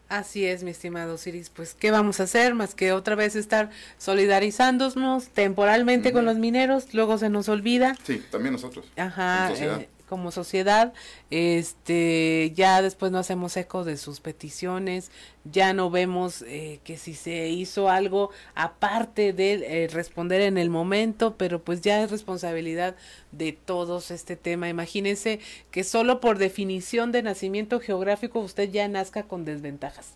Así 0.10 0.46
es, 0.46 0.64
mi 0.64 0.70
estimado 0.70 1.16
Osiris. 1.16 1.50
Pues, 1.50 1.74
¿qué 1.74 1.90
vamos 1.90 2.20
a 2.20 2.24
hacer 2.24 2.54
más 2.54 2.76
que 2.76 2.92
otra 2.92 3.16
vez 3.16 3.36
estar 3.36 3.72
solidarizándonos 3.98 5.30
temporalmente 5.30 6.14
con 6.14 6.26
los 6.26 6.38
mineros? 6.38 6.94
Luego 6.94 7.18
se 7.18 7.30
nos 7.30 7.50
olvida. 7.50 7.96
Sí, 8.04 8.24
también 8.30 8.54
nosotros. 8.54 8.86
Ajá, 8.96 9.52
eh, 9.54 9.90
como 10.14 10.30
sociedad, 10.30 10.94
este, 11.32 12.52
ya 12.54 12.84
después 12.84 13.12
no 13.12 13.18
hacemos 13.18 13.58
eco 13.58 13.84
de 13.84 13.98
sus 13.98 14.20
peticiones, 14.20 15.10
ya 15.44 15.74
no 15.74 15.90
vemos 15.90 16.44
eh, 16.44 16.82
que 16.84 16.98
si 16.98 17.16
se 17.16 17.50
hizo 17.50 17.90
algo 17.90 18.30
aparte 18.54 19.34
de 19.34 19.54
eh, 19.54 19.88
responder 19.88 20.42
en 20.42 20.60
el 20.60 20.70
momento, 20.70 21.36
pero 21.36 21.64
pues 21.64 21.82
ya 21.82 22.04
es 22.04 22.12
responsabilidad 22.12 22.96
de 23.32 23.54
todos 23.54 24.12
este 24.12 24.36
tema. 24.36 24.70
Imagínense 24.70 25.40
que 25.72 25.84
solo 25.84 26.20
por 26.20 26.38
definición 26.38 27.12
de 27.12 27.24
nacimiento 27.24 27.80
geográfico 27.80 28.40
usted 28.40 28.70
ya 28.70 28.88
nazca 28.88 29.24
con 29.24 29.46
desventajas. 29.46 30.14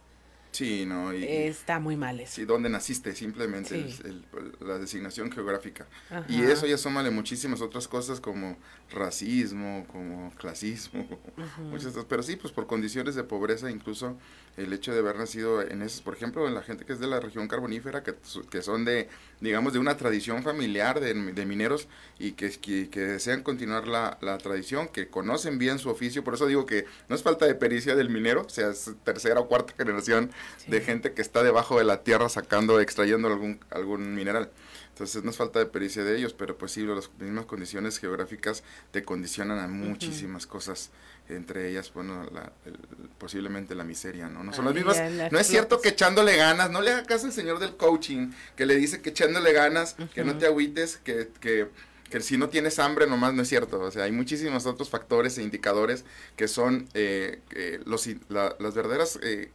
Sí, 0.58 0.88
no, 0.88 1.14
y, 1.14 1.24
Está 1.24 1.80
muy 1.80 1.96
mal 1.96 2.20
eso. 2.20 2.34
Sí, 2.34 2.46
¿dónde 2.46 2.68
naciste? 2.68 3.14
Simplemente 3.14 3.70
Sí. 3.92 4.00
el- 4.04 4.26
el- 4.40 4.68
la 4.68 4.80
designación 4.80 5.32
geográfica. 5.32 5.86
Ajá. 6.10 6.26
Y 6.28 6.42
eso 6.42 6.66
ya 6.66 6.80
súmale 6.80 7.12
muchísimas 7.12 7.62
otras 7.62 7.88
cosas 7.88 8.20
como 8.20 8.58
racismo, 8.92 9.86
como 9.92 10.34
clasismo, 10.36 11.02
Ujú. 11.38 11.62
muchas 11.62 11.88
otras. 11.92 12.06
Pero 12.06 12.24
sí, 12.24 12.38
pues 12.38 12.52
por 12.52 12.66
condiciones 12.66 13.14
de 13.14 13.24
pobreza, 13.24 13.70
incluso 13.70 14.18
el 14.56 14.74
hecho 14.74 14.92
de 14.94 15.00
haber 15.00 15.18
nacido 15.18 15.62
en 15.62 15.84
esas, 15.84 16.02
por 16.02 16.16
ejemplo, 16.16 16.48
en 16.48 16.56
la 16.56 16.64
gente 16.64 16.86
que 16.86 16.94
es 16.94 17.00
de 17.00 17.06
la 17.06 17.20
región 17.20 17.48
carbonífera, 17.48 18.02
que, 18.02 18.16
que 18.50 18.64
son 18.64 18.84
de, 18.84 19.08
digamos, 19.40 19.74
de 19.74 19.78
una 19.80 19.96
tradición 19.98 20.42
familiar 20.42 21.00
de, 21.00 21.14
de 21.14 21.46
mineros 21.46 21.88
y 22.18 22.32
que, 22.32 22.50
que, 22.50 22.90
que 22.90 23.02
desean 23.02 23.44
continuar 23.44 23.88
la, 23.88 24.18
la 24.22 24.40
tradición, 24.40 24.88
que 24.88 25.10
conocen 25.10 25.60
bien 25.60 25.78
su 25.78 25.90
oficio. 25.92 26.24
Por 26.24 26.34
eso 26.34 26.48
digo 26.48 26.66
que 26.66 26.86
no 27.10 27.16
es 27.16 27.22
falta 27.22 27.46
de 27.46 27.54
pericia 27.54 27.96
del 27.96 28.10
minero, 28.10 28.50
sea, 28.50 28.70
es 28.72 28.90
tercera 29.04 29.40
o 29.40 29.48
cuarta 29.48 29.76
generación 29.78 30.32
de 30.68 30.82
gente 30.82 31.14
que 31.14 31.22
está 31.22 31.44
debajo 31.44 31.78
de 31.78 31.84
la 31.86 32.04
tierra 32.04 32.30
sacando, 32.30 32.80
extrayendo 32.80 33.28
algún, 33.28 33.60
algún 33.70 34.16
mineral. 34.16 34.50
Entonces 34.90 35.24
no 35.24 35.30
es 35.30 35.38
falta 35.38 35.60
de 35.60 35.68
pericia 35.68 36.04
de 36.04 36.18
ellos, 36.18 36.34
pero 36.34 36.58
pues 36.58 36.72
sí, 36.72 36.82
las 36.84 37.12
mismas 37.20 37.46
condiciones 37.46 38.00
geográficas 38.00 38.64
te 38.92 39.04
condicionan 39.04 39.60
a 39.60 39.68
muchísimas 39.68 40.48
cosas, 40.48 40.90
entre 41.30 41.70
ellas, 41.70 41.92
bueno, 41.94 42.24
la- 42.34 42.52
el- 42.66 42.80
posiblemente 43.20 43.76
la 43.76 43.84
miseria, 43.84 44.28
¿no? 44.28 44.44
No 44.44 44.54
son 44.54 44.66
las 44.66 44.74
mismas. 44.74 44.98
la 45.12 45.30
No 45.30 45.38
es 45.40 45.46
cierto 45.48 45.82
que 45.82 45.90
echándole 45.90 46.36
ganas, 46.36 46.72
no 46.72 46.82
le 46.82 46.92
haga 46.92 47.04
caso 47.04 47.28
al 47.28 47.32
señor 47.34 47.60
del 47.60 47.76
coaching, 47.78 48.32
que 48.56 48.66
le 48.66 48.76
dice 48.76 49.02
que 49.02 49.12
echándole 49.12 49.54
ganas, 49.54 49.96
que 50.16 50.24
no 50.24 50.38
te 50.40 50.48
agüites, 50.48 50.98
que, 50.98 51.30
que, 51.42 51.68
que 52.10 52.22
si 52.22 52.38
no 52.38 52.50
tienes 52.50 52.80
hambre 52.80 53.06
nomás 53.06 53.36
no 53.36 53.44
es 53.44 53.50
cierto. 53.50 53.80
O 53.82 53.92
sea, 53.92 54.06
hay 54.06 54.12
muchísimos 54.12 54.66
otros 54.66 54.90
factores 54.90 55.38
e 55.38 55.44
indicadores 55.44 56.06
que 56.38 56.48
son 56.48 56.88
eh, 56.96 57.40
eh, 57.52 57.82
los, 57.86 58.08
la- 58.30 58.56
las 58.60 58.74
verdaderas 58.74 59.20
eh, 59.22 59.52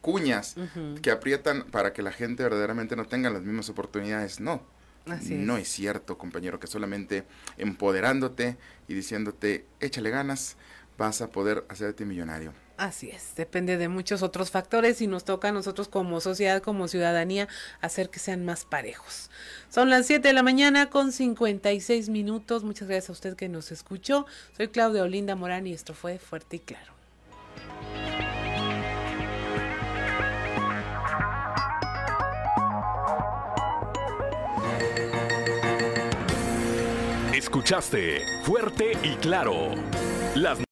cuñas 0.00 0.56
que 1.02 1.10
aprietan 1.10 1.64
para 1.70 1.92
que 1.92 2.02
la 2.02 2.12
gente 2.12 2.42
verdaderamente 2.42 2.96
no 2.96 3.06
tenga 3.06 3.30
las 3.30 3.42
mismas 3.42 3.68
oportunidades. 3.68 4.40
No. 4.40 4.62
Así 5.06 5.34
no 5.34 5.56
es. 5.56 5.62
es 5.62 5.68
cierto, 5.68 6.18
compañero, 6.18 6.60
que 6.60 6.66
solamente 6.66 7.24
empoderándote 7.56 8.56
y 8.86 8.94
diciéndote, 8.94 9.64
échale 9.80 10.10
ganas, 10.10 10.56
vas 10.98 11.22
a 11.22 11.30
poder 11.30 11.64
hacerte 11.68 12.04
millonario. 12.04 12.52
Así 12.76 13.10
es, 13.10 13.34
depende 13.34 13.76
de 13.76 13.88
muchos 13.88 14.22
otros 14.22 14.50
factores 14.50 15.02
y 15.02 15.06
nos 15.06 15.24
toca 15.24 15.48
a 15.48 15.52
nosotros 15.52 15.88
como 15.88 16.20
sociedad, 16.20 16.62
como 16.62 16.88
ciudadanía, 16.88 17.46
hacer 17.82 18.08
que 18.08 18.18
sean 18.18 18.44
más 18.44 18.64
parejos. 18.64 19.30
Son 19.68 19.90
las 19.90 20.06
7 20.06 20.28
de 20.28 20.34
la 20.34 20.42
mañana 20.42 20.88
con 20.88 21.12
56 21.12 22.08
minutos. 22.08 22.64
Muchas 22.64 22.88
gracias 22.88 23.10
a 23.10 23.12
usted 23.12 23.36
que 23.36 23.50
nos 23.50 23.70
escuchó. 23.70 24.26
Soy 24.56 24.68
Claudia 24.68 25.02
Olinda 25.02 25.36
Morán 25.36 25.66
y 25.66 25.74
esto 25.74 25.92
fue 25.92 26.18
Fuerte 26.18 26.56
y 26.56 26.60
Claro. 26.60 26.92
Escuchaste 37.50 38.22
Fuerte 38.44 38.92
y 39.02 39.16
Claro. 39.16 39.74
Las 40.36 40.60